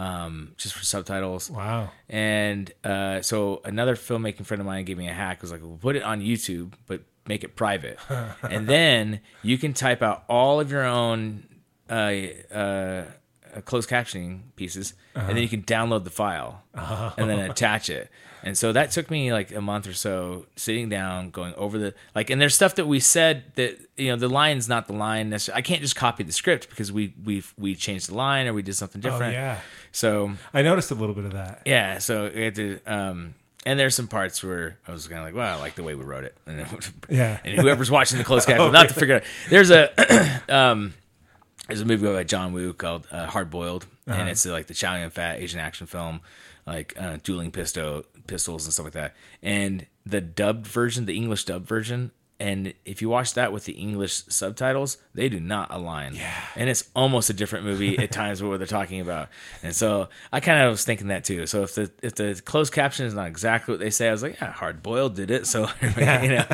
um, 0.00 0.52
just 0.56 0.74
for 0.74 0.82
subtitles. 0.82 1.50
Wow. 1.50 1.90
And 2.08 2.72
uh, 2.82 3.20
so 3.20 3.60
another 3.64 3.96
filmmaking 3.96 4.46
friend 4.46 4.60
of 4.60 4.66
mine 4.66 4.86
gave 4.86 4.96
me 4.96 5.08
a 5.08 5.12
hack. 5.12 5.42
Was 5.42 5.52
like, 5.52 5.60
well, 5.60 5.78
put 5.80 5.94
it 5.94 6.02
on 6.02 6.20
YouTube, 6.22 6.72
but 6.86 7.02
make 7.26 7.44
it 7.44 7.54
private, 7.54 7.98
and 8.42 8.66
then 8.66 9.20
you 9.42 9.58
can 9.58 9.74
type 9.74 10.02
out 10.02 10.24
all 10.28 10.58
of 10.58 10.70
your 10.70 10.84
own 10.84 11.46
uh, 11.90 12.14
uh, 12.50 13.04
closed 13.66 13.90
captioning 13.90 14.40
pieces, 14.56 14.94
and 15.14 15.28
then 15.28 15.42
you 15.42 15.48
can 15.48 15.62
download 15.62 16.04
the 16.04 16.10
file 16.10 16.62
and 16.74 17.28
then 17.28 17.38
attach 17.50 17.90
it. 17.90 18.10
And 18.42 18.56
so 18.56 18.72
that 18.72 18.90
took 18.90 19.10
me 19.10 19.32
like 19.32 19.54
a 19.54 19.60
month 19.60 19.86
or 19.86 19.92
so 19.92 20.46
sitting 20.56 20.88
down, 20.88 21.30
going 21.30 21.54
over 21.56 21.78
the 21.78 21.94
like, 22.14 22.30
and 22.30 22.40
there's 22.40 22.54
stuff 22.54 22.74
that 22.76 22.86
we 22.86 23.00
said 23.00 23.44
that 23.56 23.78
you 23.96 24.08
know 24.08 24.16
the 24.16 24.28
line's 24.28 24.68
not 24.68 24.86
the 24.86 24.94
line. 24.94 25.28
necessarily. 25.28 25.58
I 25.58 25.62
can't 25.62 25.82
just 25.82 25.96
copy 25.96 26.22
the 26.22 26.32
script 26.32 26.70
because 26.70 26.90
we 26.90 27.14
we 27.22 27.42
we 27.58 27.74
changed 27.74 28.08
the 28.08 28.14
line 28.14 28.46
or 28.46 28.54
we 28.54 28.62
did 28.62 28.76
something 28.76 29.00
different. 29.00 29.34
Oh 29.34 29.38
yeah, 29.38 29.60
So 29.92 30.32
I 30.54 30.62
noticed 30.62 30.90
a 30.90 30.94
little 30.94 31.14
bit 31.14 31.24
of 31.24 31.32
that. 31.32 31.62
yeah, 31.66 31.98
so 31.98 32.30
we 32.34 32.42
had 32.42 32.54
to, 32.56 32.80
um, 32.86 33.34
and 33.66 33.78
there's 33.78 33.94
some 33.94 34.06
parts 34.08 34.42
where 34.42 34.78
I 34.86 34.92
was 34.92 35.06
kind 35.08 35.18
of 35.20 35.24
like, 35.26 35.34
well, 35.34 35.58
I 35.58 35.60
like 35.60 35.74
the 35.74 35.82
way 35.82 35.94
we 35.94 36.04
wrote 36.04 36.24
it. 36.24 36.36
And, 36.46 36.66
Yeah. 37.08 37.38
and 37.44 37.60
whoever's 37.60 37.90
watching 37.90 38.18
the 38.18 38.24
closed 38.24 38.46
caption, 38.48 38.72
not 38.72 38.88
to 38.88 38.94
figure 38.94 39.16
out. 39.16 39.22
There's 39.48 39.70
a, 39.70 40.42
um, 40.48 40.94
there's 41.66 41.80
a 41.80 41.84
movie 41.84 42.06
by 42.06 42.24
John 42.24 42.52
Woo 42.52 42.72
called 42.72 43.06
uh, 43.12 43.26
Hard 43.26 43.50
Boiled, 43.50 43.86
and 44.06 44.28
it's 44.28 44.44
like 44.46 44.66
the 44.66 44.74
Chow 44.74 44.96
Yun 44.96 45.10
Fat 45.10 45.38
Asian 45.40 45.60
action 45.60 45.86
film, 45.86 46.20
like 46.66 46.94
uh, 46.98 47.18
dueling 47.22 47.50
pistol 47.52 48.04
pistols 48.26 48.64
and 48.66 48.72
stuff 48.72 48.84
like 48.84 48.92
that. 48.94 49.14
And 49.42 49.86
the 50.06 50.20
dubbed 50.20 50.66
version, 50.66 51.06
the 51.06 51.16
English 51.16 51.44
dubbed 51.44 51.66
version. 51.66 52.10
And 52.40 52.72
if 52.86 53.02
you 53.02 53.10
watch 53.10 53.34
that 53.34 53.52
with 53.52 53.66
the 53.66 53.74
English 53.74 54.24
subtitles, 54.28 54.96
they 55.14 55.28
do 55.28 55.38
not 55.38 55.70
align. 55.70 56.14
Yeah. 56.14 56.34
And 56.56 56.70
it's 56.70 56.88
almost 56.96 57.28
a 57.28 57.34
different 57.34 57.66
movie 57.66 57.98
at 57.98 58.10
times 58.20 58.42
what 58.42 58.56
they're 58.56 58.66
talking 58.66 59.02
about. 59.02 59.28
And 59.62 59.76
so 59.76 60.08
I 60.32 60.40
kind 60.40 60.62
of 60.62 60.70
was 60.70 60.82
thinking 60.82 61.08
that 61.08 61.24
too. 61.24 61.46
So 61.46 61.62
if 61.64 61.74
the 61.74 61.90
if 62.02 62.14
the 62.14 62.40
closed 62.42 62.72
caption 62.72 63.04
is 63.04 63.12
not 63.12 63.28
exactly 63.28 63.72
what 63.72 63.78
they 63.78 63.90
say, 63.90 64.08
I 64.08 64.12
was 64.12 64.22
like, 64.22 64.40
yeah, 64.40 64.52
hard 64.52 64.82
boiled 64.82 65.16
did 65.16 65.30
it. 65.30 65.46
So 65.46 65.68
you 65.82 66.28
know. 66.30 66.46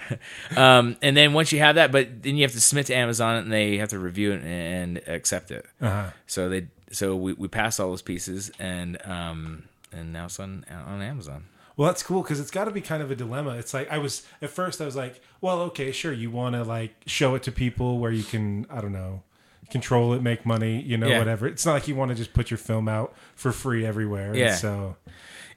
um, 0.56 0.96
and 1.02 1.16
then 1.16 1.32
once 1.32 1.50
you 1.50 1.58
have 1.58 1.74
that, 1.74 1.90
but 1.90 2.22
then 2.22 2.36
you 2.36 2.42
have 2.42 2.52
to 2.52 2.60
submit 2.60 2.86
to 2.86 2.94
Amazon 2.94 3.34
and 3.34 3.52
they 3.52 3.78
have 3.78 3.88
to 3.88 3.98
review 3.98 4.32
it 4.32 4.44
and 4.44 4.98
accept 5.08 5.50
it. 5.50 5.66
Uh-huh. 5.80 6.10
So 6.28 6.48
they 6.48 6.68
so 6.92 7.16
we, 7.16 7.32
we 7.32 7.48
passed 7.48 7.80
all 7.80 7.90
those 7.90 8.02
pieces 8.02 8.52
and 8.60 8.96
um 9.04 9.64
and 9.90 10.12
now 10.12 10.26
it's 10.26 10.38
on 10.38 10.64
on 10.70 11.02
Amazon. 11.02 11.46
Well, 11.82 11.90
that's 11.90 12.04
cool 12.04 12.22
because 12.22 12.38
it's 12.38 12.52
got 12.52 12.66
to 12.66 12.70
be 12.70 12.80
kind 12.80 13.02
of 13.02 13.10
a 13.10 13.16
dilemma. 13.16 13.56
It's 13.56 13.74
like 13.74 13.90
I 13.90 13.98
was 13.98 14.22
at 14.40 14.50
first, 14.50 14.80
I 14.80 14.84
was 14.84 14.94
like, 14.94 15.20
well, 15.40 15.62
okay, 15.62 15.90
sure, 15.90 16.12
you 16.12 16.30
want 16.30 16.54
to 16.54 16.62
like 16.62 16.94
show 17.06 17.34
it 17.34 17.42
to 17.42 17.50
people 17.50 17.98
where 17.98 18.12
you 18.12 18.22
can, 18.22 18.66
I 18.70 18.80
don't 18.80 18.92
know, 18.92 19.24
control 19.68 20.12
it, 20.12 20.22
make 20.22 20.46
money, 20.46 20.80
you 20.80 20.96
know, 20.96 21.08
Yeah. 21.08 21.18
whatever. 21.18 21.48
It's 21.48 21.66
not 21.66 21.72
like 21.72 21.88
you 21.88 21.96
want 21.96 22.10
to 22.10 22.14
just 22.14 22.34
put 22.34 22.52
your 22.52 22.58
film 22.58 22.88
out 22.88 23.16
for 23.34 23.50
free 23.50 23.84
everywhere. 23.84 24.28
And 24.28 24.36
Yeah. 24.38 24.54
so 24.54 24.94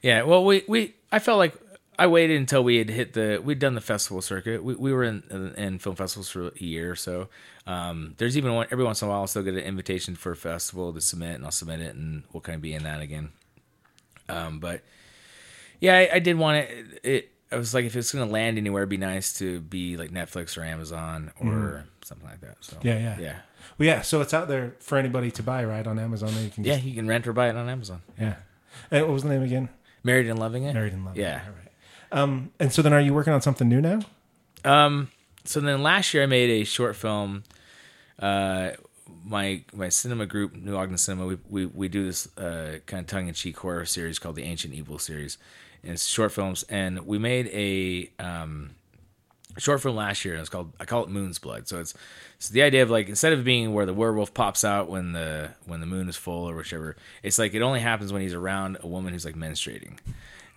Yeah, 0.02 0.22
well, 0.24 0.44
we, 0.44 0.64
we 0.66 0.96
I 1.12 1.20
felt 1.20 1.38
like 1.38 1.54
I 1.96 2.08
waited 2.08 2.38
until 2.38 2.64
we 2.64 2.78
had 2.78 2.90
hit 2.90 3.12
the 3.12 3.40
we'd 3.44 3.60
done 3.60 3.76
the 3.76 3.80
festival 3.80 4.20
circuit. 4.20 4.64
We, 4.64 4.74
we 4.74 4.92
were 4.92 5.04
in 5.04 5.22
in 5.56 5.78
film 5.78 5.94
festivals 5.94 6.28
for 6.28 6.48
a 6.48 6.52
year 6.58 6.90
or 6.90 6.96
so. 6.96 7.28
Um, 7.68 8.14
there's 8.16 8.36
even 8.36 8.52
one 8.52 8.66
every 8.72 8.84
once 8.84 9.00
in 9.00 9.06
a 9.06 9.12
while 9.12 9.20
I'll 9.20 9.26
still 9.28 9.44
get 9.44 9.54
an 9.54 9.60
invitation 9.60 10.16
for 10.16 10.32
a 10.32 10.36
festival 10.36 10.92
to 10.92 11.00
submit, 11.00 11.36
and 11.36 11.44
I'll 11.44 11.52
submit 11.52 11.80
it, 11.80 11.94
and 11.94 12.24
we'll 12.32 12.40
kind 12.40 12.56
of 12.56 12.62
be 12.62 12.74
in 12.74 12.82
that 12.82 13.00
again. 13.00 13.30
Um, 14.28 14.58
but 14.58 14.82
yeah, 15.80 15.96
I, 15.96 16.10
I 16.14 16.18
did 16.18 16.36
want 16.38 16.58
it, 16.58 17.00
it. 17.02 17.32
I 17.52 17.56
was 17.56 17.72
like, 17.74 17.84
if 17.84 17.94
it's 17.94 18.12
going 18.12 18.26
to 18.26 18.32
land 18.32 18.58
anywhere, 18.58 18.82
it'd 18.82 18.88
be 18.90 18.96
nice 18.96 19.38
to 19.38 19.60
be 19.60 19.96
like 19.96 20.10
Netflix 20.10 20.58
or 20.58 20.64
Amazon 20.64 21.32
or 21.40 21.84
something 22.04 22.28
like 22.28 22.40
that. 22.40 22.56
So 22.60 22.76
Yeah, 22.82 22.98
yeah. 22.98 23.16
yeah, 23.20 23.36
well, 23.78 23.86
yeah. 23.86 24.02
So 24.02 24.20
it's 24.20 24.34
out 24.34 24.48
there 24.48 24.74
for 24.80 24.98
anybody 24.98 25.30
to 25.30 25.42
buy, 25.42 25.64
right, 25.64 25.86
on 25.86 25.98
Amazon. 25.98 26.34
That 26.34 26.42
you 26.42 26.50
can 26.50 26.64
yeah. 26.64 26.76
You 26.76 26.94
can 26.94 27.06
rent 27.06 27.26
or 27.26 27.32
buy 27.32 27.48
it 27.48 27.56
on 27.56 27.68
Amazon. 27.68 28.02
yeah. 28.18 28.36
And 28.90 29.04
what 29.04 29.12
was 29.12 29.22
the 29.22 29.28
name 29.30 29.42
again? 29.42 29.68
Married 30.02 30.26
and 30.26 30.38
loving 30.38 30.64
it. 30.64 30.74
Married 30.74 30.92
in 30.92 31.04
Love. 31.04 31.16
Yeah. 31.16 31.36
Right. 31.36 31.72
Um, 32.12 32.50
and 32.60 32.72
so 32.72 32.82
then, 32.82 32.92
are 32.92 33.00
you 33.00 33.14
working 33.14 33.32
on 33.32 33.40
something 33.42 33.68
new 33.68 33.80
now? 33.80 34.00
Um, 34.64 35.10
so 35.44 35.60
then 35.60 35.82
last 35.82 36.12
year 36.14 36.22
I 36.24 36.26
made 36.26 36.50
a 36.50 36.64
short 36.64 36.96
film. 36.96 37.44
Uh, 38.18 38.70
my 39.24 39.62
my 39.72 39.88
cinema 39.88 40.26
group, 40.26 40.54
New 40.54 40.76
Ogden 40.76 40.98
Cinema, 40.98 41.26
we 41.26 41.38
we, 41.48 41.66
we 41.66 41.88
do 41.88 42.04
this 42.04 42.28
uh, 42.36 42.78
kind 42.86 43.00
of 43.00 43.06
tongue 43.06 43.28
in 43.28 43.34
cheek 43.34 43.56
horror 43.58 43.84
series 43.84 44.18
called 44.18 44.36
the 44.36 44.42
Ancient 44.44 44.74
Evil 44.74 44.98
series, 44.98 45.38
and 45.38 45.44
it's 45.86 46.06
short 46.06 46.32
films. 46.32 46.64
And 46.68 47.06
we 47.06 47.18
made 47.18 47.48
a 47.48 48.10
um, 48.22 48.70
short 49.58 49.82
film 49.82 49.96
last 49.96 50.24
year, 50.24 50.34
and 50.34 50.40
it's 50.40 50.50
called 50.50 50.72
I 50.78 50.84
call 50.84 51.02
it 51.02 51.08
Moon's 51.08 51.38
Blood. 51.38 51.68
So 51.68 51.80
it's 51.80 51.94
it's 52.36 52.48
the 52.48 52.62
idea 52.62 52.82
of 52.82 52.90
like 52.90 53.08
instead 53.08 53.32
of 53.32 53.44
being 53.44 53.72
where 53.72 53.86
the 53.86 53.94
werewolf 53.94 54.34
pops 54.34 54.64
out 54.64 54.88
when 54.88 55.12
the 55.12 55.50
when 55.66 55.80
the 55.80 55.86
moon 55.86 56.08
is 56.08 56.16
full 56.16 56.48
or 56.48 56.54
whichever, 56.54 56.96
it's 57.22 57.38
like 57.38 57.54
it 57.54 57.62
only 57.62 57.80
happens 57.80 58.12
when 58.12 58.22
he's 58.22 58.34
around 58.34 58.78
a 58.82 58.86
woman 58.86 59.12
who's 59.12 59.24
like 59.24 59.34
menstruating, 59.34 59.98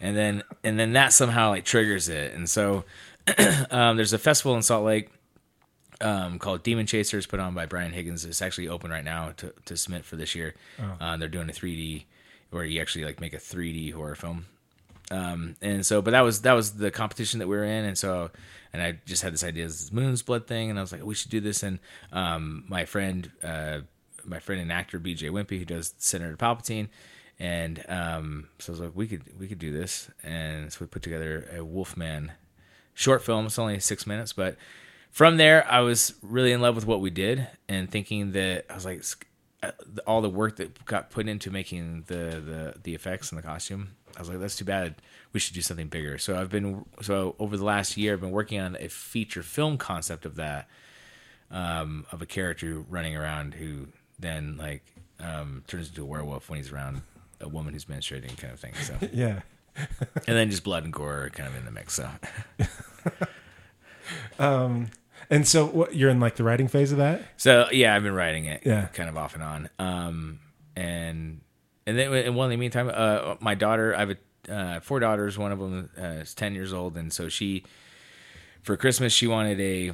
and 0.01 0.15
then 0.15 0.43
and 0.63 0.79
then 0.79 0.93
that 0.93 1.13
somehow 1.13 1.49
like 1.49 1.65
triggers 1.65 2.09
it. 2.09 2.33
And 2.33 2.49
so 2.49 2.83
um, 3.71 3.97
there's 3.97 4.13
a 4.13 4.17
festival 4.19 4.55
in 4.55 4.61
Salt 4.61 4.85
Lake 4.85 5.09
um, 6.01 6.39
called 6.39 6.63
Demon 6.63 6.85
Chasers, 6.85 7.25
put 7.25 7.39
on 7.39 7.53
by 7.53 7.65
Brian 7.65 7.91
Higgins. 7.93 8.25
It's 8.25 8.41
actually 8.41 8.67
open 8.67 8.91
right 8.91 9.03
now 9.03 9.33
to, 9.37 9.53
to 9.65 9.77
submit 9.77 10.05
for 10.05 10.15
this 10.15 10.35
year. 10.35 10.55
Uh, 10.99 11.17
they're 11.17 11.27
doing 11.27 11.49
a 11.49 11.53
3D 11.53 12.05
where 12.51 12.65
you 12.65 12.81
actually 12.81 13.05
like 13.05 13.19
make 13.19 13.33
a 13.33 13.37
3D 13.37 13.93
horror 13.93 14.15
film. 14.15 14.45
Um, 15.11 15.55
and 15.61 15.85
so, 15.85 16.01
but 16.01 16.11
that 16.11 16.21
was 16.21 16.41
that 16.41 16.53
was 16.53 16.73
the 16.73 16.91
competition 16.91 17.39
that 17.39 17.47
we 17.47 17.57
were 17.57 17.63
in, 17.63 17.85
and 17.85 17.97
so, 17.97 18.29
and 18.71 18.81
I 18.81 18.99
just 19.05 19.23
had 19.23 19.33
this 19.33 19.43
idea, 19.43 19.65
this 19.65 19.91
Moon's 19.91 20.21
Blood 20.21 20.47
thing, 20.47 20.69
and 20.69 20.77
I 20.77 20.81
was 20.81 20.91
like, 20.91 21.03
we 21.03 21.15
should 21.15 21.31
do 21.31 21.39
this. 21.39 21.63
And 21.63 21.79
um, 22.11 22.63
my 22.67 22.85
friend, 22.85 23.31
uh, 23.43 23.79
my 24.23 24.39
friend 24.39 24.61
and 24.61 24.71
actor 24.71 24.99
B.J. 24.99 25.29
Wimpy, 25.29 25.57
who 25.57 25.65
does 25.65 25.95
Senator 25.97 26.37
Palpatine, 26.37 26.89
and 27.39 27.83
um, 27.87 28.49
so 28.59 28.71
I 28.71 28.73
was 28.73 28.79
like, 28.81 28.91
we 28.95 29.07
could 29.07 29.23
we 29.39 29.47
could 29.47 29.59
do 29.59 29.71
this, 29.71 30.09
and 30.23 30.71
so 30.71 30.79
we 30.81 30.87
put 30.87 31.01
together 31.01 31.49
a 31.55 31.65
Wolfman 31.65 32.33
short 32.93 33.23
film. 33.23 33.47
It's 33.47 33.57
only 33.57 33.79
six 33.79 34.05
minutes, 34.05 34.33
but 34.33 34.57
from 35.11 35.37
there, 35.37 35.65
I 35.69 35.79
was 35.79 36.13
really 36.21 36.51
in 36.51 36.61
love 36.61 36.75
with 36.75 36.85
what 36.85 37.01
we 37.01 37.09
did, 37.09 37.47
and 37.67 37.89
thinking 37.89 38.33
that 38.33 38.65
I 38.69 38.75
was 38.75 38.85
like, 38.85 39.03
uh, 39.63 39.71
all 40.05 40.21
the 40.21 40.29
work 40.29 40.57
that 40.57 40.85
got 40.85 41.09
put 41.09 41.27
into 41.27 41.51
making 41.51 42.03
the 42.07 42.41
the 42.45 42.75
the 42.83 42.95
effects 42.95 43.31
and 43.31 43.37
the 43.37 43.43
costume. 43.43 43.95
I 44.15 44.19
was 44.19 44.29
like, 44.29 44.39
that's 44.39 44.55
too 44.57 44.65
bad. 44.65 44.95
We 45.33 45.39
should 45.39 45.53
do 45.55 45.61
something 45.61 45.87
bigger. 45.87 46.17
So 46.17 46.39
I've 46.39 46.49
been 46.49 46.85
so 47.01 47.35
over 47.39 47.55
the 47.57 47.63
last 47.65 47.97
year, 47.97 48.13
I've 48.13 48.21
been 48.21 48.31
working 48.31 48.59
on 48.59 48.75
a 48.79 48.87
feature 48.89 49.43
film 49.43 49.77
concept 49.77 50.25
of 50.25 50.35
that, 50.35 50.67
um, 51.51 52.05
of 52.11 52.21
a 52.21 52.25
character 52.25 52.79
running 52.89 53.15
around 53.15 53.53
who 53.53 53.87
then 54.17 54.57
like 54.57 54.83
um, 55.19 55.63
turns 55.67 55.89
into 55.89 56.01
a 56.01 56.05
werewolf 56.05 56.49
when 56.49 56.57
he's 56.57 56.71
around 56.71 57.01
a 57.41 57.47
woman 57.47 57.73
who's 57.73 57.85
menstruating, 57.85 58.35
kind 58.37 58.51
of 58.53 58.59
thing. 58.59 58.73
So 58.75 58.95
Yeah. 59.13 59.41
and 59.77 60.35
then 60.35 60.49
just 60.49 60.63
blood 60.63 60.83
and 60.83 60.91
gore 60.91 61.29
kind 61.33 61.47
of 61.47 61.55
in 61.55 61.63
the 61.65 61.71
mix. 61.71 61.93
So 61.93 62.09
And 65.31 65.47
so 65.47 65.67
what, 65.67 65.95
you're 65.95 66.09
in 66.09 66.19
like 66.19 66.37
the 66.37 66.43
writing 66.43 66.67
phase 66.67 66.91
of 66.91 66.97
that? 66.97 67.21
So 67.37 67.67
yeah, 67.71 67.95
I've 67.95 68.01
been 68.03 68.15
writing 68.15 68.45
it, 68.45 68.63
Yeah. 68.65 68.87
kind 68.87 69.09
of 69.09 69.17
off 69.17 69.35
and 69.35 69.43
on. 69.43 69.69
Um, 69.77 70.39
and 70.75 71.41
and 71.89 71.97
then 71.97 72.13
and 72.13 72.35
well, 72.35 72.45
in 72.45 72.51
the 72.51 72.57
meantime, 72.57 72.91
uh, 72.93 73.35
my 73.39 73.55
daughter, 73.55 73.95
I 73.95 73.99
have 73.99 74.11
a, 74.11 74.53
uh, 74.53 74.79
four 74.79 74.99
daughters. 74.99 75.37
One 75.37 75.51
of 75.51 75.59
them 75.59 75.89
uh, 75.99 76.21
is 76.21 76.35
ten 76.35 76.53
years 76.53 76.71
old, 76.71 76.95
and 76.97 77.11
so 77.11 77.29
she, 77.29 77.63
for 78.61 78.77
Christmas, 78.77 79.11
she 79.11 79.27
wanted 79.27 79.59
a. 79.59 79.93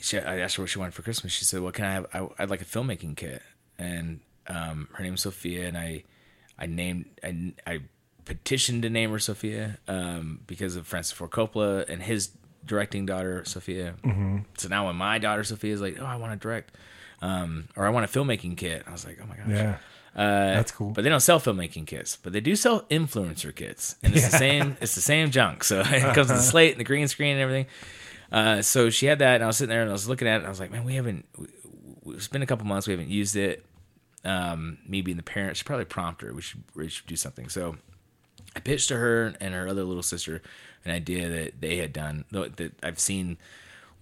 She, 0.00 0.18
I 0.18 0.38
asked 0.38 0.56
her 0.56 0.62
what 0.62 0.70
she 0.70 0.78
wanted 0.78 0.94
for 0.94 1.02
Christmas. 1.02 1.32
She 1.32 1.44
said, 1.44 1.60
"What 1.60 1.74
can 1.74 1.84
I 1.84 1.92
have? 1.92 2.06
I, 2.14 2.28
I'd 2.38 2.50
like 2.50 2.62
a 2.62 2.64
filmmaking 2.64 3.16
kit." 3.16 3.42
And 3.78 4.20
um, 4.46 4.88
her 4.94 5.04
name's 5.04 5.22
Sophia, 5.22 5.68
and 5.68 5.76
I, 5.76 6.04
I 6.58 6.66
named 6.66 7.06
I, 7.22 7.52
I 7.66 7.80
petitioned 8.24 8.82
to 8.82 8.90
name 8.90 9.10
her 9.10 9.18
Sophia 9.18 9.78
um, 9.86 10.40
because 10.46 10.76
of 10.76 10.86
Francis 10.86 11.12
Ford 11.12 11.30
Coppola 11.30 11.86
and 11.88 12.02
his 12.02 12.30
directing 12.64 13.04
daughter 13.04 13.44
Sophia. 13.44 13.94
Mm-hmm. 14.02 14.38
So 14.56 14.68
now 14.68 14.86
when 14.86 14.96
my 14.96 15.18
daughter 15.18 15.44
Sophia 15.44 15.74
is 15.74 15.80
like, 15.80 15.98
"Oh, 16.00 16.06
I 16.06 16.16
want 16.16 16.32
to 16.32 16.38
direct," 16.38 16.72
um, 17.20 17.68
or 17.76 17.86
I 17.86 17.90
want 17.90 18.04
a 18.04 18.18
filmmaking 18.18 18.56
kit, 18.56 18.84
I 18.86 18.92
was 18.92 19.04
like, 19.04 19.18
"Oh 19.22 19.26
my 19.26 19.36
gosh." 19.36 19.48
Yeah. 19.48 19.76
Uh, 20.14 20.54
That's 20.54 20.70
cool. 20.70 20.90
But 20.90 21.02
they 21.02 21.10
don't 21.10 21.20
sell 21.20 21.40
filmmaking 21.40 21.86
kits, 21.86 22.16
but 22.16 22.32
they 22.32 22.40
do 22.40 22.54
sell 22.54 22.82
influencer 22.82 23.54
kits, 23.54 23.96
and 24.02 24.14
it's 24.14 24.30
the 24.30 24.38
same. 24.38 24.76
It's 24.80 24.94
the 24.94 25.00
same 25.00 25.30
junk. 25.30 25.64
So 25.64 25.80
it 25.84 26.14
comes 26.14 26.28
with 26.28 26.38
the 26.38 26.42
slate 26.42 26.72
and 26.72 26.80
the 26.80 26.84
green 26.84 27.08
screen 27.08 27.32
and 27.32 27.40
everything. 27.40 27.66
Uh, 28.30 28.62
so 28.62 28.90
she 28.90 29.06
had 29.06 29.18
that, 29.18 29.36
and 29.36 29.44
I 29.44 29.46
was 29.48 29.56
sitting 29.56 29.70
there 29.70 29.82
and 29.82 29.90
I 29.90 29.92
was 29.92 30.08
looking 30.08 30.28
at 30.28 30.34
it. 30.34 30.38
and 30.38 30.46
I 30.46 30.50
was 30.50 30.60
like, 30.60 30.70
man, 30.70 30.84
we 30.84 30.94
haven't. 30.94 31.26
We, 31.36 32.14
it's 32.14 32.28
been 32.28 32.42
a 32.42 32.46
couple 32.46 32.66
months. 32.66 32.86
We 32.86 32.92
haven't 32.92 33.08
used 33.10 33.36
it. 33.36 33.64
Um, 34.24 34.78
me 34.86 35.02
being 35.02 35.16
the 35.16 35.22
parent 35.22 35.56
should 35.56 35.66
probably 35.66 35.84
prompt 35.84 36.22
her. 36.22 36.32
We 36.32 36.42
should 36.42 36.62
we 36.74 36.88
should 36.88 37.06
do 37.06 37.16
something. 37.16 37.48
So 37.48 37.76
I 38.56 38.60
pitched 38.60 38.88
to 38.88 38.96
her 38.96 39.34
and 39.40 39.52
her 39.54 39.68
other 39.68 39.84
little 39.84 40.02
sister 40.02 40.42
an 40.84 40.90
idea 40.92 41.28
that 41.28 41.60
they 41.60 41.76
had 41.78 41.92
done 41.92 42.24
that 42.30 42.72
I've 42.82 43.00
seen 43.00 43.38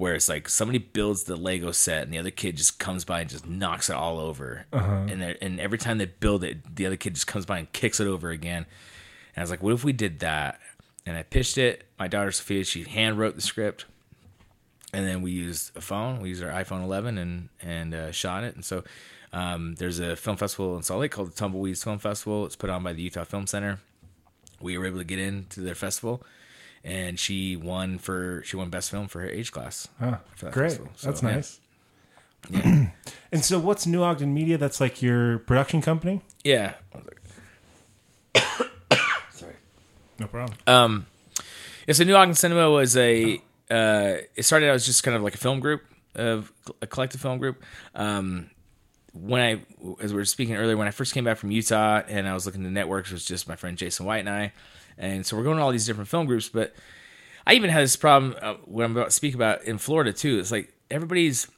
where 0.02 0.14
it's 0.16 0.28
like 0.28 0.48
somebody 0.48 0.78
builds 0.78 1.22
the 1.24 1.36
Lego 1.36 1.70
set 1.70 2.02
and 2.02 2.12
the 2.12 2.18
other 2.18 2.32
kid 2.32 2.56
just 2.56 2.80
comes 2.80 3.04
by 3.04 3.20
and 3.20 3.30
just 3.30 3.46
knocks 3.46 3.88
it 3.88 3.94
all 3.94 4.18
over. 4.18 4.66
And 5.08 5.22
they're- 5.22 5.38
and 5.40 5.60
every 5.60 5.78
time 5.78 5.98
they 5.98 6.06
build 6.06 6.42
it, 6.42 6.74
the 6.74 6.86
other 6.86 6.96
kid 6.96 7.14
just 7.14 7.28
comes 7.28 7.46
by 7.46 7.58
and 7.58 7.72
kicks 7.72 8.00
it 8.00 8.08
over 8.08 8.30
again. 8.30 8.66
And 9.36 9.38
I 9.38 9.40
was 9.42 9.50
like, 9.50 9.62
what 9.62 9.72
if 9.72 9.84
we 9.84 9.92
did 9.92 10.18
that? 10.18 10.58
And 11.06 11.16
I 11.16 11.22
pitched 11.22 11.56
it. 11.56 11.84
My 12.00 12.08
daughter 12.08 12.32
Sophia, 12.32 12.64
she 12.64 12.82
hand 12.82 13.16
wrote 13.16 13.36
the 13.36 13.42
script. 13.42 13.84
And 14.92 15.06
then 15.06 15.22
we 15.22 15.30
used 15.30 15.76
a 15.76 15.80
phone. 15.80 16.20
We 16.20 16.30
used 16.30 16.42
our 16.42 16.50
iPhone 16.50 16.82
11 16.82 17.16
and 17.18 17.48
and 17.62 17.94
uh, 17.94 18.10
shot 18.10 18.42
it. 18.44 18.56
And 18.56 18.64
so 18.64 18.82
um, 19.32 19.76
there's 19.76 20.00
a 20.00 20.16
film 20.16 20.36
festival 20.36 20.76
in 20.76 20.82
Salt 20.82 21.00
Lake 21.00 21.12
called 21.12 21.30
the 21.30 21.36
Tumbleweeds 21.36 21.84
Film 21.84 21.98
Festival. 22.00 22.44
It's 22.44 22.56
put 22.56 22.70
on 22.70 22.82
by 22.82 22.92
the 22.92 23.02
Utah 23.02 23.24
Film 23.24 23.46
Center 23.46 23.78
we 24.60 24.76
were 24.78 24.86
able 24.86 24.98
to 24.98 25.04
get 25.04 25.18
into 25.20 25.60
their 25.60 25.74
festival 25.74 26.22
and 26.84 27.18
she 27.18 27.56
won 27.56 27.98
for 27.98 28.42
she 28.44 28.56
won 28.56 28.68
best 28.70 28.90
film 28.90 29.06
for 29.08 29.20
her 29.20 29.28
age 29.28 29.52
class 29.52 29.88
for 29.98 30.18
that 30.46 30.52
Great. 30.52 30.72
So, 30.72 30.88
That's 31.02 31.22
yeah. 31.22 31.30
nice. 31.34 31.60
and 33.32 33.44
so 33.44 33.58
what's 33.60 33.86
New 33.86 34.02
Ogden 34.02 34.34
Media? 34.34 34.58
That's 34.58 34.80
like 34.80 35.00
your 35.02 35.38
production 35.40 35.80
company? 35.80 36.22
yeah 36.44 36.74
Sorry. 39.30 39.54
No 40.18 40.26
problem. 40.26 40.56
um 40.66 41.06
yeah 41.86 41.94
so 41.94 42.04
new 42.04 42.14
ogden 42.16 42.34
cinema 42.34 42.70
was 42.70 42.96
a 42.96 43.36
uh 43.70 44.16
it 44.36 44.42
started 44.44 44.68
out 44.68 44.74
as 44.74 44.86
just 44.86 45.02
kind 45.02 45.16
of 45.16 45.22
like 45.22 45.34
a 45.34 45.38
film 45.38 45.60
group 45.60 45.82
of 46.14 46.52
a 46.80 46.86
collective 46.86 47.20
film 47.20 47.38
group 47.38 47.62
um 47.94 48.50
when 49.14 49.42
I, 49.42 49.60
as 50.02 50.10
we 50.10 50.16
were 50.16 50.24
speaking 50.24 50.56
earlier, 50.56 50.74
when 50.74 50.88
I 50.88 50.90
first 50.90 51.12
came 51.12 51.22
back 51.24 51.36
from 51.36 51.50
Utah 51.50 52.00
and 52.08 52.26
I 52.26 52.32
was 52.32 52.46
looking 52.46 52.62
to 52.62 52.70
networks, 52.70 53.10
it 53.10 53.12
was 53.12 53.26
just 53.26 53.46
my 53.46 53.56
friend 53.56 53.76
Jason 53.76 54.06
White 54.06 54.20
and 54.20 54.30
I, 54.30 54.52
and 54.98 55.24
so 55.26 55.36
we're 55.36 55.42
going 55.44 55.56
to 55.58 55.62
all 55.62 55.72
these 55.72 55.86
different 55.86 56.08
film 56.08 56.26
groups. 56.26 56.48
But 56.48 56.74
I 57.46 57.54
even 57.54 57.70
had 57.70 57.82
this 57.82 57.96
problem 57.96 58.34
uh, 58.40 58.54
what 58.64 58.84
I'm 58.84 58.92
about 58.92 59.06
to 59.06 59.10
speak 59.10 59.34
about 59.34 59.64
in 59.64 59.78
Florida 59.78 60.12
too. 60.12 60.38
It's 60.38 60.52
like 60.52 60.72
everybody's, 60.90 61.48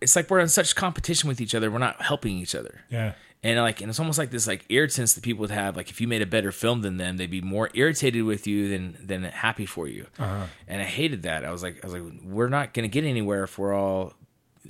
it's 0.00 0.16
like 0.16 0.28
we're 0.30 0.40
in 0.40 0.48
such 0.48 0.74
competition 0.74 1.28
with 1.28 1.40
each 1.40 1.54
other, 1.54 1.70
we're 1.70 1.78
not 1.78 2.02
helping 2.02 2.36
each 2.38 2.54
other. 2.54 2.82
yeah. 2.90 3.12
And 3.42 3.58
like, 3.58 3.80
and 3.80 3.88
it's 3.88 3.98
almost 3.98 4.18
like 4.18 4.30
this 4.30 4.46
like 4.46 4.66
irritants 4.68 5.14
that 5.14 5.24
people 5.24 5.40
would 5.40 5.50
have. 5.50 5.74
Like, 5.74 5.88
if 5.88 5.98
you 5.98 6.06
made 6.06 6.20
a 6.20 6.26
better 6.26 6.52
film 6.52 6.82
than 6.82 6.98
them, 6.98 7.16
they'd 7.16 7.30
be 7.30 7.40
more 7.40 7.70
irritated 7.72 8.24
with 8.24 8.46
you 8.46 8.68
than 8.68 8.98
than 9.02 9.22
happy 9.24 9.64
for 9.64 9.88
you. 9.88 10.04
And 10.18 10.82
I 10.82 10.84
hated 10.84 11.22
that. 11.22 11.46
I 11.46 11.50
was 11.50 11.62
like, 11.62 11.82
I 11.82 11.86
was 11.86 11.94
like, 11.94 12.02
we're 12.22 12.50
not 12.50 12.74
going 12.74 12.82
to 12.84 12.92
get 12.92 13.08
anywhere 13.08 13.44
if 13.44 13.56
we're 13.58 13.72
all 13.72 14.12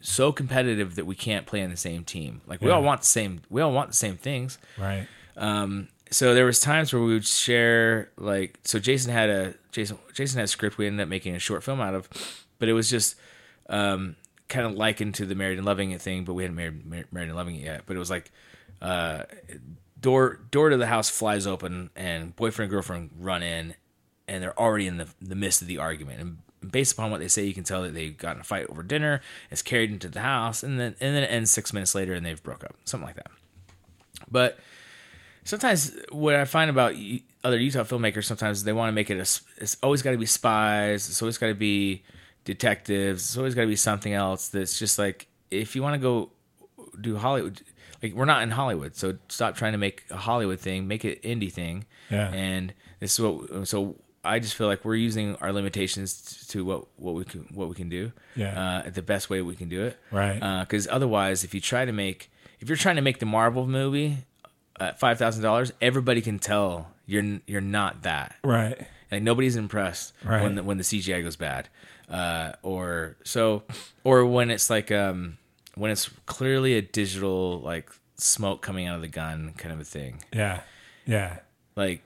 so 0.02 0.30
competitive 0.30 0.94
that 0.94 1.04
we 1.04 1.16
can't 1.16 1.46
play 1.46 1.64
on 1.64 1.70
the 1.70 1.76
same 1.76 2.04
team. 2.04 2.42
Like, 2.46 2.60
we 2.60 2.68
Yeah. 2.68 2.74
all 2.74 2.84
want 2.84 3.00
the 3.00 3.08
same. 3.08 3.40
We 3.50 3.60
all 3.60 3.72
want 3.72 3.90
the 3.90 3.96
same 3.96 4.16
things. 4.16 4.56
Right. 4.78 5.08
Um, 5.36 5.88
so 6.10 6.34
there 6.34 6.44
was 6.44 6.58
times 6.58 6.92
where 6.92 7.02
we 7.02 7.12
would 7.12 7.26
share 7.26 8.10
like 8.16 8.58
so 8.64 8.78
Jason 8.78 9.12
had 9.12 9.30
a 9.30 9.54
Jason 9.70 9.98
Jason 10.12 10.38
had 10.38 10.44
a 10.44 10.48
script 10.48 10.76
we 10.76 10.86
ended 10.86 11.00
up 11.00 11.08
making 11.08 11.34
a 11.34 11.38
short 11.38 11.62
film 11.62 11.80
out 11.80 11.94
of, 11.94 12.08
but 12.58 12.68
it 12.68 12.72
was 12.72 12.90
just 12.90 13.16
um, 13.68 14.16
kind 14.48 14.66
of 14.66 14.74
likened 14.74 15.14
to 15.16 15.26
the 15.26 15.34
Married 15.34 15.58
and 15.58 15.66
Loving 15.66 15.92
It 15.92 16.02
thing, 16.02 16.24
but 16.24 16.34
we 16.34 16.42
hadn't 16.42 16.56
married 16.56 16.84
Married 16.86 17.28
and 17.28 17.36
Loving 17.36 17.56
It 17.56 17.64
yet. 17.64 17.82
But 17.86 17.96
it 17.96 18.00
was 18.00 18.10
like 18.10 18.32
uh, 18.82 19.24
door 20.00 20.40
door 20.50 20.70
to 20.70 20.76
the 20.76 20.88
house 20.88 21.08
flies 21.08 21.46
open 21.46 21.90
and 21.94 22.34
boyfriend 22.34 22.66
and 22.66 22.70
girlfriend 22.70 23.10
run 23.18 23.42
in, 23.42 23.74
and 24.26 24.42
they're 24.42 24.58
already 24.58 24.86
in 24.86 24.96
the 24.96 25.08
the 25.22 25.36
midst 25.36 25.62
of 25.62 25.68
the 25.68 25.78
argument 25.78 26.20
and. 26.20 26.38
Based 26.70 26.92
upon 26.92 27.10
what 27.10 27.20
they 27.20 27.28
say, 27.28 27.46
you 27.46 27.54
can 27.54 27.64
tell 27.64 27.84
that 27.84 27.94
they 27.94 28.10
got 28.10 28.34
in 28.34 28.42
a 28.42 28.44
fight 28.44 28.66
over 28.68 28.82
dinner. 28.82 29.22
It's 29.50 29.62
carried 29.62 29.90
into 29.90 30.08
the 30.10 30.20
house, 30.20 30.62
and 30.62 30.78
then 30.78 30.94
and 31.00 31.16
then 31.16 31.22
it 31.22 31.28
ends 31.28 31.50
six 31.50 31.72
minutes 31.72 31.94
later, 31.94 32.12
and 32.12 32.26
they've 32.26 32.42
broke 32.42 32.64
up, 32.64 32.76
something 32.84 33.06
like 33.06 33.16
that. 33.16 33.30
But 34.30 34.58
sometimes 35.44 35.96
what 36.12 36.34
I 36.34 36.44
find 36.44 36.70
about 36.70 36.94
other 37.44 37.58
Utah 37.58 37.84
filmmakers, 37.84 38.24
sometimes 38.24 38.64
they 38.64 38.72
want 38.72 38.88
to 38.88 38.92
make 38.92 39.10
it 39.10 39.16
a. 39.16 39.62
It's 39.62 39.76
always 39.82 40.02
got 40.02 40.12
to 40.12 40.18
be 40.18 40.26
spies. 40.26 41.08
It's 41.08 41.22
always 41.22 41.38
got 41.38 41.48
to 41.48 41.54
be 41.54 42.02
detectives. 42.44 43.22
It's 43.22 43.36
always 43.36 43.54
got 43.54 43.62
to 43.62 43.68
be 43.68 43.76
something 43.76 44.12
else. 44.12 44.48
That's 44.48 44.78
just 44.78 44.98
like 44.98 45.26
if 45.50 45.74
you 45.76 45.82
want 45.82 45.94
to 45.94 45.98
go 46.00 46.30
do 47.00 47.16
Hollywood, 47.16 47.60
like 48.02 48.12
we're 48.14 48.24
not 48.24 48.42
in 48.42 48.50
Hollywood, 48.50 48.96
so 48.96 49.16
stop 49.28 49.56
trying 49.56 49.72
to 49.72 49.78
make 49.78 50.04
a 50.10 50.16
Hollywood 50.16 50.60
thing. 50.60 50.86
Make 50.88 51.04
it 51.04 51.22
indie 51.22 51.52
thing. 51.52 51.84
Yeah. 52.10 52.30
And 52.32 52.74
this 52.98 53.18
is 53.18 53.20
what. 53.20 53.66
So 53.68 53.96
I 54.24 54.38
just 54.38 54.54
feel 54.54 54.66
like 54.66 54.84
we're 54.84 54.96
using 54.96 55.36
our 55.36 55.52
limitations 55.52 56.46
to 56.48 56.64
what 56.64 56.86
what 56.96 57.14
we 57.14 57.24
can 57.24 57.42
what 57.54 57.68
we 57.68 57.74
can 57.74 57.88
do. 57.88 58.12
Yeah. 58.36 58.82
Uh, 58.86 58.90
the 58.90 59.02
best 59.02 59.30
way 59.30 59.40
we 59.42 59.56
can 59.56 59.68
do 59.68 59.84
it 59.84 59.98
Right. 60.10 60.60
because 60.60 60.86
otherwise 60.88 61.44
if 61.44 61.54
you 61.54 61.60
try 61.60 61.84
to 61.84 61.92
make 61.92 62.30
if 62.58 62.68
you're 62.68 62.76
trying 62.76 62.96
to 62.96 63.02
make 63.02 63.18
the 63.20 63.26
marvel 63.26 63.66
movie 63.66 64.18
at 64.80 64.98
five 64.98 65.18
thousand 65.18 65.42
dollars 65.42 65.72
everybody 65.80 66.20
can 66.20 66.38
tell 66.38 66.88
you're 67.06 67.38
you're 67.46 67.60
not 67.60 68.02
that 68.02 68.34
Right. 68.42 68.86
like 69.12 69.22
nobody's 69.22 69.56
impressed 69.56 70.12
Right. 70.24 70.42
when 70.42 70.54
the, 70.56 70.62
when 70.62 70.76
the 70.78 70.84
cgi 70.84 71.22
goes 71.22 71.36
bad 71.36 71.68
uh, 72.08 72.52
or 72.62 73.16
so 73.24 73.62
or 74.04 74.24
when 74.26 74.50
it's 74.50 74.68
like 74.70 74.90
um 74.90 75.36
when 75.76 75.90
it's 75.90 76.08
clearly 76.26 76.76
a 76.76 76.82
digital 76.82 77.60
like 77.60 77.90
smoke 78.16 78.62
coming 78.62 78.86
out 78.86 78.96
of 78.96 79.02
the 79.02 79.08
gun 79.08 79.52
kind 79.56 79.72
of 79.72 79.80
a 79.80 79.84
thing 79.84 80.22
Yeah. 80.32 80.60
Yeah. 81.06 81.38
like 81.76 82.02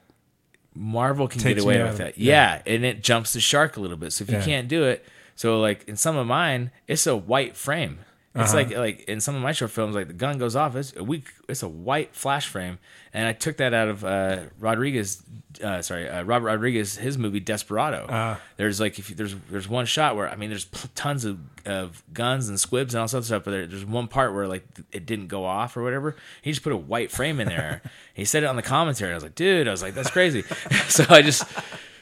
Marvel 0.76 1.28
can 1.28 1.40
Takes 1.40 1.56
get 1.60 1.64
away 1.64 1.80
with 1.82 1.92
of- 1.92 1.98
that. 1.98 2.18
Yeah. 2.18 2.60
and 2.66 2.84
it 2.84 3.02
jumps 3.02 3.32
the 3.32 3.40
shark 3.40 3.76
a 3.76 3.80
little 3.80 3.96
bit. 3.96 4.12
So 4.12 4.24
if 4.24 4.30
you 4.30 4.38
can't 4.40 4.66
do 4.66 4.82
it, 4.84 5.04
so 5.36 5.60
like 5.60 5.84
in 5.88 5.96
some 5.96 6.16
of 6.16 6.26
mine, 6.26 6.72
it's 6.88 7.06
a 7.06 7.16
white 7.16 7.56
frame. 7.56 8.00
It's 8.36 8.52
Uh-huh. 8.52 8.56
like 8.56 8.76
like 8.76 9.00
in 9.02 9.20
some 9.20 9.36
of 9.36 9.42
my 9.42 9.52
short 9.52 9.70
films, 9.70 9.94
like 9.94 10.08
the 10.08 10.12
gun 10.12 10.38
goes 10.38 10.56
off, 10.56 10.74
it's 10.74 10.94
a 10.96 11.04
weak, 11.04 11.26
it's 11.48 11.62
a 11.62 11.68
white 11.68 12.14
flash 12.16 12.48
frame, 12.48 12.78
and 13.12 13.28
I 13.28 13.32
took 13.32 13.58
that 13.58 13.72
out 13.72 13.88
of 13.88 14.04
uh, 14.04 14.38
Rodriguez 14.58 15.22
uh, 15.62 15.80
sorry, 15.82 16.08
uh, 16.08 16.24
Robert 16.24 16.46
Rodriguez, 16.46 16.96
his 16.96 17.16
movie 17.16 17.38
Desperado. 17.38 18.06
Ah. 18.08 18.40
there's 18.56 18.80
like 18.80 18.98
if 18.98 19.10
you, 19.10 19.14
there's 19.16 19.36
there's 19.50 19.68
one 19.68 19.86
shot 19.86 20.16
where 20.16 20.28
I 20.28 20.34
mean 20.34 20.50
there's 20.50 20.64
tons 20.96 21.24
of, 21.24 21.38
of 21.64 22.02
guns 22.12 22.48
and 22.48 22.58
squibs 22.58 22.92
and 22.94 23.00
all 23.02 23.06
sorts 23.06 23.26
of 23.26 23.26
stuff, 23.28 23.44
but 23.44 23.52
there, 23.52 23.66
there's 23.68 23.84
one 23.84 24.08
part 24.08 24.34
where 24.34 24.48
like 24.48 24.66
it 24.90 25.06
didn't 25.06 25.28
go 25.28 25.44
off 25.44 25.76
or 25.76 25.84
whatever. 25.84 26.16
He 26.42 26.50
just 26.50 26.64
put 26.64 26.72
a 26.72 26.76
white 26.76 27.12
frame 27.12 27.38
in 27.38 27.46
there. 27.48 27.82
he 28.14 28.24
said 28.24 28.42
it 28.42 28.46
on 28.46 28.56
the 28.56 28.62
commentary. 28.62 29.12
I 29.12 29.14
was 29.14 29.22
like, 29.22 29.36
dude, 29.36 29.68
I 29.68 29.70
was 29.70 29.80
like, 29.82 29.94
that's 29.94 30.10
crazy. 30.10 30.42
so 30.88 31.04
I 31.08 31.22
just 31.22 31.46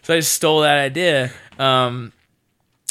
so 0.00 0.14
I 0.14 0.16
just 0.18 0.32
stole 0.32 0.60
that 0.62 0.78
idea. 0.78 1.30
Um, 1.58 2.14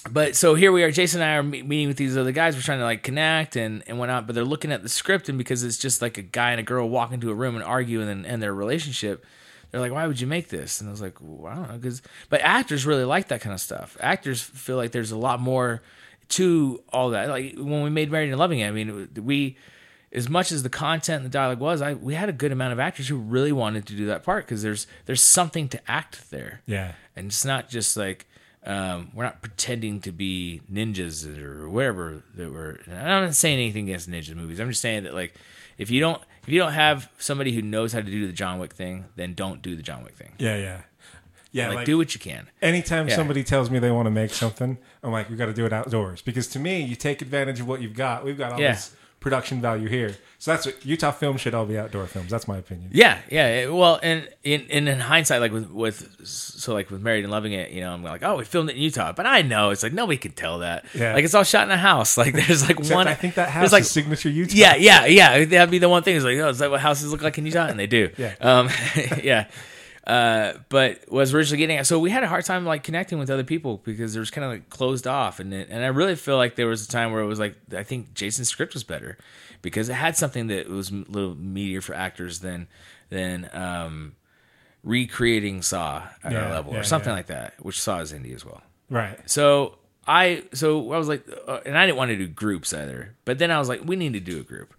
but 0.10 0.36
so 0.36 0.56
here 0.56 0.72
we 0.72 0.84
are 0.84 0.91
jason 0.91 1.22
and 1.22 1.30
i 1.30 1.36
are 1.36 1.43
meeting 1.43 1.88
with 1.88 1.97
these 1.97 2.18
other 2.18 2.32
guys. 2.32 2.56
We're 2.56 2.62
trying 2.62 2.80
to 2.80 2.86
like 2.86 3.04
connect 3.04 3.56
and 3.56 3.84
and 3.88 3.99
whatnot 3.99 4.26
but 4.26 4.34
they're 4.34 4.43
looking 4.43 4.72
at 4.72 4.82
the 4.84 4.89
script 4.89 5.30
and 5.30 5.38
because 5.38 5.64
it's 5.64 5.78
just 5.78 6.02
like 6.02 6.18
a 6.18 6.24
guy 6.24 6.52
and 6.52 6.60
a 6.60 6.64
girl 6.64 6.89
walk 6.89 7.12
into 7.12 7.30
a 7.30 7.36
room 7.36 7.56
and 7.56 7.64
argue 7.64 7.99
and 7.99 8.10
then 8.10 8.26
end 8.26 8.41
their 8.41 8.54
relationship 8.54 9.26
they're 9.70 9.80
like 9.82 9.91
why 9.91 10.06
would 10.08 10.20
you 10.20 10.28
make 10.28 10.49
this? 10.49 10.82
And 10.82 10.89
i 10.89 10.91
was 10.91 11.02
like 11.02 11.18
well, 11.22 11.52
i 11.52 11.56
don't 11.56 11.70
know 11.70 11.78
because 11.78 12.02
but 12.30 12.41
actors 12.41 12.86
really 12.86 13.06
like 13.06 13.28
that 13.30 13.41
kind 13.41 13.54
of 13.54 13.62
stuff. 13.62 13.95
Actors 13.99 14.41
feel 14.41 14.76
like 14.76 14.91
there's 14.91 15.12
a 15.12 15.18
lot 15.18 15.39
more 15.39 15.82
to 16.30 16.82
all 16.91 17.12
that. 17.12 17.30
Like 17.30 17.56
when 17.56 17.84
we 17.84 17.89
made 17.89 18.12
married 18.12 18.30
and 18.30 18.39
loving 18.39 18.60
it 18.60 18.68
i 18.68 18.72
mean 18.72 19.10
we 19.24 19.56
as 20.14 20.28
much 20.28 20.52
as 20.52 20.62
the 20.64 20.70
content 20.70 21.18
and 21.18 21.26
the 21.26 21.30
dialogue 21.30 21.60
was 21.60 21.82
i 21.82 21.93
we 21.93 22.16
had 22.16 22.28
a 22.28 22.34
good 22.34 22.52
amount 22.52 22.74
of 22.74 22.80
actors 22.80 23.08
who 23.08 23.16
really 23.18 23.52
wanted 23.52 23.86
to 23.86 23.95
do 23.95 24.08
that 24.08 24.24
part 24.24 24.45
because 24.45 24.62
there's 24.64 24.88
there's 25.06 25.22
something 25.22 25.70
to 25.70 25.80
act 25.89 26.32
there. 26.32 26.62
Yeah. 26.66 26.93
and 27.16 27.28
it's 27.28 27.45
not 27.45 27.70
just 27.70 27.95
like 27.95 28.26
um, 28.66 29.12
we're 29.14 29.24
not 29.24 29.41
pretending 29.41 30.01
to 30.01 30.12
be 30.12 30.62
ninjas 30.72 31.26
or 31.41 31.68
whatever 31.70 32.24
that 32.36 32.51
we're. 32.51 32.78
I'm 32.88 33.26
not 33.26 33.36
saying 33.36 33.59
anything 33.59 33.86
against 33.89 34.09
ninja 34.09 34.36
movies. 34.36 34.59
I'm 34.59 34.70
just 34.70 34.82
saying 34.82 35.03
that 35.03 35.14
like 35.14 35.34
if 35.78 35.89
you 35.89 35.99
don't 35.99 36.22
if 36.43 36.49
you 36.49 36.59
don't 36.59 36.74
have 36.74 37.09
somebody 37.18 37.51
who 37.53 37.62
knows 37.62 37.93
how 37.93 37.99
to 37.99 38.05
do 38.05 38.28
the 38.28 38.34
John 38.34 38.59
Wick 38.59 38.74
thing, 38.74 39.05
then 39.16 39.34
don't 39.34 39.62
do 39.62 39.76
the 39.76 39.82
John 39.84 40.03
Wick 40.03 40.16
thing. 40.16 40.34
Yeah, 40.38 40.57
yeah. 40.57 40.82
Yeah, 41.53 41.68
Like, 41.68 41.76
like, 41.78 41.86
do 41.86 41.97
what 41.97 42.14
you 42.14 42.20
can. 42.22 42.47
anytime 42.62 43.09
Yeah. 43.09 43.16
somebody 43.18 43.43
tells 43.43 43.70
me 43.70 43.78
they 43.80 43.91
want 43.91 44.05
to 44.05 44.09
make 44.12 44.32
something, 44.32 44.78
I'm 45.03 45.12
like, 45.12 45.30
we 45.30 45.36
got 45.36 45.47
to 45.47 45.53
do 45.53 45.66
it 45.66 45.74
outdoors. 45.74 46.22
Because 46.22 46.47
to 46.49 46.59
me, 46.59 46.82
you 46.82 46.95
take 46.95 47.22
advantage 47.22 47.59
of 47.59 47.68
what 47.68 47.82
you've 47.82 47.93
got. 47.93 48.24
We've 48.24 48.38
got 48.38 48.53
all 48.53 48.59
Yeah. 48.62 48.72
this 48.72 48.95
production 49.22 49.61
value 49.61 49.88
here. 49.88 50.15
So 50.39 50.51
that's 50.51 50.65
what 50.65 50.84
Utah 50.84 51.11
films 51.11 51.39
should 51.39 51.53
all 51.53 51.67
be 51.67 51.78
outdoor 51.78 52.07
films. 52.07 52.32
That's 52.32 52.47
my 52.47 52.57
opinion. 52.57 52.89
Yeah, 52.91 53.19
yeah. 53.30 53.67
Well, 53.67 53.99
and 54.01 54.28
in, 54.43 54.61
in 54.61 54.88
in 54.88 54.99
hindsight, 54.99 55.39
like 55.39 55.51
with 55.51 55.69
with 55.69 56.26
so 56.26 56.74
like 56.74 56.89
with 56.89 56.99
Married 57.01 57.24
and 57.24 57.32
Loving 57.32 57.53
It, 57.53 57.69
you 57.69 57.82
know, 57.82 57.93
I'm 57.93 58.03
like, 58.03 58.24
oh, 58.24 58.38
we 58.38 58.43
filmed 58.43 58.72
it 58.72 58.76
in 58.76 58.82
Utah, 58.82 59.13
but 59.13 59.28
I 59.28 59.43
know 59.43 59.69
it's 59.69 59.84
like 59.84 59.93
nobody 59.93 60.17
can 60.17 60.32
tell 60.32 60.59
that. 60.59 60.86
Yeah. 60.95 61.13
Like 61.13 61.24
it's 61.24 61.36
all 61.36 61.43
shot 61.43 61.65
in 61.65 61.72
a 61.72 61.78
house. 61.78 62.17
Like 62.22 62.34
there's 62.36 62.67
like 62.67 62.78
Except 62.78 62.95
one. 62.95 63.07
I 63.07 63.15
think 63.15 63.34
that 63.36 63.49
house 63.49 63.72
like 63.72 63.84
signature 63.84 64.30
Utah. 64.30 64.53
Yeah, 64.55 64.76
yeah, 64.76 65.05
yeah. 65.05 65.43
That'd 65.45 65.72
be 65.72 65.80
the 65.80 65.89
one 65.89 66.03
thing. 66.03 66.15
Is 66.15 66.24
like, 66.24 66.38
oh, 66.38 66.49
is 66.49 66.59
that 66.59 66.69
what 66.69 66.80
houses 66.80 67.11
look 67.11 67.24
like 67.24 67.38
in 67.39 67.45
Utah? 67.47 67.65
And 67.65 67.80
they 67.80 67.88
do. 67.88 68.09
Yeah. 68.17 68.36
Um, 68.39 68.69
yeah. 69.24 69.47
Uh, 70.08 70.54
but 70.70 71.10
was 71.12 71.32
originally 71.34 71.60
getting 71.60 71.78
at. 71.78 71.86
So 71.86 71.99
we 71.99 72.10
had 72.10 72.24
a 72.24 72.28
hard 72.28 72.43
time 72.43 72.66
like 72.66 72.84
connecting 72.84 73.20
with 73.20 73.30
other 73.30 73.43
people 73.43 73.82
because 73.84 74.14
there 74.14 74.20
was 74.20 74.32
kind 74.32 74.43
of 74.43 74.52
like 74.52 74.70
closed 74.70 75.06
off, 75.06 75.39
and 75.39 75.54
it, 75.54 75.68
and 75.70 75.84
I 75.84 75.88
really 75.88 76.16
feel 76.16 76.38
like 76.38 76.56
there 76.56 76.66
was 76.68 76.86
a 76.86 76.88
time 76.89 77.12
where 77.12 77.22
it 77.22 77.28
was 77.28 77.39
like 77.39 77.56
I 77.76 77.84
think 77.84 78.16
Jason's 78.16 78.49
script 78.49 78.74
was 78.74 78.84
better 78.84 79.18
because 79.62 79.89
it 79.89 79.93
had 79.93 80.18
something 80.18 80.47
that 80.47 80.68
was 80.68 80.89
a 80.89 80.95
little 81.08 81.36
meatier 81.36 81.84
for 81.84 81.93
actors 81.93 82.39
than 82.39 82.68
than 83.10 83.47
um, 83.54 84.14
recreating 84.84 85.62
Saw 85.62 86.04
at 86.24 86.32
Yeah, 86.32 86.45
our 86.45 86.49
level 86.52 86.74
yeah, 86.74 86.80
or 86.80 86.84
something 86.84 87.12
yeah. 87.12 87.16
like 87.18 87.28
that, 87.28 87.54
which 87.64 87.80
Saw 87.80 87.99
is 87.99 88.12
indie 88.12 88.34
as 88.34 88.43
well. 88.43 88.64
Right. 88.89 89.20
So 89.30 89.78
I 90.08 90.43
so 90.54 90.91
I 90.91 90.97
was 90.97 91.08
like, 91.08 91.24
uh, 91.47 91.60
and 91.64 91.78
I 91.78 91.86
didn't 91.86 91.97
want 91.99 92.10
to 92.10 92.18
do 92.18 92.28
groups 92.28 92.74
either. 92.74 93.14
But 93.24 93.38
then 93.38 93.52
I 93.52 93.60
was 93.60 93.70
like, 93.70 93.82
we 93.86 93.95
need 93.95 94.14
to 94.14 94.20
do 94.20 94.39
a 94.39 94.43
group, 94.43 94.74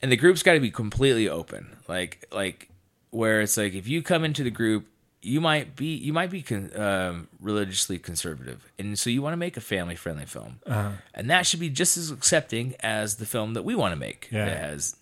and 0.00 0.10
the 0.10 0.16
group's 0.16 0.42
got 0.42 0.54
to 0.54 0.60
be 0.60 0.70
completely 0.70 1.28
open, 1.28 1.76
like 1.88 2.24
like 2.32 2.69
where 3.10 3.40
it's 3.40 3.56
like 3.56 3.74
if 3.74 3.86
you 3.88 4.02
come 4.02 4.24
into 4.24 4.42
the 4.44 4.50
group, 4.50 4.86
you 5.22 5.40
might 5.40 5.76
be 5.76 5.94
you 5.96 6.12
might 6.12 6.30
be 6.30 6.40
con, 6.42 6.70
um, 6.80 7.28
religiously 7.40 7.98
conservative, 7.98 8.70
and 8.78 8.98
so 8.98 9.10
you 9.10 9.20
want 9.20 9.32
to 9.34 9.36
make 9.36 9.56
a 9.56 9.60
family 9.60 9.94
friendly 9.96 10.24
film, 10.26 10.60
Uh-huh. 10.66 10.92
and 11.14 11.28
that 11.28 11.46
should 11.46 11.60
be 11.60 11.68
just 11.68 11.96
as 11.98 12.10
accepting 12.10 12.74
as 12.80 13.16
the 13.16 13.26
film 13.26 13.52
that 13.54 13.62
we 13.62 13.74
want 13.74 13.92
to 13.92 13.96
make 13.96 14.28
Yeah. 14.32 14.46
that 14.46 14.56
has 14.58 14.96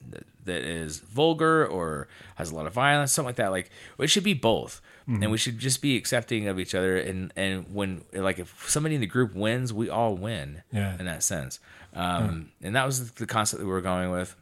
that 0.44 0.62
is 0.62 0.98
vulgar 1.00 1.66
or 1.66 2.08
has 2.36 2.50
a 2.50 2.54
lot 2.54 2.66
of 2.66 2.72
violence, 2.72 3.12
something 3.12 3.28
like 3.28 3.36
that. 3.36 3.50
Like 3.52 3.70
it 3.98 4.08
should 4.08 4.24
be 4.24 4.34
both, 4.34 4.80
Mm-hmm. 5.08 5.22
and 5.22 5.30
we 5.32 5.38
should 5.38 5.58
just 5.58 5.80
be 5.80 5.96
accepting 5.96 6.48
of 6.48 6.58
each 6.58 6.74
other. 6.74 6.96
And 6.98 7.32
and 7.36 7.66
when 7.72 8.02
like 8.12 8.38
if 8.40 8.68
somebody 8.68 8.94
in 8.96 9.00
the 9.00 9.06
group 9.06 9.34
wins, 9.34 9.72
we 9.72 9.88
all 9.88 10.16
win. 10.16 10.62
Yeah. 10.72 10.98
in 10.98 11.04
that 11.06 11.22
sense. 11.22 11.60
Um, 11.94 12.50
And 12.62 12.74
that 12.76 12.84
was 12.86 13.12
the 13.12 13.26
concept 13.26 13.60
that 13.60 13.66
we 13.66 13.72
were 13.72 13.80
going 13.80 14.10
with. 14.10 14.34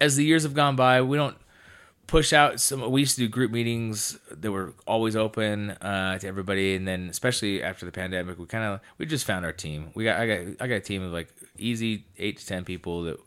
As 0.00 0.16
the 0.16 0.24
years 0.24 0.42
have 0.42 0.54
gone 0.54 0.74
by, 0.76 1.00
we 1.02 1.16
don't 1.16 1.36
push 2.10 2.32
out 2.32 2.60
some. 2.60 2.90
We 2.90 3.00
used 3.00 3.14
to 3.16 3.22
do 3.22 3.28
group 3.28 3.50
meetings 3.52 4.18
that 4.30 4.50
were 4.50 4.74
always 4.86 5.14
open 5.16 5.70
uh, 5.70 6.18
to 6.18 6.26
everybody, 6.26 6.74
and 6.74 6.86
then 6.86 7.08
especially 7.08 7.62
after 7.62 7.86
the 7.86 7.92
pandemic, 7.92 8.38
we 8.38 8.46
kind 8.46 8.64
of 8.64 8.80
we 8.98 9.06
just 9.06 9.24
found 9.24 9.44
our 9.44 9.52
team. 9.52 9.90
We 9.94 10.04
got 10.04 10.20
I 10.20 10.26
got 10.26 10.38
I 10.60 10.66
got 10.66 10.74
a 10.74 10.80
team 10.80 11.02
of 11.02 11.12
like 11.12 11.28
easy 11.56 12.04
eight 12.18 12.38
to 12.38 12.46
ten 12.46 12.64
people 12.64 13.04
that 13.04 13.18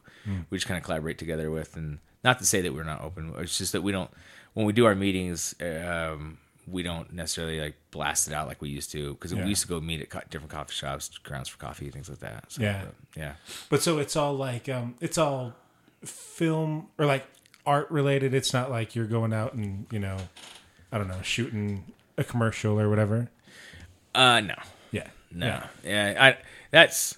we 0.50 0.58
just 0.58 0.68
kind 0.68 0.78
of 0.78 0.84
collaborate 0.84 1.18
together 1.18 1.50
with, 1.50 1.76
and 1.76 2.00
not 2.24 2.40
to 2.40 2.46
say 2.46 2.62
that 2.62 2.74
we're 2.74 2.84
not 2.84 3.02
open. 3.02 3.34
It's 3.40 3.58
just 3.58 3.72
that 3.72 3.82
we 3.82 3.92
don't 3.92 4.12
when 4.54 4.66
we 4.66 4.74
do 4.74 4.86
our 4.86 4.96
meetings. 4.96 5.56
Um, 5.62 6.38
we 6.66 6.82
don't 6.82 7.12
necessarily 7.12 7.60
like 7.60 7.76
blast 7.92 8.28
it 8.30 8.34
out 8.34 8.48
like 8.48 8.62
we 8.62 8.70
used 8.70 8.90
to 8.94 9.16
because 9.16 9.34
Yeah. 9.34 9.44
we 9.44 9.50
used 9.50 9.64
to 9.64 9.68
go 9.68 9.82
meet 9.82 10.00
at 10.00 10.10
co- 10.10 10.22
different 10.30 10.50
coffee 10.50 10.74
shops, 10.74 11.10
grounds 11.18 11.50
for 11.50 11.58
coffee, 11.58 11.90
things 11.90 12.08
like 12.08 12.20
that. 12.20 12.50
So, 12.54 12.62
Yeah. 12.62 12.84
but, 12.86 12.96
yeah. 13.22 13.34
But 13.70 13.82
so 13.82 14.00
it's 14.00 14.16
all 14.16 14.34
like 14.34 14.70
um 14.70 14.96
it's 15.02 15.18
all 15.18 15.54
film 16.06 16.88
or 16.98 17.06
like 17.06 17.26
art 17.66 17.90
related. 17.92 18.34
It's 18.34 18.54
not 18.54 18.70
like 18.70 18.96
you're 18.96 19.06
going 19.08 19.34
out 19.34 19.54
and, 19.54 19.86
you 19.92 20.00
know, 20.00 20.18
I 20.92 20.98
don't 20.98 21.08
know, 21.08 21.22
shooting 21.22 21.86
a 22.18 22.24
commercial 22.24 22.80
or 22.80 22.90
whatever. 22.90 23.30
Uh, 24.14 24.40
no, 24.42 24.56
Yeah. 24.92 25.08
no, 25.32 25.46
Yeah. 25.48 25.68
yeah. 25.84 26.24
I 26.24 26.38
that's 26.72 27.18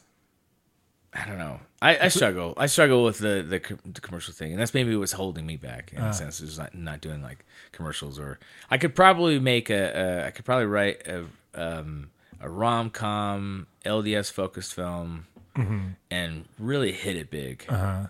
I 1.13 1.25
don't 1.25 1.37
know. 1.37 1.59
I, 1.81 1.97
I 1.97 2.07
struggle. 2.09 2.53
I 2.57 2.65
struggle 2.65 3.03
with 3.03 3.19
the, 3.19 3.41
the 3.47 3.77
the 3.89 4.01
commercial 4.01 4.33
thing, 4.33 4.51
and 4.51 4.59
that's 4.59 4.73
maybe 4.73 4.95
what's 4.97 5.11
holding 5.13 5.45
me 5.45 5.55
back 5.55 5.93
in 5.93 6.01
a 6.01 6.13
sense. 6.13 6.41
Is 6.41 6.57
not 6.57 6.73
not 6.75 6.99
doing 6.99 7.21
like 7.21 7.45
commercials, 7.71 8.19
or 8.19 8.37
I 8.69 8.77
could 8.77 8.95
probably 8.95 9.39
make 9.39 9.69
a, 9.69 10.23
a 10.23 10.27
I 10.27 10.31
could 10.31 10.43
probably 10.45 10.65
write 10.65 11.07
a 11.07 11.25
um, 11.53 12.09
a 12.41 12.49
rom 12.49 12.89
com 12.89 13.67
LDS 13.85 14.29
focused 14.31 14.73
film 14.73 15.27
and 16.11 16.45
really 16.59 16.91
hit 16.91 17.15
it 17.15 17.29
big. 17.31 17.65
Uh-huh. 17.69 18.07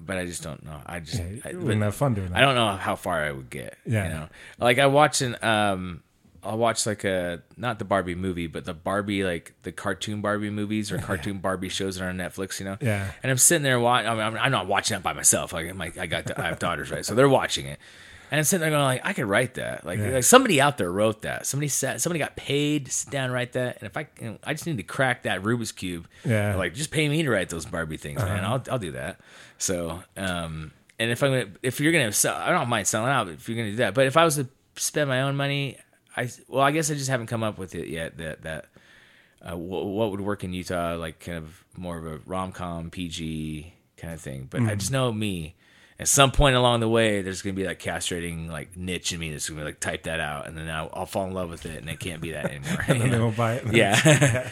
But 0.00 0.18
I 0.18 0.26
just 0.26 0.42
don't 0.42 0.64
know. 0.64 0.80
I 0.86 1.00
just 1.00 1.18
Yeah, 1.18 1.40
I, 1.44 1.54
wouldn't 1.54 1.82
have 1.82 1.94
fun 1.94 2.14
doing 2.14 2.28
that. 2.30 2.36
I 2.36 2.40
don't 2.40 2.54
know 2.54 2.76
how 2.76 2.96
far 2.96 3.22
I 3.22 3.32
would 3.32 3.50
get. 3.50 3.76
Yeah. 3.86 4.04
You 4.04 4.10
know, 4.14 4.28
like 4.58 4.78
I 4.78 4.86
watch 4.86 5.20
an 5.22 5.36
um, 5.42 6.02
I'll 6.42 6.58
watch 6.58 6.86
like 6.86 7.04
a 7.04 7.42
not 7.56 7.78
the 7.78 7.84
Barbie 7.84 8.14
movie, 8.14 8.46
but 8.46 8.64
the 8.64 8.74
Barbie 8.74 9.24
like 9.24 9.54
the 9.62 9.72
cartoon 9.72 10.20
Barbie 10.20 10.50
movies 10.50 10.92
or 10.92 10.98
cartoon 11.08 11.38
Barbie 11.38 11.68
shows 11.68 11.96
that 11.96 12.04
are 12.04 12.08
on 12.08 12.16
Netflix. 12.16 12.58
You 12.60 12.66
know. 12.66 12.76
Yeah. 12.80 13.10
And 13.22 13.30
I'm 13.30 13.38
sitting 13.38 13.62
there 13.64 13.80
watching. 13.80 14.08
I 14.08 14.14
mean, 14.14 14.22
I'm, 14.22 14.36
I'm 14.36 14.52
not 14.52 14.66
watching 14.66 14.96
it 14.96 15.02
by 15.02 15.12
myself. 15.12 15.52
Like 15.52 15.74
my, 15.74 15.92
I 15.98 16.06
got 16.06 16.38
I 16.38 16.48
have 16.48 16.58
daughters, 16.58 16.90
right? 16.90 17.04
So 17.04 17.14
they're 17.14 17.28
watching 17.28 17.66
it. 17.66 17.78
And 18.30 18.38
I'm 18.38 18.44
sitting 18.44 18.60
there 18.60 18.70
going 18.70 18.82
like, 18.82 19.00
I 19.04 19.14
could 19.14 19.24
write 19.24 19.54
that. 19.54 19.86
Like, 19.86 19.98
Yeah. 19.98 20.10
like 20.10 20.24
somebody 20.24 20.60
out 20.60 20.76
there 20.76 20.92
wrote 20.92 21.22
that. 21.22 21.46
Somebody 21.46 21.68
sat, 21.68 22.02
somebody 22.02 22.18
got 22.18 22.36
paid 22.36 22.84
to 22.84 22.90
sit 22.92 23.10
down 23.10 23.24
and 23.24 23.32
write 23.32 23.52
that. 23.52 23.78
And 23.80 23.86
if 23.86 23.96
I, 23.96 24.06
you 24.20 24.32
know, 24.32 24.38
I 24.44 24.52
just 24.52 24.66
need 24.66 24.76
to 24.76 24.82
crack 24.82 25.22
that 25.22 25.42
Rubik's 25.42 25.72
cube. 25.72 26.06
Yeah. 26.26 26.50
Uh-huh. 26.50 26.58
Like, 26.58 26.74
just 26.74 26.90
pay 26.90 27.08
me 27.08 27.22
to 27.22 27.30
write 27.30 27.48
those 27.48 27.64
Barbie 27.64 27.96
things, 27.96 28.20
man. 28.20 28.44
I'll, 28.44 28.62
I'll 28.70 28.78
do 28.78 28.92
that. 28.92 29.18
So, 29.58 30.02
um, 30.16 30.72
and 30.98 31.10
if 31.10 31.22
I'm 31.22 31.30
gonna, 31.30 31.52
if 31.62 31.80
you're 31.80 31.92
gonna 31.92 32.12
sell, 32.12 32.34
I 32.36 32.50
don't 32.50 32.68
mind 32.68 32.86
selling 32.86 33.10
out. 33.10 33.28
If 33.28 33.48
you're 33.48 33.56
gonna 33.58 33.70
do 33.72 33.76
that, 33.78 33.94
but 33.94 34.06
if 34.06 34.16
I 34.16 34.24
was 34.24 34.36
to 34.36 34.48
spend 34.76 35.08
my 35.08 35.22
own 35.22 35.36
money, 35.36 35.76
I, 36.16 36.30
well, 36.48 36.62
I 36.62 36.70
guess 36.70 36.90
I 36.90 36.94
just 36.94 37.10
haven't 37.10 37.26
come 37.26 37.42
up 37.42 37.58
with 37.58 37.74
it 37.74 37.88
yet. 37.88 38.18
That 38.18 38.42
that 38.42 38.66
uh, 39.42 39.56
what, 39.56 39.86
what 39.86 40.10
would 40.10 40.20
work 40.20 40.42
in 40.44 40.52
Utah, 40.52 40.96
like 40.96 41.20
kind 41.20 41.38
of 41.38 41.64
more 41.76 41.98
of 41.98 42.06
a 42.06 42.18
rom 42.26 42.52
com 42.52 42.90
PG 42.90 43.72
kind 43.96 44.14
of 44.14 44.20
thing. 44.20 44.46
But 44.50 44.60
I 44.62 44.64
Mm-hmm. 44.64 44.78
just 44.78 44.90
know 44.92 45.12
me. 45.12 45.54
At 46.00 46.06
some 46.06 46.30
point 46.30 46.54
along 46.54 46.78
the 46.78 46.88
way, 46.88 47.22
there's 47.22 47.42
gonna 47.42 47.54
be 47.54 47.64
like 47.66 47.80
castrating 47.80 48.48
like 48.48 48.76
niche 48.76 49.12
in 49.12 49.18
me 49.18 49.32
that's 49.32 49.48
gonna 49.48 49.62
be 49.62 49.64
like 49.64 49.80
type 49.80 50.04
that 50.04 50.20
out, 50.20 50.46
and 50.46 50.56
then 50.56 50.70
I'll, 50.70 50.88
I'll 50.92 51.06
fall 51.06 51.26
in 51.26 51.34
love 51.34 51.50
with 51.50 51.66
it, 51.66 51.78
and 51.80 51.90
it 51.90 51.98
can't 51.98 52.20
be 52.22 52.30
that 52.30 52.44
anymore. 52.46 52.84
And 52.88 53.12
they 53.12 53.18
won't 53.24 53.36
buy 53.36 53.54
it. 53.54 53.64
yeah, 53.72 54.48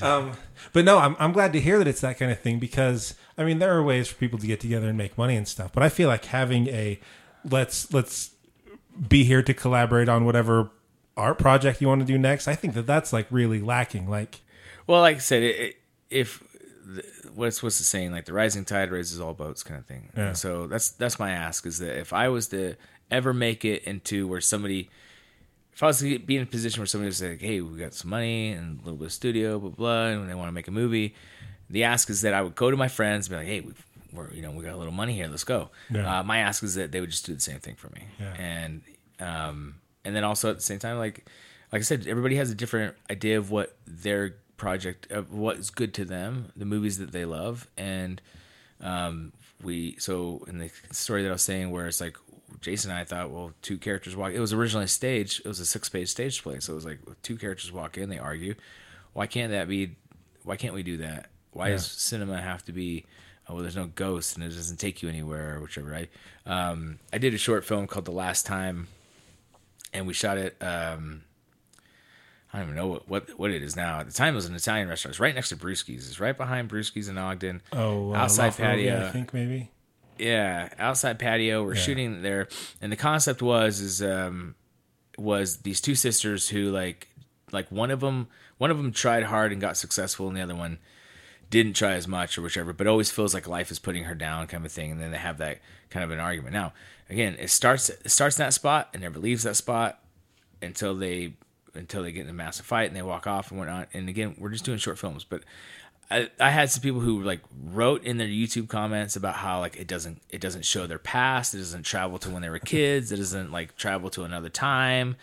Um, 0.00 0.32
but 0.72 0.86
no, 0.86 0.96
I'm 0.98 1.14
I'm 1.18 1.32
glad 1.32 1.52
to 1.52 1.60
hear 1.60 1.76
that 1.78 1.86
it's 1.86 2.00
that 2.00 2.18
kind 2.18 2.32
of 2.32 2.40
thing 2.40 2.58
because 2.58 3.14
I 3.38 3.44
mean 3.44 3.58
there 3.58 3.76
are 3.76 3.82
ways 3.82 4.08
for 4.08 4.16
people 4.16 4.38
to 4.38 4.46
get 4.46 4.60
together 4.60 4.88
and 4.88 4.96
make 4.96 5.16
money 5.18 5.36
and 5.36 5.46
stuff. 5.46 5.72
But 5.72 5.82
I 5.82 5.88
feel 5.88 6.08
like 6.08 6.26
having 6.26 6.68
a 6.68 6.98
let's 7.48 7.92
let's 7.92 8.30
be 9.08 9.24
here 9.24 9.42
to 9.42 9.54
collaborate 9.54 10.08
on 10.08 10.24
whatever 10.24 10.70
art 11.16 11.38
project 11.38 11.80
you 11.80 11.88
want 11.88 12.00
to 12.00 12.06
do 12.06 12.18
next. 12.18 12.48
I 12.48 12.54
think 12.54 12.74
that 12.74 12.86
that's 12.86 13.12
like 13.12 13.26
really 13.30 13.60
lacking. 13.60 14.08
Like 14.08 14.40
Well, 14.86 15.00
like 15.00 15.16
I 15.16 15.20
said, 15.20 15.42
it, 15.42 15.60
it, 15.60 15.76
if 16.10 16.42
what's 17.34 17.62
what's 17.62 17.78
the 17.78 17.84
saying? 17.84 18.12
Like 18.12 18.24
the 18.26 18.32
rising 18.32 18.64
tide 18.64 18.90
raises 18.90 19.20
all 19.20 19.34
boats, 19.34 19.62
kind 19.62 19.78
of 19.78 19.86
thing. 19.86 20.10
Yeah. 20.16 20.32
So 20.32 20.66
that's 20.66 20.90
that's 20.90 21.18
my 21.18 21.30
ask 21.30 21.66
is 21.66 21.78
that 21.78 21.98
if 21.98 22.12
I 22.12 22.28
was 22.28 22.48
to 22.48 22.74
ever 23.10 23.32
make 23.32 23.64
it 23.64 23.84
into 23.84 24.26
where 24.26 24.40
somebody, 24.40 24.90
if 25.72 25.82
I 25.82 25.86
was 25.86 26.00
to 26.00 26.18
be 26.18 26.36
in 26.36 26.42
a 26.42 26.46
position 26.46 26.80
where 26.80 26.86
somebody 26.86 27.08
was 27.08 27.22
like, 27.22 27.40
"Hey, 27.40 27.60
we 27.60 27.78
got 27.78 27.94
some 27.94 28.10
money 28.10 28.52
and 28.52 28.78
a 28.80 28.84
little 28.84 28.98
bit 28.98 29.06
of 29.06 29.12
studio, 29.12 29.58
blah 29.58 29.70
blah," 29.70 30.06
and 30.06 30.28
they 30.28 30.34
want 30.34 30.48
to 30.48 30.52
make 30.52 30.68
a 30.68 30.72
movie, 30.72 31.14
the 31.70 31.84
ask 31.84 32.10
is 32.10 32.20
that 32.22 32.34
I 32.34 32.42
would 32.42 32.54
go 32.54 32.70
to 32.70 32.76
my 32.76 32.88
friends 32.88 33.26
and 33.28 33.32
be 33.32 33.36
like, 33.38 33.46
"Hey, 33.46 33.60
we've, 33.60 33.86
we're 34.12 34.32
you 34.32 34.42
know 34.42 34.50
we 34.50 34.62
got 34.64 34.74
a 34.74 34.76
little 34.76 34.92
money 34.92 35.14
here, 35.14 35.28
let's 35.28 35.44
go." 35.44 35.70
Yeah. 35.90 36.20
Uh, 36.20 36.22
my 36.22 36.38
ask 36.38 36.62
is 36.62 36.74
that 36.76 36.92
they 36.92 37.00
would 37.00 37.10
just 37.10 37.26
do 37.26 37.34
the 37.34 37.40
same 37.40 37.58
thing 37.60 37.74
for 37.76 37.88
me, 37.90 38.02
Yeah. 38.20 38.34
and 38.38 38.82
um, 39.20 39.76
and 40.04 40.14
then 40.14 40.24
also 40.24 40.50
at 40.50 40.56
the 40.56 40.62
same 40.62 40.78
time, 40.78 40.98
like 40.98 41.26
like 41.72 41.80
I 41.80 41.82
said, 41.82 42.06
everybody 42.06 42.36
has 42.36 42.50
a 42.50 42.54
different 42.54 42.94
idea 43.10 43.38
of 43.38 43.50
what 43.50 43.76
their 43.86 44.34
project 44.56 45.10
of 45.10 45.32
what 45.32 45.56
is 45.58 45.70
good 45.70 45.92
to 45.94 46.04
them, 46.04 46.52
the 46.56 46.64
movies 46.64 46.98
that 46.98 47.12
they 47.12 47.24
love, 47.24 47.68
and 47.76 48.20
um, 48.80 49.32
we 49.62 49.96
so 49.98 50.44
in 50.48 50.58
the 50.58 50.70
story 50.92 51.22
that 51.22 51.28
I 51.28 51.32
was 51.32 51.42
saying 51.42 51.70
where 51.70 51.86
it's 51.86 52.00
like 52.00 52.16
Jason 52.60 52.90
and 52.90 52.98
I 53.00 53.04
thought, 53.04 53.30
well, 53.30 53.52
two 53.60 53.76
characters 53.76 54.14
walk. 54.16 54.32
It 54.32 54.40
was 54.40 54.52
originally 54.52 54.86
staged. 54.86 55.40
It 55.44 55.48
was 55.48 55.60
a 55.60 55.66
six-page 55.66 56.08
stage 56.08 56.42
play, 56.42 56.60
so 56.60 56.72
it 56.72 56.76
was 56.76 56.84
like 56.84 57.00
two 57.22 57.36
characters 57.36 57.70
walk 57.72 57.98
in, 57.98 58.08
they 58.08 58.18
argue. 58.18 58.54
Why 59.12 59.26
can't 59.26 59.50
that 59.52 59.68
be? 59.68 59.96
Why 60.44 60.56
can't 60.56 60.74
we 60.74 60.82
do 60.82 60.98
that? 60.98 61.30
Why 61.56 61.68
Yeah. 61.68 61.74
does 61.74 61.86
cinema 61.90 62.40
have 62.40 62.64
to 62.66 62.72
be? 62.72 63.04
Oh, 63.48 63.54
well, 63.54 63.62
there's 63.62 63.76
no 63.76 63.86
ghost 63.86 64.34
and 64.36 64.44
it 64.44 64.48
doesn't 64.48 64.78
take 64.78 65.02
you 65.02 65.08
anywhere 65.08 65.56
or 65.56 65.60
whichever. 65.60 65.88
Right? 65.90 66.10
Um, 66.44 66.98
I 67.12 67.18
did 67.18 67.32
a 67.34 67.38
short 67.38 67.64
film 67.64 67.86
called 67.86 68.04
The 68.04 68.10
Last 68.12 68.44
Time, 68.46 68.88
and 69.92 70.06
we 70.06 70.12
shot 70.14 70.36
it. 70.38 70.56
Um, 70.60 71.22
I 72.52 72.58
don't 72.58 72.68
even 72.68 72.76
know 72.76 72.86
what, 72.88 73.08
what 73.08 73.38
what 73.38 73.50
it 73.50 73.62
is 73.62 73.76
now. 73.76 74.00
At 74.00 74.06
the 74.06 74.12
time, 74.12 74.34
it 74.34 74.36
was 74.36 74.46
an 74.46 74.54
Italian 74.54 74.88
restaurant. 74.88 75.12
It's 75.12 75.20
right 75.20 75.34
next 75.34 75.50
to 75.50 75.56
Brewski's. 75.56 76.08
It's 76.08 76.20
right 76.20 76.36
behind 76.36 76.68
Brewski's 76.70 77.08
in 77.08 77.18
Ogden. 77.18 77.60
Oh, 77.72 78.12
uh, 78.12 78.16
outside 78.16 78.46
Road, 78.46 78.56
patio. 78.56 79.06
I 79.06 79.10
think 79.10 79.32
maybe. 79.34 79.70
Yeah, 80.18 80.70
outside 80.78 81.18
patio. 81.18 81.62
We're 81.64 81.74
Yeah. 81.74 81.80
shooting 81.82 82.22
there, 82.22 82.48
and 82.80 82.90
the 82.90 82.96
concept 82.96 83.42
was 83.42 83.80
is 83.80 84.02
um 84.02 84.54
was 85.18 85.58
these 85.58 85.80
two 85.80 85.94
sisters 85.94 86.48
who 86.48 86.70
like 86.70 87.08
like 87.52 87.70
one 87.70 87.90
of 87.90 88.00
them 88.00 88.28
one 88.58 88.70
of 88.70 88.76
them 88.78 88.92
tried 88.92 89.24
hard 89.24 89.52
and 89.52 89.60
got 89.60 89.76
successful, 89.76 90.26
and 90.28 90.36
the 90.36 90.40
other 90.40 90.54
one 90.54 90.78
didn't 91.50 91.74
try 91.74 91.92
as 91.92 92.08
much 92.08 92.36
or 92.36 92.42
whichever, 92.42 92.72
but 92.72 92.86
always 92.86 93.10
feels 93.10 93.34
like 93.34 93.46
life 93.46 93.70
is 93.70 93.78
putting 93.78 94.04
her 94.04 94.14
down, 94.14 94.46
kind 94.46 94.64
of 94.64 94.72
thing. 94.72 94.90
And 94.90 95.00
then 95.00 95.10
they 95.10 95.18
have 95.18 95.38
that 95.38 95.60
kind 95.90 96.04
of 96.04 96.10
an 96.10 96.18
argument. 96.18 96.52
Now, 96.52 96.72
again, 97.08 97.36
it 97.38 97.50
starts 97.50 97.88
it 97.88 98.10
starts 98.10 98.38
in 98.38 98.44
that 98.44 98.54
spot 98.54 98.90
and 98.92 99.02
never 99.02 99.18
leaves 99.18 99.44
that 99.44 99.56
spot 99.56 100.00
until 100.60 100.94
they 100.94 101.34
until 101.74 102.02
they 102.02 102.12
get 102.12 102.24
in 102.24 102.30
a 102.30 102.34
massive 102.34 102.66
fight 102.66 102.88
and 102.88 102.96
they 102.96 103.02
walk 103.02 103.26
off 103.26 103.50
and 103.50 103.58
whatnot. 103.58 103.88
And 103.92 104.08
again, 104.08 104.34
we're 104.38 104.50
just 104.50 104.64
doing 104.64 104.78
short 104.78 104.98
films, 104.98 105.24
but 105.24 105.42
I, 106.10 106.30
I 106.38 106.50
had 106.50 106.70
some 106.70 106.82
people 106.82 107.00
who 107.00 107.22
like 107.22 107.40
wrote 107.64 108.04
in 108.04 108.16
their 108.16 108.28
YouTube 108.28 108.68
comments 108.68 109.16
about 109.16 109.34
how 109.36 109.60
like 109.60 109.76
it 109.76 109.88
doesn't 109.88 110.22
it 110.30 110.40
doesn't 110.40 110.64
show 110.64 110.86
their 110.86 110.98
past, 110.98 111.54
it 111.54 111.58
doesn't 111.58 111.82
travel 111.82 112.18
to 112.20 112.30
when 112.30 112.42
they 112.42 112.50
were 112.50 112.58
kids, 112.60 113.10
it 113.12 113.16
doesn't 113.16 113.52
like 113.52 113.76
travel 113.76 114.10
to 114.10 114.22
another 114.22 114.48
time, 114.48 115.16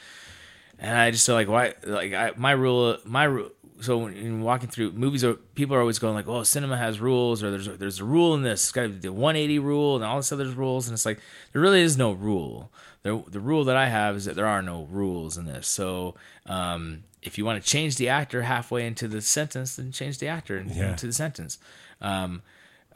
and 0.80 0.98
I 0.98 1.12
just 1.12 1.26
feel 1.26 1.36
like 1.36 1.48
why 1.48 1.74
like 1.86 2.14
I, 2.14 2.34
my 2.36 2.52
rule 2.52 2.98
my 3.06 3.24
ru- 3.24 3.52
so 3.84 3.98
when 3.98 4.42
walking 4.42 4.70
through 4.70 4.92
movies 4.94 5.24
are 5.24 5.34
people 5.56 5.76
are 5.76 5.80
always 5.82 6.00
going 6.00 6.16
like 6.16 6.28
"Oh, 6.28 6.44
cinema 6.44 6.78
has 6.78 7.00
rules 7.00 7.44
or 7.44 7.52
there's 7.52 7.68
a, 7.68 7.72
there's 7.78 8.00
a 8.00 8.04
rule 8.06 8.34
in 8.34 8.42
this. 8.44 8.64
It's 8.64 8.72
got 8.72 8.84
to 8.84 8.90
be 8.90 9.00
the 9.00 9.12
180 9.12 9.60
rule 9.60 9.96
and 9.96 10.04
all 10.06 10.18
this 10.18 10.32
other 10.32 10.46
rules. 10.48 10.88
And 10.88 10.94
it's 10.94 11.06
like 11.06 11.20
there 11.52 11.62
really 11.62 11.82
is 11.82 11.98
no 11.98 12.12
rule. 12.14 12.72
The, 13.04 13.22
the 13.28 13.40
rule 13.42 13.66
that 13.66 13.76
I 13.76 13.88
have 13.90 14.16
is 14.16 14.26
that 14.26 14.36
there 14.36 14.48
are 14.48 14.62
no 14.62 14.84
rules 14.90 15.38
in 15.38 15.46
this. 15.46 15.68
So 15.68 16.16
um, 16.46 17.04
if 17.22 17.38
you 17.38 17.44
want 17.46 17.62
to 17.62 17.70
change 17.70 17.98
the 17.98 18.08
actor 18.10 18.44
halfway 18.44 18.88
into 18.88 19.08
the 19.10 19.22
sentence 19.22 19.76
then 19.76 19.92
change 19.92 20.20
the 20.20 20.28
actor 20.28 20.64
Yeah. 20.68 20.92
into 20.92 21.06
the 21.08 21.14
sentence. 21.14 21.58
Um, 22.02 22.42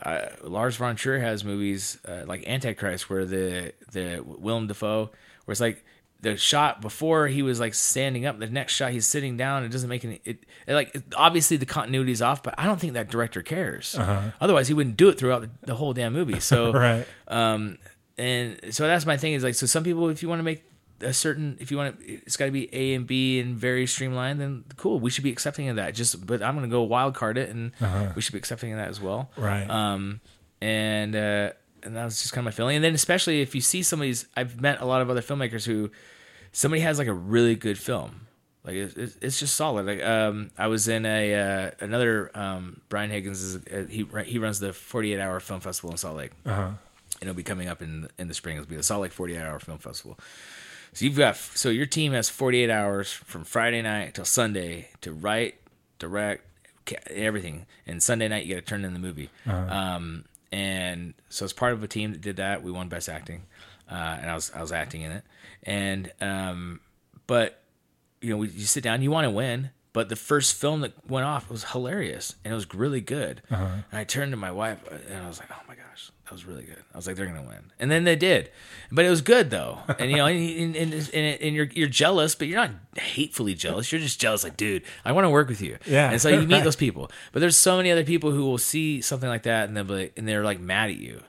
uh, 0.02 0.22
Lars 0.44 0.76
von 0.78 0.96
Trier 0.96 1.20
has 1.20 1.44
movies 1.44 1.98
uh, 2.08 2.24
like 2.28 2.48
Antichrist, 2.48 3.10
where 3.10 3.26
the 3.26 3.74
the 3.92 4.22
Willem 4.24 4.68
Dafoe, 4.68 5.10
where 5.46 5.52
it's 5.52 5.60
like 5.62 5.84
the 6.22 6.36
shot 6.38 6.82
before 6.82 7.28
he 7.28 7.42
was 7.44 7.60
like 7.60 7.74
standing 7.74 8.26
up, 8.26 8.40
the 8.40 8.48
next 8.48 8.74
shot 8.74 8.92
he's 8.92 9.06
sitting 9.06 9.38
down. 9.38 9.64
It 9.64 9.70
doesn't 9.70 9.90
make 9.90 10.04
any. 10.04 10.20
It, 10.26 10.44
it 10.66 10.74
like 10.74 10.96
it- 10.96 11.04
obviously 11.16 11.58
the 11.58 11.66
continuity 11.68 12.12
is 12.12 12.22
off, 12.22 12.42
but 12.44 12.56
I 12.58 12.66
don't 12.66 12.80
think 12.80 12.94
that 12.94 13.10
director 13.10 13.42
cares. 13.44 13.96
Otherwise, 14.42 14.68
he 14.68 14.74
wouldn't 14.74 14.98
do 14.98 15.10
it 15.10 15.18
throughout 15.20 15.42
the, 15.42 15.50
the 15.62 15.76
whole 15.76 15.94
damn 15.94 16.14
movie. 16.14 16.40
So 16.40 16.72
Right. 16.88 17.06
um, 17.28 17.78
and 18.18 18.60
so 18.72 18.88
that's 18.88 19.06
my 19.06 19.18
thing 19.18 19.34
is 19.34 19.44
like 19.44 19.54
so 19.56 19.66
some 19.68 19.84
people 19.84 20.10
if 20.10 20.24
you 20.24 20.30
want 20.30 20.40
to 20.40 20.44
make 20.44 20.64
a 21.02 21.14
certain 21.14 21.56
if 21.60 21.70
you 21.70 21.78
want 21.78 22.00
to 22.00 22.06
it's 22.26 22.36
got 22.36 22.46
to 22.46 22.52
be 22.52 22.68
A 22.74 22.96
and 22.96 23.06
B 23.06 23.40
and 23.40 23.56
very 23.56 23.86
streamlined 23.86 24.42
then 24.42 24.64
cool 24.78 25.00
we 25.00 25.12
should 25.12 25.24
be 25.24 25.32
accepting 25.32 25.70
of 25.70 25.76
that 25.76 25.94
just 25.94 26.26
but 26.26 26.42
I'm 26.42 26.56
gonna 26.56 26.68
go 26.68 26.82
wild 26.82 27.14
card 27.14 27.38
it 27.38 27.50
and 27.50 27.72
we 28.16 28.22
should 28.24 28.32
be 28.32 28.40
accepting 28.40 28.72
of 28.74 28.80
that 28.80 28.88
as 28.88 29.00
well 29.00 29.30
Right. 29.38 29.70
um 29.70 30.20
and 30.60 31.16
uh 31.16 31.52
and 31.84 31.96
that 31.96 32.06
was 32.06 32.22
just 32.22 32.34
kind 32.34 32.40
of 32.42 32.46
my 32.46 32.56
feeling 32.56 32.76
and 32.76 32.84
then 32.86 32.94
especially 32.94 33.42
if 33.42 33.54
you 33.56 33.62
see 33.62 33.84
somebody's 33.84 34.26
I've 34.36 34.60
met 34.62 34.82
a 34.82 34.86
lot 34.86 35.02
of 35.02 35.10
other 35.10 35.22
filmmakers 35.22 35.66
who 35.66 35.92
somebody 36.52 36.82
has 36.82 36.98
like 36.98 37.08
a 37.08 37.14
really 37.14 37.56
good 37.56 37.78
film 37.78 38.22
like 38.64 38.76
it's, 38.76 38.96
it's 38.96 39.18
it's 39.22 39.40
just 39.40 39.56
solid 39.56 39.86
like 39.86 40.04
um 40.04 40.52
I 40.58 40.68
was 40.68 40.88
in 40.88 41.06
a 41.06 41.34
uh, 41.36 41.72
another 41.80 42.32
um 42.38 42.82
Brian 42.90 43.10
Higgins 43.12 43.42
is 43.42 43.56
uh, 43.68 43.86
he 43.90 44.06
he 44.26 44.40
runs 44.40 44.60
the 44.60 44.74
48 44.74 45.20
hour 45.20 45.40
film 45.40 45.60
festival 45.60 45.92
in 45.92 45.98
Salt 45.98 46.18
Lake 46.18 46.32
Uh-huh. 46.46 46.62
and 46.68 46.78
it'll 47.22 47.34
be 47.34 47.44
coming 47.44 47.68
up 47.68 47.82
in 47.82 48.10
in 48.18 48.28
the 48.28 48.34
spring. 48.34 48.58
It'll 48.58 48.68
be 48.70 48.76
the 48.76 48.84
Salt 48.84 49.02
Lake 49.04 49.12
48 49.14 49.40
Hour 49.42 49.60
Film 49.60 49.78
Festival. 49.78 50.20
So 50.94 51.06
you've 51.06 51.18
got 51.18 51.36
so 51.38 51.70
your 51.70 51.86
team 51.86 52.14
has 52.14 52.30
48 52.30 52.70
hours 52.70 53.12
from 53.12 53.44
Friday 53.44 53.82
night 53.82 54.16
till 54.16 54.26
Sunday 54.26 54.90
to 55.02 55.12
write, 55.14 55.56
direct, 56.00 56.44
everything. 57.10 57.66
And 57.86 58.02
Sunday 58.02 58.28
night 58.28 58.46
you 58.46 58.56
got 58.56 58.62
to 58.66 58.70
turn 58.70 58.84
in 58.86 58.94
the 58.94 59.00
movie. 59.00 59.30
Um, 59.46 60.26
and 60.52 61.14
so 61.30 61.46
as 61.46 61.54
part 61.54 61.74
of 61.74 61.84
a 61.84 61.88
team 61.88 62.12
that 62.14 62.22
did 62.22 62.38
that, 62.38 62.64
we 62.64 62.72
won 62.72 62.88
Best 62.90 63.10
Acting, 63.10 63.44
uh, 63.92 64.18
and 64.22 64.30
I 64.30 64.36
was 64.36 64.52
I 64.56 64.62
was 64.62 64.72
acting 64.72 65.02
in 65.02 65.12
it. 65.12 65.24
And 65.64 66.12
um, 66.22 66.80
but 67.28 67.62
you 68.22 68.30
know, 68.32 68.38
we, 68.38 68.50
you 68.50 68.66
sit 68.66 68.84
down, 68.84 69.02
you 69.02 69.12
want 69.12 69.26
to 69.26 69.32
win. 69.32 69.72
But 69.94 70.10
the 70.10 70.16
first 70.16 70.56
film 70.56 70.82
that 70.82 70.94
went 71.10 71.26
off 71.26 71.50
was 71.50 71.64
hilarious 71.72 72.36
and 72.44 72.52
it 72.52 72.56
was 72.56 72.72
really 72.72 73.02
good. 73.02 73.42
And 73.90 74.00
I 74.00 74.04
turned 74.04 74.32
to 74.32 74.38
my 74.38 74.52
wife 74.52 74.80
and 75.10 75.24
I 75.24 75.28
was 75.28 75.40
like, 75.40 75.50
"Oh 75.52 75.60
my 75.68 75.74
gosh, 75.74 75.86
that 76.28 76.34
was 76.34 76.46
really 76.46 76.64
good." 76.64 76.82
I 76.94 76.98
was 76.98 77.08
like, 77.08 77.16
"They're 77.16 77.26
gonna 77.26 77.42
win," 77.42 77.72
and 77.80 77.90
then 77.90 78.04
they 78.04 78.16
did. 78.16 78.52
But 78.92 79.06
it 79.06 79.10
was 79.10 79.22
good 79.22 79.50
though, 79.50 79.80
and 80.00 80.12
you 80.12 80.18
know, 80.18 80.26
and, 80.28 80.76
and, 80.76 80.94
and, 80.94 81.42
and 81.42 81.56
you're 81.56 81.66
you're 81.74 81.88
jealous, 81.88 82.36
but 82.36 82.48
you're 82.48 82.60
not 82.60 82.72
hatefully 82.98 83.54
jealous. 83.56 83.92
You're 83.92 84.02
just 84.02 84.20
jealous, 84.22 84.44
like, 84.44 84.58
dude, 84.58 84.84
I 85.06 85.12
want 85.12 85.26
to 85.26 85.30
work 85.30 85.48
with 85.50 85.62
you. 85.62 85.78
Yeah. 85.86 86.12
And 86.12 86.22
so 86.22 86.30
you 86.30 86.48
meet 86.48 86.64
those 86.64 86.76
people. 86.76 87.10
But 87.32 87.40
there's 87.40 87.58
so 87.58 87.78
many 87.78 87.92
other 87.92 88.04
people 88.04 88.32
who 88.32 88.46
will 88.46 88.58
see 88.58 89.02
something 89.02 89.30
like 89.30 89.44
that 89.44 89.68
and 89.68 89.76
they'll 89.78 89.84
be 89.84 89.94
like, 89.94 90.14
and 90.18 90.28
they're 90.28 90.44
like 90.44 90.60
mad 90.60 90.90
at 90.90 90.98
you 90.98 91.22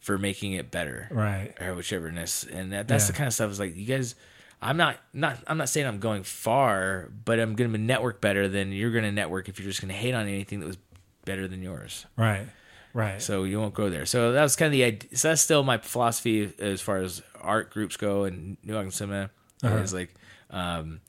for 0.00 0.16
making 0.18 0.52
it 0.52 0.70
better 0.70 1.08
Right. 1.10 1.52
or 1.60 1.74
whichever 1.74 2.06
and 2.06 2.16
that, 2.18 2.88
that's 2.88 3.04
Yeah. 3.04 3.06
the 3.08 3.12
kind 3.12 3.26
of 3.26 3.34
stuff 3.34 3.50
is 3.50 3.58
like 3.58 3.76
you 3.76 3.84
guys 3.84 4.14
i'm 4.62 4.76
not 4.76 4.96
not 5.12 5.36
i'm 5.48 5.58
not 5.58 5.68
saying 5.68 5.86
i'm 5.88 5.98
going 5.98 6.22
far 6.22 7.10
but 7.24 7.38
i'm 7.40 7.54
gonna 7.56 7.76
network 7.78 8.20
better 8.20 8.48
than 8.48 8.70
you're 8.72 8.92
gonna 8.92 9.10
network 9.12 9.48
if 9.48 9.58
you're 9.58 9.68
just 9.68 9.80
gonna 9.80 9.92
hate 9.92 10.14
on 10.14 10.26
anything 10.28 10.60
that 10.60 10.66
was 10.66 10.78
better 11.24 11.46
than 11.48 11.62
yours 11.62 12.06
Right. 12.16 12.46
Right. 12.94 13.20
so 13.22 13.44
you 13.44 13.60
won't 13.60 13.74
go 13.74 13.88
there 13.90 14.06
so 14.06 14.32
that 14.32 14.42
was 14.42 14.56
kind 14.56 14.66
of 14.66 14.72
the 14.72 14.84
idea 14.84 15.16
so 15.16 15.28
that's 15.28 15.40
still 15.42 15.62
my 15.62 15.78
philosophy 15.78 16.52
as 16.58 16.80
far 16.80 16.98
as 16.98 17.22
art 17.40 17.70
groups 17.70 17.96
go 17.96 18.24
and 18.24 18.56
new 18.64 18.72
York 18.74 18.90
cinema 18.92 19.30
is 19.62 19.92
like 19.94 20.14
um 20.50 21.00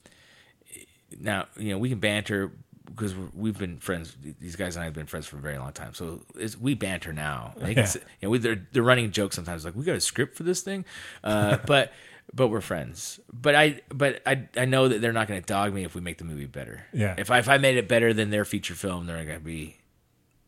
now 1.18 1.46
you 1.56 1.70
know 1.70 1.78
we 1.78 1.88
can 1.88 1.98
banter 1.98 2.52
because 2.86 3.14
we've 3.34 3.56
been 3.56 3.78
friends. 3.78 4.16
These 4.40 4.56
guys 4.56 4.74
and 4.74 4.82
I 4.82 4.84
have 4.86 4.94
been 4.94 5.06
friends 5.06 5.26
for 5.26 5.36
a 5.36 5.40
very 5.40 5.56
long 5.58 5.72
time, 5.72 5.94
so 5.94 6.22
it's, 6.34 6.58
we 6.58 6.74
banter 6.74 7.12
now. 7.12 7.54
They 7.56 7.74
can 7.74 7.84
Yeah. 7.84 7.92
you 7.94 8.00
know, 8.22 8.30
we, 8.30 8.38
they're 8.38 8.66
they're 8.72 8.82
running 8.82 9.10
jokes 9.12 9.36
sometimes, 9.36 9.64
like 9.64 9.76
we 9.76 9.84
got 9.84 9.94
a 9.94 10.00
script 10.00 10.36
for 10.36 10.42
this 10.42 10.60
thing, 10.62 10.84
uh, 11.22 11.58
but 11.66 11.92
but 12.34 12.48
we're 12.48 12.60
friends. 12.60 13.20
But 13.32 13.54
I 13.54 13.80
but 13.94 14.20
I 14.26 14.48
I 14.56 14.64
know 14.64 14.88
that 14.88 15.00
they're 15.00 15.12
not 15.12 15.28
going 15.28 15.40
to 15.40 15.46
dog 15.46 15.72
me 15.72 15.84
if 15.84 15.94
we 15.94 16.00
make 16.00 16.18
the 16.18 16.24
movie 16.24 16.46
better. 16.46 16.84
Yeah. 16.92 17.14
If 17.16 17.30
I 17.30 17.38
if 17.38 17.48
I 17.48 17.58
made 17.58 17.76
it 17.76 17.86
better 17.86 18.12
than 18.12 18.30
their 18.30 18.44
feature 18.44 18.74
film, 18.74 19.06
they're 19.06 19.16
not 19.18 19.26
going 19.26 19.38
to 19.38 19.44
be 19.44 19.76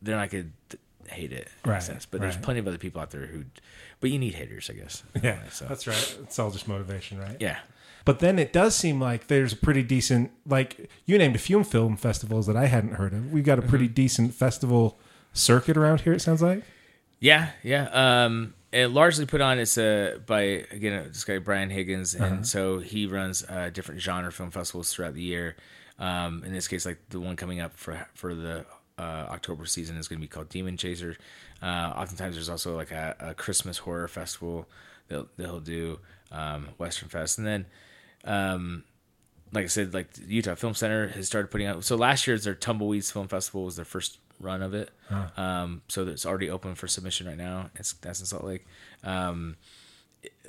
they're 0.02 0.16
not 0.16 0.30
going 0.30 0.52
to 0.70 0.78
hate 1.12 1.32
it. 1.32 1.48
in 1.64 1.70
a 1.70 1.72
Right, 1.74 1.82
sense. 1.82 2.06
But 2.06 2.20
there's 2.20 2.36
plenty 2.36 2.60
of 2.60 2.66
other 2.68 2.78
people 2.78 3.00
out 3.00 3.10
there 3.10 3.26
who, 3.26 3.44
but 4.00 4.10
you 4.10 4.18
need 4.18 4.34
haters, 4.34 4.68
I 4.70 4.74
guess. 4.74 5.02
yeah, 5.22 5.38
So 5.50 5.66
that's 5.66 5.86
right. 5.86 6.18
It's 6.24 6.38
all 6.38 6.50
just 6.50 6.66
motivation, 6.68 7.18
right? 7.18 7.36
yeah. 7.40 7.58
But 8.04 8.18
then 8.18 8.38
it 8.40 8.52
does 8.52 8.74
seem 8.74 9.00
like 9.00 9.28
there's 9.28 9.52
a 9.52 9.56
pretty 9.56 9.84
decent, 9.84 10.32
like 10.44 10.90
you 11.06 11.16
named 11.18 11.36
a 11.36 11.38
few 11.38 11.62
film 11.62 11.96
festivals 11.96 12.48
that 12.48 12.56
I 12.56 12.66
hadn't 12.66 12.94
heard 12.94 13.12
of. 13.12 13.30
We've 13.32 13.44
got 13.44 13.60
a 13.60 13.62
pretty 13.62 13.86
decent 13.86 14.34
festival 14.34 14.98
circuit 15.32 15.76
around 15.76 16.00
here. 16.00 16.12
It 16.12 16.20
sounds 16.20 16.42
like. 16.42 16.64
Yeah, 17.20 17.50
yeah. 17.62 17.84
Um, 18.24 18.54
it 18.72 18.88
largely 18.88 19.24
put 19.26 19.40
on 19.40 19.60
it's 19.60 19.78
uh, 19.78 20.18
by 20.26 20.40
again 20.72 21.04
this 21.08 21.22
guy 21.22 21.38
Brian 21.38 21.70
Higgins, 21.70 22.16
and 22.16 22.44
so 22.44 22.78
he 22.80 23.06
runs 23.06 23.44
uh, 23.48 23.70
different 23.72 24.00
genre 24.00 24.32
film 24.32 24.50
festivals 24.50 24.92
throughout 24.92 25.14
the 25.14 25.22
year. 25.22 25.54
Um, 26.00 26.42
in 26.44 26.52
this 26.52 26.66
case, 26.66 26.84
like 26.84 26.98
the 27.10 27.20
one 27.20 27.36
coming 27.36 27.60
up 27.60 27.76
for 27.76 28.04
for 28.14 28.34
the 28.34 28.64
uh, 28.99 29.26
October 29.30 29.66
season 29.66 29.97
is 29.97 30.09
going 30.09 30.20
to 30.20 30.24
be 30.24 30.28
called 30.28 30.49
Demon 30.49 30.76
Chaser. 30.76 31.16
Uh, 31.62 31.93
oftentimes, 31.97 32.34
there's 32.34 32.49
also 32.49 32.76
like 32.76 32.90
a, 32.90 33.16
a 33.20 33.34
Christmas 33.34 33.78
horror 33.78 34.09
festival 34.09 34.68
that 35.09 35.26
he'll 35.36 35.61
do, 35.61 35.99
um, 36.30 36.68
Western 36.78 37.09
Fest, 37.09 37.38
and 37.38 37.47
then 37.47 37.66
um, 38.24 38.84
like 39.53 39.64
I 39.64 39.68
said, 39.68 39.93
like 39.93 40.09
Utah 40.26 40.55
Film 40.55 40.74
Center 40.74 41.09
has 41.09 41.26
started 41.26 41.51
putting 41.51 41.66
out. 41.66 41.84
So 41.84 41.97
last 41.97 42.26
year's 42.26 42.45
their 42.45 42.55
Tumbleweeds 42.55 43.11
Film 43.11 43.28
Festival 43.28 43.64
was 43.64 43.76
their 43.76 43.84
first 43.84 44.18
run 44.40 44.62
of 44.62 44.74
it. 44.74 44.90
Um, 45.36 45.82
so 45.88 46.07
it's 46.07 46.24
already 46.26 46.51
open 46.51 46.74
for 46.74 46.88
submission 46.88 47.26
right 47.26 47.36
now. 47.36 47.70
It's 47.76 47.93
that's 47.95 48.20
in 48.20 48.26
Salt 48.26 48.45
Lake. 48.45 48.66
Um, 49.05 49.57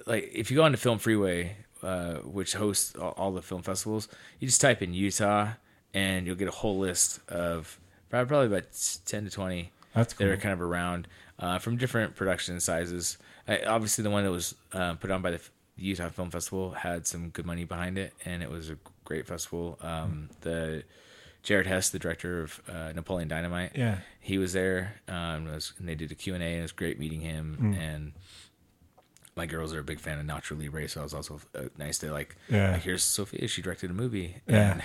like 0.05 0.31
if 0.33 0.49
you 0.49 0.57
go 0.57 0.63
onto 0.63 0.77
FilmFreeway, 0.77 1.51
uh, 1.81 2.13
which 2.19 2.53
hosts 2.53 2.95
all, 2.95 3.13
all 3.17 3.31
the 3.31 3.41
film 3.41 3.61
festivals, 3.61 4.07
you 4.39 4.47
just 4.47 4.61
type 4.61 4.81
in 4.81 4.93
Utah 4.93 5.53
and 5.93 6.25
you'll 6.25 6.35
get 6.35 6.47
a 6.47 6.51
whole 6.51 6.79
list 6.79 7.19
of 7.29 7.79
probably 8.13 8.27
probably 8.27 8.47
about 8.57 8.99
ten 9.05 9.25
to 9.25 9.31
twenty 9.31 9.71
That's 9.93 10.13
that 10.13 10.27
are 10.27 10.35
cool. 10.35 10.41
kind 10.41 10.53
of 10.53 10.61
around 10.61 11.07
uh, 11.39 11.59
from 11.59 11.77
different 11.77 12.15
production 12.15 12.59
sizes. 12.59 13.17
I, 13.47 13.63
obviously, 13.63 14.03
the 14.03 14.09
one 14.09 14.23
that 14.23 14.31
was 14.31 14.55
uh, 14.71 14.93
put 14.95 15.11
on 15.11 15.21
by 15.21 15.31
the 15.31 15.41
Utah 15.75 16.09
Film 16.09 16.29
Festival 16.29 16.71
had 16.71 17.07
some 17.07 17.29
good 17.29 17.45
money 17.45 17.65
behind 17.65 17.97
it, 17.97 18.13
and 18.25 18.43
it 18.43 18.49
was 18.49 18.69
a 18.69 18.77
great 19.03 19.25
festival. 19.27 19.77
Um, 19.81 20.29
the 20.41 20.83
Jared 21.41 21.67
Hess, 21.67 21.89
the 21.89 21.99
director 21.99 22.41
of 22.43 22.61
uh, 22.69 22.91
Napoleon 22.95 23.27
Dynamite, 23.27 23.71
Yeah. 23.75 23.97
he 24.21 24.37
was 24.37 24.53
there. 24.53 25.01
Um, 25.09 25.45
was, 25.45 25.73
and 25.79 25.89
they 25.89 25.95
did 25.95 26.11
a 26.11 26.15
Q 26.15 26.35
and 26.35 26.43
A. 26.43 26.45
and 26.45 26.59
It 26.59 26.61
was 26.61 26.71
great 26.71 26.99
meeting 26.99 27.19
him. 27.21 27.57
Mm. 27.59 27.77
And 27.77 28.11
my 29.35 29.45
girls 29.47 29.73
are 29.73 29.79
a 29.79 29.83
big 29.83 29.99
fan 29.99 30.19
of 30.19 30.25
Nacho 30.25 30.57
Libre, 30.57 30.87
so 30.87 31.01
it 31.01 31.03
was 31.03 31.13
also 31.13 31.41
uh, 31.55 31.63
nice 31.77 31.97
to 31.97 32.11
like. 32.13 32.37
Yeah. 32.49 32.73
Like, 32.73 32.83
here's 32.83 33.03
Sophia. 33.03 33.47
She 33.47 33.61
directed 33.61 33.89
a 33.89 33.93
movie. 33.93 34.37
Yeah. 34.47 34.73
And, 34.73 34.83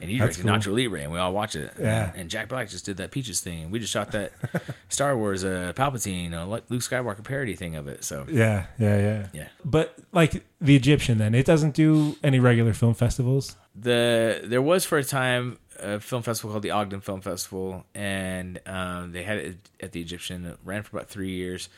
and 0.00 0.10
you 0.10 0.18
That's 0.18 0.36
directed 0.36 0.64
cool. 0.64 0.74
Nacho 0.74 0.76
Libre, 0.76 1.00
and 1.00 1.12
we 1.12 1.18
all 1.18 1.32
watch 1.32 1.56
it. 1.56 1.72
Yeah. 1.78 2.12
And 2.14 2.30
Jack 2.30 2.48
Black 2.48 2.68
just 2.68 2.84
did 2.84 2.96
that 2.98 3.10
Peaches 3.10 3.40
thing, 3.40 3.64
and 3.64 3.72
we 3.72 3.78
just 3.78 3.92
shot 3.92 4.12
that 4.12 4.32
Star 4.88 5.16
Wars 5.16 5.44
uh, 5.44 5.72
Palpatine, 5.74 6.32
uh, 6.32 6.46
Luke 6.46 6.82
Skywalker 6.82 7.24
parody 7.24 7.54
thing 7.54 7.76
of 7.76 7.88
it. 7.88 8.04
So 8.04 8.26
Yeah, 8.28 8.66
yeah, 8.78 8.98
yeah. 8.98 9.26
yeah. 9.32 9.48
But 9.64 9.94
like 10.12 10.44
the 10.60 10.76
Egyptian, 10.76 11.18
then 11.18 11.34
it 11.34 11.46
doesn't 11.46 11.74
do 11.74 12.16
any 12.22 12.38
regular 12.40 12.72
film 12.72 12.94
festivals. 12.94 13.56
the 13.74 14.40
there 14.44 14.62
was 14.62 14.84
for 14.84 14.98
a 14.98 15.04
time 15.04 15.58
a 15.80 16.00
film 16.00 16.22
festival 16.22 16.50
called 16.50 16.62
the 16.62 16.72
Ogden 16.72 17.00
Film 17.00 17.20
Festival, 17.20 17.84
and 17.94 18.60
um, 18.66 19.12
they 19.12 19.22
had 19.22 19.38
it 19.38 19.56
at 19.80 19.92
the 19.92 20.00
Egyptian. 20.00 20.44
It 20.44 20.58
ran 20.64 20.82
for 20.82 20.96
about 20.96 21.08
three 21.08 21.30
years. 21.30 21.68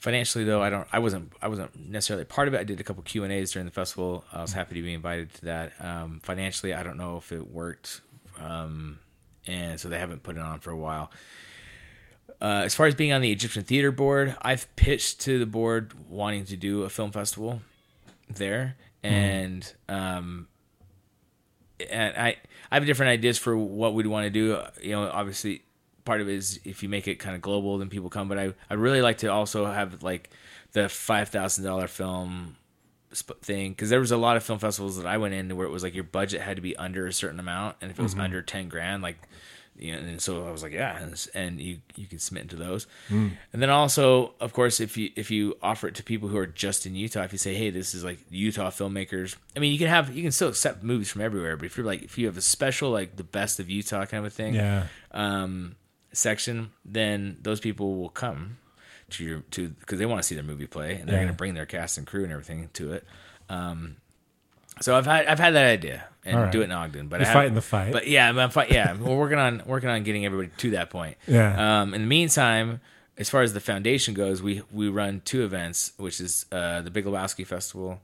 Financially, 0.00 0.44
though, 0.44 0.62
I 0.62 0.70
don't. 0.70 0.88
I 0.90 0.98
wasn't. 0.98 1.30
I 1.42 1.48
wasn't 1.48 1.78
necessarily 1.90 2.24
part 2.24 2.48
of 2.48 2.54
it. 2.54 2.60
I 2.60 2.64
did 2.64 2.80
a 2.80 2.82
couple 2.82 3.02
Q 3.02 3.22
and 3.22 3.30
A's 3.30 3.52
during 3.52 3.66
the 3.66 3.70
festival. 3.72 4.24
I 4.32 4.40
was 4.40 4.54
happy 4.54 4.74
to 4.76 4.82
be 4.82 4.94
invited 4.94 5.34
to 5.34 5.44
that. 5.44 5.72
Um, 5.78 6.20
financially, 6.22 6.72
I 6.72 6.82
don't 6.82 6.96
know 6.96 7.18
if 7.18 7.32
it 7.32 7.52
worked, 7.52 8.00
um, 8.40 8.98
and 9.46 9.78
so 9.78 9.90
they 9.90 9.98
haven't 9.98 10.22
put 10.22 10.36
it 10.36 10.42
on 10.42 10.60
for 10.60 10.70
a 10.70 10.76
while. 10.76 11.10
Uh, 12.40 12.62
as 12.64 12.74
far 12.74 12.86
as 12.86 12.94
being 12.94 13.12
on 13.12 13.20
the 13.20 13.30
Egyptian 13.30 13.62
Theater 13.62 13.92
Board, 13.92 14.34
I've 14.40 14.74
pitched 14.74 15.20
to 15.20 15.38
the 15.38 15.44
board 15.44 15.92
wanting 16.08 16.46
to 16.46 16.56
do 16.56 16.84
a 16.84 16.88
film 16.88 17.12
festival 17.12 17.60
there, 18.30 18.76
and 19.02 19.70
um, 19.86 20.48
and 21.90 22.16
I 22.16 22.36
I 22.70 22.76
have 22.76 22.86
different 22.86 23.10
ideas 23.10 23.36
for 23.36 23.54
what 23.54 23.92
we'd 23.92 24.06
want 24.06 24.24
to 24.24 24.30
do. 24.30 24.58
You 24.80 24.92
know, 24.92 25.10
obviously, 25.10 25.62
part 26.04 26.20
of 26.20 26.28
it 26.28 26.34
is 26.34 26.60
if 26.64 26.82
you 26.82 26.88
make 26.88 27.08
it 27.08 27.16
kind 27.16 27.34
of 27.34 27.42
global, 27.42 27.78
then 27.78 27.88
people 27.88 28.10
come. 28.10 28.28
But 28.28 28.38
I 28.38 28.54
I 28.68 28.74
really 28.74 29.02
like 29.02 29.18
to 29.18 29.28
also 29.28 29.66
have 29.66 30.02
like 30.02 30.30
the 30.72 30.88
five 30.88 31.28
thousand 31.28 31.64
dollar 31.64 31.88
film 31.88 32.56
thing 33.42 33.72
because 33.72 33.90
there 33.90 34.00
was 34.00 34.12
a 34.12 34.16
lot 34.16 34.36
of 34.36 34.44
film 34.44 34.58
festivals 34.58 34.96
that 34.96 35.06
I 35.06 35.16
went 35.18 35.34
in 35.34 35.56
where 35.56 35.66
it 35.66 35.70
was 35.70 35.82
like 35.82 35.94
your 35.94 36.04
budget 36.04 36.40
had 36.40 36.56
to 36.56 36.62
be 36.62 36.76
under 36.76 37.06
a 37.06 37.12
certain 37.12 37.40
amount, 37.40 37.76
and 37.80 37.90
if 37.90 37.98
it 37.98 38.02
was 38.02 38.14
under 38.14 38.42
ten 38.42 38.68
grand, 38.68 39.02
like 39.02 39.18
you 39.78 39.92
know, 39.92 39.98
and 39.98 40.20
so 40.20 40.46
I 40.46 40.50
was 40.50 40.62
like, 40.62 40.72
yeah, 40.72 40.98
and, 41.02 41.26
and 41.34 41.60
you 41.60 41.78
you 41.96 42.06
can 42.06 42.18
submit 42.18 42.42
into 42.42 42.56
those, 42.56 42.86
and 43.08 43.36
then 43.52 43.70
also, 43.70 44.34
of 44.38 44.52
course, 44.52 44.78
if 44.78 44.96
you 44.96 45.10
if 45.16 45.30
you 45.30 45.56
offer 45.62 45.88
it 45.88 45.94
to 45.96 46.02
people 46.02 46.28
who 46.28 46.36
are 46.36 46.46
just 46.46 46.86
in 46.86 46.94
Utah, 46.94 47.22
if 47.22 47.32
you 47.32 47.38
say, 47.38 47.54
hey, 47.54 47.70
this 47.70 47.94
is 47.94 48.04
like 48.04 48.18
Utah 48.30 48.70
filmmakers, 48.70 49.36
I 49.56 49.58
mean, 49.60 49.72
you 49.72 49.78
can 49.78 49.88
have 49.88 50.14
you 50.14 50.22
can 50.22 50.32
still 50.32 50.48
accept 50.48 50.82
movies 50.82 51.10
from 51.10 51.22
everywhere, 51.22 51.56
but 51.56 51.66
if 51.66 51.76
you're 51.76 51.86
like 51.86 52.02
if 52.02 52.18
you 52.18 52.26
have 52.26 52.36
a 52.36 52.42
special 52.42 52.90
like 52.90 53.16
the 53.16 53.24
best 53.24 53.58
of 53.58 53.70
Utah 53.70 54.04
kind 54.06 54.24
of 54.24 54.30
a 54.32 54.34
thing, 54.34 54.54
Yeah, 54.54 54.86
um, 55.12 55.76
section, 56.12 56.70
then 56.84 57.36
those 57.42 57.60
people 57.60 57.96
will 57.96 58.08
come 58.08 58.58
to 59.10 59.24
your 59.24 59.40
to 59.52 59.68
because 59.70 59.98
they 59.98 60.06
want 60.06 60.20
to 60.20 60.26
see 60.26 60.34
their 60.34 60.44
movie 60.44 60.66
play, 60.66 60.94
and 60.96 61.08
they're 61.08 61.16
Yeah. 61.16 61.22
going 61.22 61.32
to 61.32 61.36
bring 61.36 61.54
their 61.54 61.66
cast 61.66 61.98
and 61.98 62.06
crew 62.06 62.22
and 62.24 62.32
everything 62.32 62.70
to 62.74 62.92
it. 62.92 63.04
Um, 63.48 63.96
so 64.80 64.96
I've 64.96 65.06
had 65.06 65.26
I've 65.26 65.38
had 65.38 65.54
that 65.54 65.66
idea 65.66 66.04
and 66.24 66.36
right. 66.36 66.52
do 66.52 66.60
it 66.60 66.64
in 66.64 66.72
Ogden, 66.72 67.08
but 67.08 67.20
You're 67.20 67.28
I 67.30 67.32
fighting 67.32 67.54
the 67.54 67.62
fight. 67.62 67.92
But 67.92 68.06
yeah, 68.06 68.28
I'm, 68.28 68.38
I'm 68.38 68.50
fight, 68.50 68.70
yeah, 68.70 68.94
we're 68.94 69.16
working 69.16 69.38
on 69.38 69.62
working 69.66 69.88
on 69.88 70.02
getting 70.04 70.24
everybody 70.24 70.50
to 70.58 70.70
that 70.72 70.90
point. 70.90 71.16
Yeah. 71.26 71.80
Um, 71.82 71.94
in 71.94 72.02
the 72.02 72.06
meantime, 72.06 72.80
as 73.18 73.28
far 73.28 73.42
as 73.42 73.52
the 73.52 73.60
foundation 73.60 74.14
goes, 74.14 74.40
we 74.42 74.62
we 74.70 74.88
run 74.88 75.22
two 75.24 75.44
events, 75.44 75.92
which 75.96 76.20
is 76.20 76.46
uh, 76.52 76.80
the 76.82 76.90
Big 76.90 77.04
Lebowski 77.04 77.46
Festival, 77.46 78.00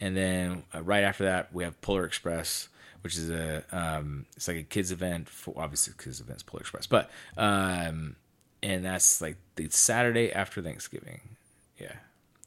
and 0.00 0.16
then 0.16 0.64
uh, 0.74 0.82
right 0.82 1.04
after 1.04 1.24
that 1.24 1.52
we 1.54 1.64
have 1.64 1.80
Polar 1.80 2.04
Express, 2.04 2.68
which 3.02 3.16
is 3.16 3.30
a 3.30 3.64
um, 3.72 4.26
it's 4.36 4.48
like 4.48 4.56
a 4.56 4.62
kids 4.62 4.92
event 4.92 5.28
for 5.28 5.54
obviously 5.56 5.94
kids 6.02 6.20
events 6.20 6.42
Polar 6.42 6.60
Express, 6.60 6.86
but 6.86 7.10
um, 7.36 8.16
and 8.62 8.84
that's 8.84 9.20
like 9.20 9.36
the 9.56 9.68
Saturday 9.70 10.32
after 10.32 10.62
Thanksgiving, 10.62 11.20
yeah, 11.78 11.94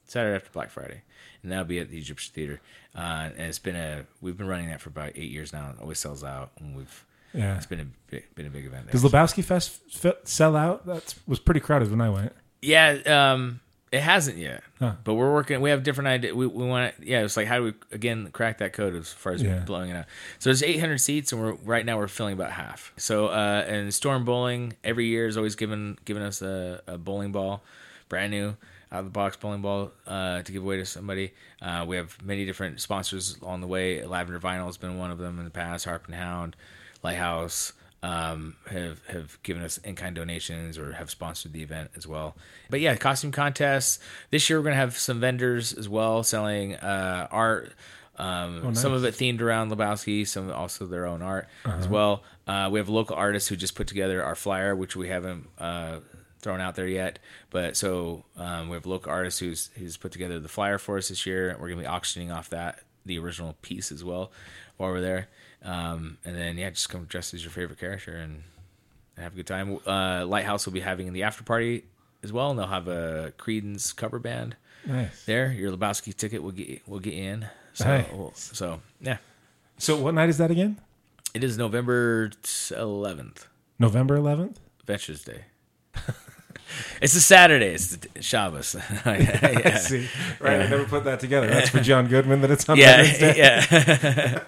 Saturday 0.05 0.35
after 0.35 0.49
Black 0.51 0.69
Friday, 0.69 1.01
and 1.41 1.51
that'll 1.51 1.65
be 1.65 1.79
at 1.79 1.89
the 1.89 1.97
Egyptian 1.97 2.33
Theater. 2.33 2.61
Uh, 2.95 3.29
and 3.35 3.47
it's 3.47 3.59
been 3.59 3.75
a 3.75 4.05
we've 4.21 4.37
been 4.37 4.47
running 4.47 4.67
that 4.67 4.81
for 4.81 4.89
about 4.89 5.13
eight 5.15 5.31
years 5.31 5.51
now. 5.51 5.71
It 5.71 5.81
always 5.81 5.99
sells 5.99 6.23
out, 6.23 6.51
and 6.59 6.75
we've 6.75 7.05
yeah. 7.33 7.57
it's 7.57 7.65
been 7.65 7.79
a 7.79 7.87
big, 8.09 8.23
been 8.35 8.45
a 8.45 8.49
big 8.49 8.65
event. 8.65 8.85
There. 8.85 8.91
Does 8.91 9.03
Lebowski 9.03 9.43
Fest 9.43 9.81
f- 10.03 10.17
sell 10.23 10.55
out? 10.55 10.85
That 10.85 11.15
was 11.27 11.39
pretty 11.39 11.59
crowded 11.59 11.89
when 11.89 12.01
I 12.01 12.09
went. 12.09 12.33
Yeah, 12.61 12.91
um, 13.05 13.59
it 13.93 14.01
hasn't 14.01 14.37
yet, 14.37 14.63
Huh. 14.79 14.95
but 15.03 15.13
we're 15.13 15.31
working. 15.31 15.61
We 15.61 15.69
have 15.69 15.83
different 15.83 16.07
ideas. 16.07 16.33
We, 16.33 16.47
we 16.47 16.65
want 16.65 16.97
to, 16.97 17.07
yeah. 17.07 17.21
It's 17.23 17.37
like 17.37 17.47
how 17.47 17.57
do 17.59 17.63
we 17.65 17.73
again 17.91 18.29
crack 18.33 18.57
that 18.57 18.73
code 18.73 18.95
as 18.95 19.13
far 19.13 19.31
as 19.33 19.41
Yeah. 19.43 19.59
blowing 19.59 19.91
it 19.91 19.95
out? 19.95 20.05
So 20.39 20.49
there's 20.49 20.63
800 20.63 20.97
seats, 20.97 21.31
and 21.31 21.39
we're 21.39 21.53
right 21.63 21.85
now 21.85 21.97
we're 21.97 22.07
filling 22.07 22.33
about 22.33 22.51
half. 22.51 22.91
So 22.97 23.27
uh, 23.27 23.63
and 23.67 23.93
Storm 23.93 24.25
Bowling 24.25 24.73
every 24.83 25.05
year 25.05 25.27
is 25.27 25.37
always 25.37 25.55
giving 25.55 25.97
giving 26.05 26.23
us 26.23 26.41
a, 26.41 26.81
a 26.87 26.97
bowling 26.97 27.31
ball, 27.31 27.63
brand 28.09 28.31
new 28.31 28.57
out 28.91 28.99
of 28.99 29.05
the 29.05 29.11
box 29.11 29.37
bowling 29.37 29.61
ball 29.61 29.91
uh, 30.05 30.41
to 30.43 30.51
give 30.51 30.63
away 30.63 30.77
to 30.77 30.85
somebody. 30.85 31.33
Uh, 31.61 31.85
we 31.87 31.95
have 31.95 32.15
many 32.23 32.45
different 32.45 32.81
sponsors 32.81 33.37
along 33.41 33.61
the 33.61 33.67
way. 33.67 34.03
Lavender 34.05 34.39
Vinyl 34.39 34.65
has 34.65 34.77
been 34.77 34.97
one 34.97 35.11
of 35.11 35.17
them 35.19 35.37
in 35.39 35.45
the 35.45 35.51
past. 35.51 35.85
Harp 35.85 36.05
and 36.07 36.15
Hound, 36.15 36.55
Lighthouse 37.03 37.73
um, 38.03 38.55
have 38.69 39.01
have 39.07 39.41
given 39.41 39.63
us 39.63 39.77
in 39.79 39.95
kind 39.95 40.13
donations 40.15 40.77
or 40.77 40.91
have 40.93 41.09
sponsored 41.09 41.53
the 41.53 41.63
event 41.63 41.89
as 41.95 42.05
well. 42.05 42.35
But 42.69 42.81
yeah, 42.81 42.95
costume 42.95 43.31
contests. 43.31 43.97
This 44.29 44.47
year 44.49 44.59
we're 44.59 44.65
gonna 44.65 44.75
have 44.75 44.97
some 44.97 45.19
vendors 45.19 45.73
as 45.73 45.89
well 45.89 46.21
selling 46.21 46.75
uh, 46.75 47.27
art. 47.31 47.73
Um, 48.17 48.75
Some 48.75 48.93
of 48.93 49.03
it 49.05 49.15
themed 49.15 49.41
around 49.41 49.71
Lebowski, 49.71 50.27
some 50.27 50.51
also 50.51 50.85
their 50.85 51.07
own 51.07 51.23
art 51.23 51.47
as 51.65 51.87
well. 51.87 52.23
Uh, 52.45 52.69
we 52.71 52.77
have 52.77 52.87
local 52.89 53.15
artists 53.15 53.49
who 53.49 53.55
just 53.55 53.73
put 53.73 53.87
together 53.87 54.23
our 54.23 54.35
flyer, 54.35 54.75
which 54.75 54.95
we 54.95 55.07
haven't 55.07 55.47
uh, 55.57 55.97
thrown 56.39 56.61
out 56.61 56.75
there 56.75 56.87
yet. 56.87 57.17
But 57.49 57.75
so 57.75 58.23
um, 58.37 58.69
we 58.69 58.75
have 58.75 58.85
local 58.85 59.11
artists 59.11 59.39
who's 59.39 59.71
who's 59.77 59.97
put 59.97 60.11
together 60.11 60.39
the 60.39 60.49
flyer 60.49 60.77
for 60.77 60.97
us 60.97 61.07
this 61.09 61.25
year. 61.25 61.57
We're 61.59 61.69
gonna 61.69 61.81
be 61.81 61.87
auctioning 61.87 62.31
off 62.31 62.49
that 62.49 62.81
the 63.05 63.17
original 63.17 63.55
piece 63.61 63.91
as 63.91 64.03
well 64.03 64.31
while 64.77 64.91
we're 64.91 65.01
there. 65.01 65.29
Um, 65.63 66.17
and 66.25 66.35
then 66.35 66.57
yeah, 66.57 66.69
just 66.71 66.89
come 66.89 67.05
dressed 67.05 67.33
as 67.33 67.43
your 67.43 67.51
favorite 67.51 67.79
character 67.79 68.15
and 68.15 68.43
have 69.17 69.33
a 69.33 69.35
good 69.35 69.47
time. 69.47 69.79
Uh, 69.87 70.25
Lighthouse 70.25 70.65
will 70.65 70.73
be 70.73 70.81
having 70.81 71.11
the 71.13 71.23
after 71.23 71.43
party 71.43 71.85
as 72.23 72.31
well, 72.33 72.49
and 72.49 72.59
they'll 72.59 72.67
have 72.67 72.87
a 72.87 73.33
Creedence 73.37 73.95
cover 73.95 74.19
band 74.19 74.55
Nice. 74.85 75.25
there. 75.25 75.51
Your 75.51 75.71
Lebowski 75.75 76.15
ticket 76.15 76.41
will 76.43 76.51
get 76.51 76.87
will 76.87 76.99
get 76.99 77.13
you 77.13 77.23
in. 77.23 77.45
So 77.73 77.85
Nice. 77.85 78.49
so 78.53 78.81
yeah, 79.01 79.17
So 79.77 79.97
what 79.97 80.13
night 80.13 80.29
is 80.29 80.37
that 80.37 80.51
again? 80.51 80.79
it 81.33 81.43
is 81.43 81.57
November 81.57 82.29
eleventh, 82.75 83.47
November 83.79 84.17
11th. 84.17 84.57
Veterans 84.85 85.23
Day. 85.23 85.45
It's 87.01 87.15
a 87.15 87.21
Saturday. 87.21 87.73
It's 87.73 87.95
the 87.95 88.21
Shabbos. 88.21 88.75
yeah. 89.05 89.77
See, 89.77 90.07
right? 90.39 90.61
I 90.61 90.67
never 90.67 90.85
put 90.85 91.03
that 91.05 91.19
together. 91.19 91.47
That's 91.47 91.69
for 91.69 91.79
John 91.81 92.07
Goodman. 92.07 92.41
That 92.41 92.51
it's 92.51 92.67
on 92.69 92.77
Yeah, 92.77 93.01
yeah. 93.35 94.43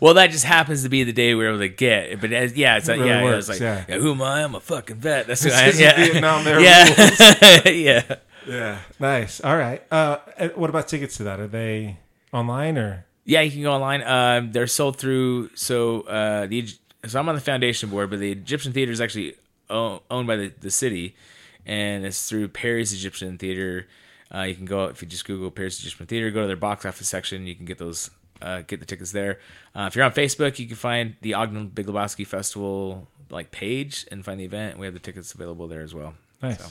well, 0.00 0.14
that 0.14 0.30
just 0.30 0.44
happens 0.44 0.82
to 0.82 0.88
be 0.88 1.04
the 1.04 1.12
day 1.12 1.34
we 1.34 1.42
were 1.44 1.50
able 1.50 1.58
to 1.58 1.68
get. 1.68 2.20
But 2.20 2.32
as, 2.32 2.56
yeah, 2.56 2.76
it's 2.76 2.88
like 2.88 2.98
Really 2.98 3.10
yeah, 3.10 3.18
yeah, 3.18 3.24
works, 3.24 3.48
it's 3.48 3.48
like 3.48 3.60
yeah. 3.60 3.84
yeah, 3.88 3.98
who 3.98 4.12
am 4.12 4.22
I? 4.22 4.42
I'm 4.42 4.54
a 4.54 4.60
fucking 4.60 4.96
vet. 4.96 5.26
That's 5.26 5.42
who 5.44 5.50
I 5.50 5.62
am. 5.62 5.72
Yeah, 5.76 5.96
Vietnam, 5.96 6.46
yeah, 6.46 7.68
yeah. 7.68 8.16
Yeah. 8.46 8.78
Nice. 8.98 9.40
All 9.40 9.56
right. 9.56 9.82
Uh, 9.90 10.16
what 10.54 10.70
about 10.70 10.88
tickets 10.88 11.16
to 11.18 11.24
that? 11.24 11.40
Are 11.40 11.46
they 11.46 11.98
online 12.32 12.78
or? 12.78 13.04
Yeah, 13.24 13.42
you 13.42 13.50
can 13.50 13.62
go 13.62 13.72
online. 13.72 14.02
Um, 14.02 14.52
they're 14.52 14.66
sold 14.66 14.96
through. 14.96 15.50
So 15.54 16.02
uh, 16.02 16.46
the 16.46 16.66
so 17.06 17.18
I'm 17.20 17.28
on 17.28 17.34
the 17.34 17.40
foundation 17.40 17.90
board, 17.90 18.10
but 18.10 18.18
the 18.18 18.32
Egyptian 18.32 18.72
Theater 18.72 18.92
is 18.92 19.00
actually 19.00 19.34
o- 19.68 20.02
owned 20.10 20.26
by 20.26 20.36
the, 20.36 20.52
the 20.60 20.70
city, 20.70 21.14
and 21.66 22.04
it's 22.04 22.28
through 22.28 22.48
Peery's 22.48 22.92
Egyptian 22.92 23.38
Theater. 23.38 23.86
Uh, 24.32 24.42
you 24.42 24.54
can 24.54 24.64
go 24.64 24.84
if 24.84 25.02
you 25.02 25.08
just 25.08 25.24
Google 25.24 25.50
Peery's 25.50 25.80
Egyptian 25.80 26.06
Theater, 26.06 26.30
go 26.30 26.42
to 26.42 26.46
their 26.46 26.56
box 26.56 26.84
office 26.84 27.08
section. 27.08 27.46
You 27.46 27.54
can 27.54 27.64
get 27.64 27.78
those, 27.78 28.10
uh, 28.42 28.62
get 28.62 28.80
the 28.80 28.86
tickets 28.86 29.12
there. 29.12 29.38
Uh, 29.74 29.86
if 29.88 29.96
you're 29.96 30.04
on 30.04 30.12
Facebook, 30.12 30.58
you 30.58 30.66
can 30.66 30.76
find 30.76 31.16
the 31.22 31.34
Ogden 31.34 31.68
Big 31.68 31.86
Lebowski 31.86 32.26
Festival 32.26 33.08
like 33.30 33.50
page 33.50 34.06
and 34.10 34.24
find 34.24 34.40
the 34.40 34.44
event. 34.44 34.78
We 34.78 34.86
have 34.86 34.94
the 34.94 35.00
tickets 35.00 35.34
available 35.34 35.68
there 35.68 35.82
as 35.82 35.94
well. 35.94 36.14
Nice. 36.42 36.58
So. 36.58 36.70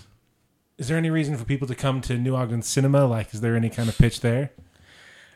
Is 0.77 0.87
there 0.87 0.97
any 0.97 1.09
reason 1.09 1.35
for 1.35 1.43
people 1.43 1.67
to 1.67 1.75
come 1.75 1.99
to 2.01 2.17
New 2.17 2.35
Ogden 2.35 2.61
Cinema? 2.61 3.05
Like, 3.05 3.33
is 3.33 3.41
there 3.41 3.55
any 3.55 3.69
kind 3.69 3.89
of 3.89 3.97
pitch 3.97 4.21
there? 4.21 4.51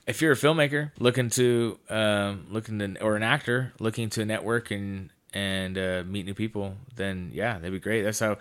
if 0.05 0.21
you're 0.21 0.33
a 0.33 0.35
filmmaker 0.35 0.91
looking 0.99 1.29
to 1.29 1.79
um, 1.89 2.45
looking 2.49 2.79
to 2.79 3.01
or 3.01 3.15
an 3.15 3.23
actor 3.23 3.73
looking 3.79 4.09
to 4.09 4.25
network 4.25 4.71
and 4.71 5.09
and 5.33 5.77
uh, 5.77 6.03
meet 6.05 6.25
new 6.25 6.33
people, 6.33 6.75
then 6.95 7.31
yeah, 7.33 7.53
that'd 7.53 7.71
be 7.71 7.79
great. 7.79 8.03
That's 8.03 8.19
how 8.19 8.37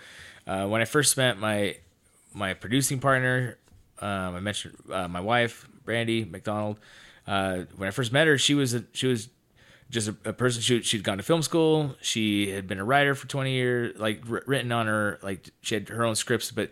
uh, 0.46 0.66
when 0.66 0.80
I 0.80 0.84
first 0.84 1.16
met 1.16 1.38
my 1.38 1.76
my 2.34 2.54
producing 2.54 2.98
partner, 2.98 3.58
um, 4.00 4.36
I 4.36 4.40
mentioned 4.40 4.76
uh, 4.90 5.08
my 5.08 5.20
wife 5.20 5.68
Brandy 5.84 6.24
McDonald. 6.24 6.78
Uh, 7.26 7.60
when 7.76 7.88
I 7.88 7.92
first 7.92 8.12
met 8.12 8.26
her, 8.26 8.36
she 8.36 8.54
was 8.54 8.74
a, 8.74 8.84
she 8.92 9.06
was 9.06 9.28
just 9.90 10.08
a, 10.08 10.16
a 10.24 10.32
person. 10.32 10.60
She 10.60 10.82
she'd 10.82 11.04
gone 11.04 11.18
to 11.18 11.22
film 11.22 11.42
school. 11.42 11.94
She 12.00 12.50
had 12.50 12.66
been 12.66 12.78
a 12.78 12.84
writer 12.84 13.14
for 13.14 13.26
twenty 13.28 13.52
years, 13.52 13.98
like 13.98 14.22
wr- 14.26 14.40
written 14.46 14.72
on 14.72 14.86
her 14.86 15.18
like 15.22 15.50
she 15.60 15.74
had 15.74 15.88
her 15.88 16.04
own 16.04 16.16
scripts, 16.16 16.50
but 16.50 16.70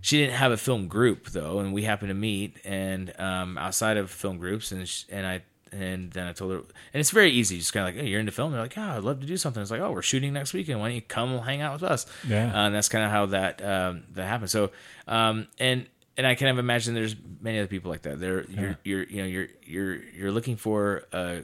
she 0.00 0.18
didn't 0.18 0.34
have 0.34 0.50
a 0.50 0.56
film 0.56 0.88
group 0.88 1.30
though, 1.30 1.60
and 1.60 1.72
we 1.72 1.82
happened 1.84 2.08
to 2.08 2.14
meet 2.14 2.56
and 2.64 3.12
um, 3.20 3.58
outside 3.58 3.96
of 3.96 4.10
film 4.10 4.38
groups, 4.38 4.72
and 4.72 4.90
and 5.10 5.26
I 5.26 5.42
and 5.72 6.10
then 6.12 6.26
I 6.26 6.32
told 6.32 6.52
her, 6.52 6.58
and 6.58 7.00
it's 7.00 7.10
very 7.10 7.30
easy, 7.30 7.58
just 7.58 7.72
kind 7.72 7.88
of 7.88 7.94
like, 7.94 8.04
hey, 8.04 8.10
you're 8.10 8.20
into 8.20 8.32
film. 8.32 8.52
They're 8.52 8.60
like, 8.60 8.76
yeah, 8.76 8.96
I'd 8.96 9.02
love 9.02 9.20
to 9.20 9.26
do 9.26 9.36
something. 9.36 9.60
It's 9.62 9.70
like, 9.70 9.80
oh, 9.80 9.90
we're 9.92 10.02
shooting 10.02 10.32
next 10.32 10.52
weekend. 10.52 10.80
Why 10.80 10.88
don't 10.88 10.94
you 10.94 11.02
come 11.02 11.38
hang 11.38 11.60
out 11.62 11.80
with 11.80 11.90
us? 11.90 12.06
Yeah. 12.26 12.46
uh, 12.46 12.66
and 12.66 12.74
that's 12.74 12.88
kind 12.88 13.04
of 13.04 13.10
how 13.10 13.26
that 13.26 13.64
um, 13.64 14.04
that 14.12 14.26
happened. 14.26 14.50
So, 14.50 14.70
um, 15.08 15.48
and 15.58 15.86
and 16.16 16.26
I 16.26 16.34
kind 16.34 16.50
of 16.50 16.58
imagine 16.58 16.94
there's 16.94 17.16
many 17.40 17.58
other 17.58 17.68
people 17.68 17.90
like 17.90 18.02
that. 18.02 18.20
They're 18.20 18.44
you're 18.44 18.78
you're 18.84 19.02
you 19.04 19.22
know 19.22 19.28
you're 19.28 19.48
you're 19.64 19.94
you're 20.04 20.32
looking 20.32 20.56
for. 20.56 21.04
Uh, 21.12 21.38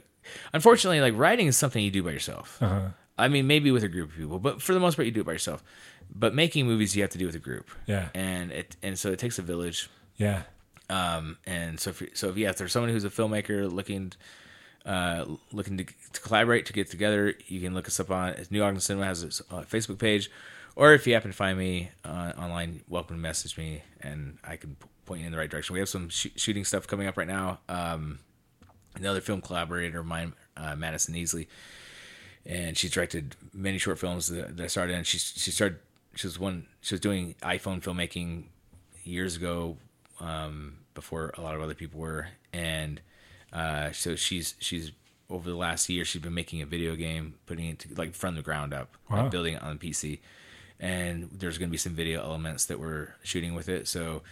unfortunately, 0.53 1.01
like 1.01 1.13
writing 1.17 1.47
is 1.47 1.57
something 1.57 1.83
you 1.83 1.91
do 1.91 2.03
by 2.03 2.11
yourself. 2.11 2.61
Uh-huh. 2.61 2.89
I 3.17 3.27
mean, 3.27 3.47
maybe 3.47 3.71
with 3.71 3.83
a 3.83 3.89
group 3.89 4.11
of 4.11 4.15
people, 4.15 4.39
but 4.39 4.61
for 4.61 4.73
the 4.73 4.79
most 4.79 4.95
part, 4.95 5.05
you 5.05 5.11
do 5.11 5.21
it 5.21 5.25
by 5.25 5.33
yourself. 5.33 5.63
But 6.13 6.33
making 6.33 6.65
movies, 6.67 6.95
you 6.95 7.01
have 7.03 7.11
to 7.11 7.17
do 7.17 7.25
with 7.25 7.35
a 7.35 7.39
group. 7.39 7.69
Yeah. 7.85 8.09
and 8.13 8.51
it 8.51 8.75
and 8.81 8.97
so 8.97 9.11
it 9.11 9.19
takes 9.19 9.39
a 9.39 9.41
village. 9.41 9.89
Yeah. 10.17 10.43
Um, 10.89 11.37
and 11.45 11.79
so 11.79 11.91
if 11.91 12.03
so, 12.13 12.29
if 12.29 12.37
yeah, 12.37 12.49
if 12.49 12.57
there's 12.57 12.71
someone 12.71 12.91
who's 12.91 13.03
a 13.05 13.09
filmmaker 13.09 13.71
looking, 13.71 14.13
uh, 14.85 15.25
looking 15.51 15.77
to, 15.77 15.85
to 15.85 16.21
collaborate 16.21 16.65
to 16.67 16.73
get 16.73 16.89
together, 16.89 17.33
you 17.47 17.59
can 17.61 17.73
look 17.73 17.87
us 17.87 17.99
up 17.99 18.09
on 18.09 18.35
New 18.49 18.63
Ogden 18.63 18.79
Cinema 18.79 19.05
has 19.05 19.23
its 19.23 19.41
uh, 19.51 19.61
Facebook 19.61 19.99
page, 19.99 20.31
or 20.75 20.93
if 20.93 21.05
you 21.05 21.13
happen 21.13 21.31
to 21.31 21.37
find 21.37 21.57
me 21.57 21.91
uh, 22.03 22.33
online, 22.37 22.81
welcome 22.89 23.15
to 23.17 23.21
message 23.21 23.57
me, 23.57 23.83
and 24.01 24.37
I 24.43 24.55
can 24.55 24.77
point 25.05 25.21
you 25.21 25.27
in 25.27 25.31
the 25.31 25.37
right 25.37 25.49
direction. 25.49 25.73
We 25.73 25.79
have 25.79 25.89
some 25.89 26.09
sh- 26.09 26.27
shooting 26.35 26.65
stuff 26.65 26.87
coming 26.87 27.07
up 27.07 27.17
right 27.17 27.27
now. 27.27 27.59
Um, 27.69 28.19
another 28.95 29.21
film 29.21 29.41
collaborator 29.41 29.99
of 29.99 30.05
mine, 30.07 30.33
uh, 30.57 30.75
Madison 30.75 31.13
Easley, 31.13 31.47
and 32.45 32.75
she 32.75 32.89
directed 32.89 33.35
many 33.53 33.77
short 33.77 33.99
films 33.99 34.27
that, 34.27 34.57
that 34.57 34.63
I 34.63 34.67
started 34.67 34.95
in. 34.95 35.03
She 35.03 35.19
she 35.19 35.51
started 35.51 35.79
she 36.15 36.25
was 36.25 36.39
one 36.39 36.65
she 36.81 36.95
was 36.95 36.99
doing 36.99 37.35
iPhone 37.43 37.79
filmmaking 37.79 38.45
years 39.03 39.35
ago 39.35 39.77
um, 40.19 40.77
before 40.99 41.33
a 41.37 41.41
lot 41.41 41.55
of 41.55 41.61
other 41.61 41.73
people 41.75 41.99
were, 41.99 42.27
and 42.53 43.01
uh, 43.53 43.91
so 43.91 44.15
she's 44.15 44.55
she's 44.59 44.91
over 45.29 45.49
the 45.49 45.55
last 45.55 45.87
year 45.89 46.03
she's 46.05 46.21
been 46.21 46.33
making 46.33 46.61
a 46.61 46.65
video 46.65 46.95
game, 46.95 47.35
putting 47.45 47.67
it 47.67 47.79
to, 47.79 47.87
like 47.95 48.13
from 48.15 48.35
the 48.35 48.41
ground 48.41 48.73
up, 48.73 48.95
Wow. 49.09 49.23
like 49.23 49.31
building 49.31 49.53
it 49.55 49.61
on 49.63 49.77
PC, 49.77 50.19
and 50.79 51.29
there's 51.31 51.57
going 51.57 51.69
to 51.69 51.71
be 51.71 51.77
some 51.77 51.93
video 51.93 52.21
elements 52.23 52.65
that 52.65 52.79
we're 52.79 53.13
shooting 53.23 53.53
with 53.55 53.69
it. 53.69 53.87
So 53.87 54.23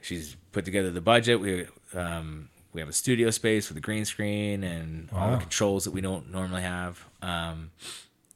she's 0.00 0.36
put 0.52 0.64
together 0.64 0.90
the 0.90 1.00
budget. 1.00 1.40
We 1.40 1.66
um, 1.94 2.48
we 2.72 2.80
have 2.80 2.88
a 2.88 2.92
studio 2.92 3.30
space 3.30 3.68
with 3.68 3.78
a 3.78 3.80
green 3.80 4.04
screen 4.04 4.64
and 4.64 5.08
all 5.12 5.30
the 5.32 5.36
controls 5.38 5.84
that 5.84 5.92
we 5.92 6.00
don't 6.00 6.30
normally 6.32 6.62
have. 6.62 7.04
Um, 7.22 7.70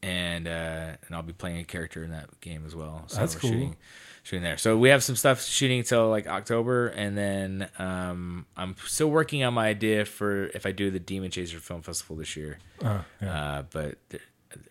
and 0.01 0.47
uh, 0.47 0.91
and 1.07 1.15
I'll 1.15 1.23
be 1.23 1.33
playing 1.33 1.59
a 1.59 1.63
character 1.63 2.03
in 2.03 2.11
that 2.11 2.39
game 2.41 2.63
as 2.65 2.75
well. 2.75 3.03
So 3.07 3.19
That's 3.19 3.35
cool. 3.35 3.49
Shooting, 3.49 3.75
shooting 4.23 4.43
there. 4.43 4.57
So 4.57 4.77
we 4.77 4.89
have 4.89 5.03
some 5.03 5.15
stuff 5.15 5.41
shooting 5.43 5.79
until 5.79 6.09
like 6.09 6.27
October, 6.27 6.87
and 6.87 7.17
then 7.17 7.69
um, 7.79 8.45
I'm 8.55 8.75
still 8.85 9.09
working 9.09 9.43
on 9.43 9.53
my 9.53 9.67
idea 9.67 10.05
for 10.05 10.47
if 10.47 10.65
I 10.65 10.71
do 10.71 10.89
the 10.91 10.99
Demon 10.99 11.31
Chaser 11.31 11.59
Film 11.59 11.81
Festival 11.81 12.15
this 12.15 12.35
year. 12.35 12.59
Uh, 12.81 12.99
yeah. 13.21 13.41
Uh, 13.41 13.63
but 13.71 13.95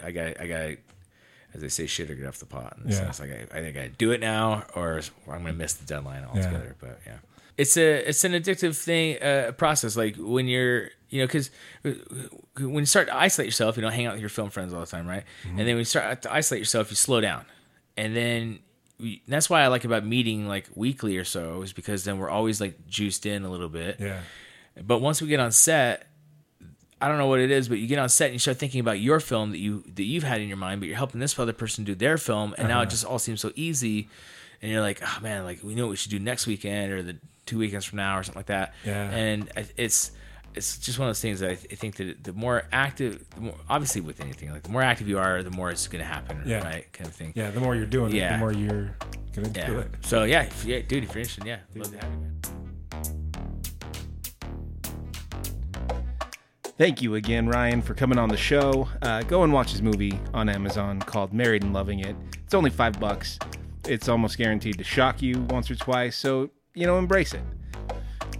I 0.02 0.10
got 0.12 0.40
I 0.40 0.46
got 0.46 0.70
as 1.54 1.62
they 1.62 1.68
say, 1.68 1.86
shit 1.86 2.10
or 2.10 2.14
get 2.14 2.26
off 2.26 2.38
the 2.38 2.46
pot. 2.46 2.76
In 2.78 2.84
the 2.84 2.90
Yeah. 2.90 2.98
sense, 3.10 3.20
like 3.20 3.30
I, 3.30 3.58
I 3.58 3.62
think 3.62 3.76
I 3.78 3.88
do 3.88 4.10
it 4.12 4.20
now, 4.20 4.64
or 4.74 5.00
I'm 5.30 5.40
gonna 5.42 5.52
miss 5.54 5.74
the 5.74 5.86
deadline 5.86 6.24
altogether. 6.24 6.76
But 6.78 7.00
yeah, 7.06 7.18
it's 7.58 7.76
a 7.76 8.08
it's 8.08 8.24
an 8.24 8.32
addictive 8.32 8.76
thing 8.76 9.20
uh, 9.20 9.52
process. 9.52 9.96
Like 9.96 10.16
when 10.16 10.46
you're 10.46 10.90
you 11.10 11.20
know 11.20 11.26
because 11.26 11.50
uh, 11.84 11.90
when 12.60 12.78
you 12.78 12.86
start 12.86 13.08
to 13.08 13.16
isolate 13.16 13.46
yourself, 13.46 13.76
you 13.76 13.82
don't 13.82 13.92
hang 13.92 14.06
out 14.06 14.12
with 14.12 14.20
your 14.20 14.30
film 14.30 14.48
friends 14.48 14.72
all 14.72 14.80
the 14.80 14.86
time, 14.86 15.06
right? 15.06 15.24
Mm-hmm. 15.42 15.58
And 15.58 15.58
then 15.58 15.74
when 15.74 15.78
you 15.78 15.84
start 15.84 16.22
to 16.22 16.32
isolate 16.32 16.60
yourself, 16.60 16.90
you 16.90 16.96
slow 16.96 17.20
down, 17.20 17.44
and 17.96 18.16
then. 18.16 18.60
We, 19.00 19.22
that's 19.28 19.48
why 19.48 19.62
I 19.62 19.68
like 19.68 19.84
about 19.84 20.04
meeting 20.04 20.48
like 20.48 20.66
weekly 20.74 21.18
or 21.18 21.24
so 21.24 21.62
is 21.62 21.72
because 21.72 22.02
then 22.02 22.18
we're 22.18 22.30
always 22.30 22.60
like 22.60 22.88
juiced 22.88 23.26
in 23.26 23.44
a 23.44 23.48
little 23.48 23.68
bit. 23.68 24.00
yeah. 24.00 24.22
But 24.84 24.98
once 24.98 25.22
we 25.22 25.28
get 25.28 25.38
on 25.38 25.52
set, 25.52 26.08
I 27.00 27.06
don't 27.06 27.18
know 27.18 27.28
what 27.28 27.38
it 27.38 27.52
is, 27.52 27.68
but 27.68 27.78
you 27.78 27.86
get 27.86 28.00
on 28.00 28.08
set 28.08 28.26
and 28.26 28.34
you 28.34 28.38
start 28.40 28.56
thinking 28.56 28.80
about 28.80 28.98
your 28.98 29.20
film 29.20 29.52
that 29.52 29.58
you 29.58 29.84
that 29.94 30.02
you've 30.02 30.24
had 30.24 30.40
in 30.40 30.48
your 30.48 30.56
mind, 30.56 30.80
but 30.80 30.88
you're 30.88 30.96
helping 30.96 31.20
this 31.20 31.38
other 31.38 31.52
person 31.52 31.84
do 31.84 31.94
their 31.94 32.18
film, 32.18 32.56
and 32.58 32.66
now 32.66 32.78
it 32.78 32.82
uh-huh. 32.82 32.90
just 32.90 33.04
all 33.04 33.20
seems 33.20 33.40
so 33.40 33.52
easy. 33.54 34.08
And 34.60 34.72
you're 34.72 34.80
like, 34.80 35.00
oh 35.00 35.18
man, 35.22 35.44
like 35.44 35.62
we 35.62 35.76
know 35.76 35.84
what 35.84 35.90
we 35.90 35.96
should 35.96 36.10
do 36.10 36.18
next 36.18 36.48
weekend 36.48 36.92
or 36.92 37.02
the 37.04 37.18
two 37.48 37.58
weekends 37.58 37.84
from 37.84 37.96
now 37.96 38.18
or 38.18 38.22
something 38.22 38.38
like 38.38 38.46
that. 38.46 38.74
Yeah. 38.84 39.10
And 39.10 39.50
it's 39.76 40.12
it's 40.54 40.78
just 40.78 40.98
one 40.98 41.06
of 41.08 41.10
those 41.10 41.20
things 41.20 41.40
that 41.40 41.50
I, 41.50 41.54
th- 41.54 41.66
I 41.72 41.74
think 41.76 41.96
that 41.96 42.24
the 42.24 42.32
more 42.32 42.64
active, 42.72 43.24
the 43.30 43.40
more 43.42 43.54
obviously 43.68 44.00
with 44.00 44.20
anything, 44.20 44.50
like 44.50 44.62
the 44.62 44.70
more 44.70 44.82
active 44.82 45.08
you 45.08 45.18
are, 45.18 45.42
the 45.42 45.50
more 45.50 45.70
it's 45.70 45.86
going 45.88 46.02
to 46.02 46.08
happen, 46.08 46.42
Yeah. 46.46 46.64
right? 46.64 46.90
Kind 46.92 47.08
of 47.08 47.14
thing. 47.14 47.32
Yeah. 47.36 47.50
The 47.50 47.60
more 47.60 47.74
you're 47.76 47.86
doing 47.86 48.12
it, 48.12 48.16
Yeah. 48.16 48.32
the 48.32 48.38
more 48.38 48.52
you're 48.52 48.96
gonna 49.34 49.48
do 49.50 49.78
it. 49.78 49.90
So 50.00 50.24
yeah, 50.24 50.42
if, 50.42 50.64
yeah, 50.64 50.80
dude, 50.80 51.04
if 51.04 51.10
you're 51.14 51.20
interested, 51.20 51.44
yeah, 51.44 51.58
love 51.76 51.92
to 51.92 51.98
have 51.98 52.10
you, 52.12 52.18
man. 52.18 52.34
Thank 56.76 57.02
you 57.02 57.16
again, 57.16 57.48
Ryan, 57.48 57.82
for 57.82 57.94
coming 57.94 58.18
on 58.18 58.28
the 58.28 58.36
show. 58.36 58.88
Uh, 59.02 59.22
go 59.22 59.42
and 59.42 59.52
watch 59.52 59.72
his 59.72 59.82
movie 59.82 60.18
on 60.32 60.48
Amazon 60.48 61.00
called 61.00 61.32
Married 61.32 61.62
and 61.64 61.72
Loving 61.72 62.00
It. 62.00 62.14
It's 62.44 62.54
only 62.54 62.70
five 62.70 62.98
bucks. 63.00 63.36
It's 63.84 64.08
almost 64.08 64.38
guaranteed 64.38 64.78
to 64.78 64.84
shock 64.84 65.20
you 65.20 65.40
once 65.50 65.70
or 65.70 65.74
twice, 65.74 66.16
so, 66.16 66.50
you 66.78 66.86
know, 66.86 66.98
embrace 66.98 67.34
it. 67.34 67.42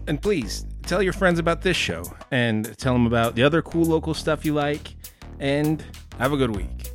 And 0.07 0.23
please, 0.23 0.65
tell 0.83 1.03
your 1.03 1.13
friends 1.13 1.39
about 1.39 1.61
this 1.61 1.77
show 1.77 2.05
and 2.31 2.77
tell 2.79 2.93
them 2.93 3.07
about 3.07 3.35
the 3.35 3.43
other 3.43 3.61
cool 3.63 3.85
local 3.85 4.15
stuff 4.15 4.45
you 4.45 4.55
like, 4.55 4.95
and 5.41 5.85
have 6.19 6.33
a 6.33 6.37
good 6.37 6.55
week. 6.55 6.93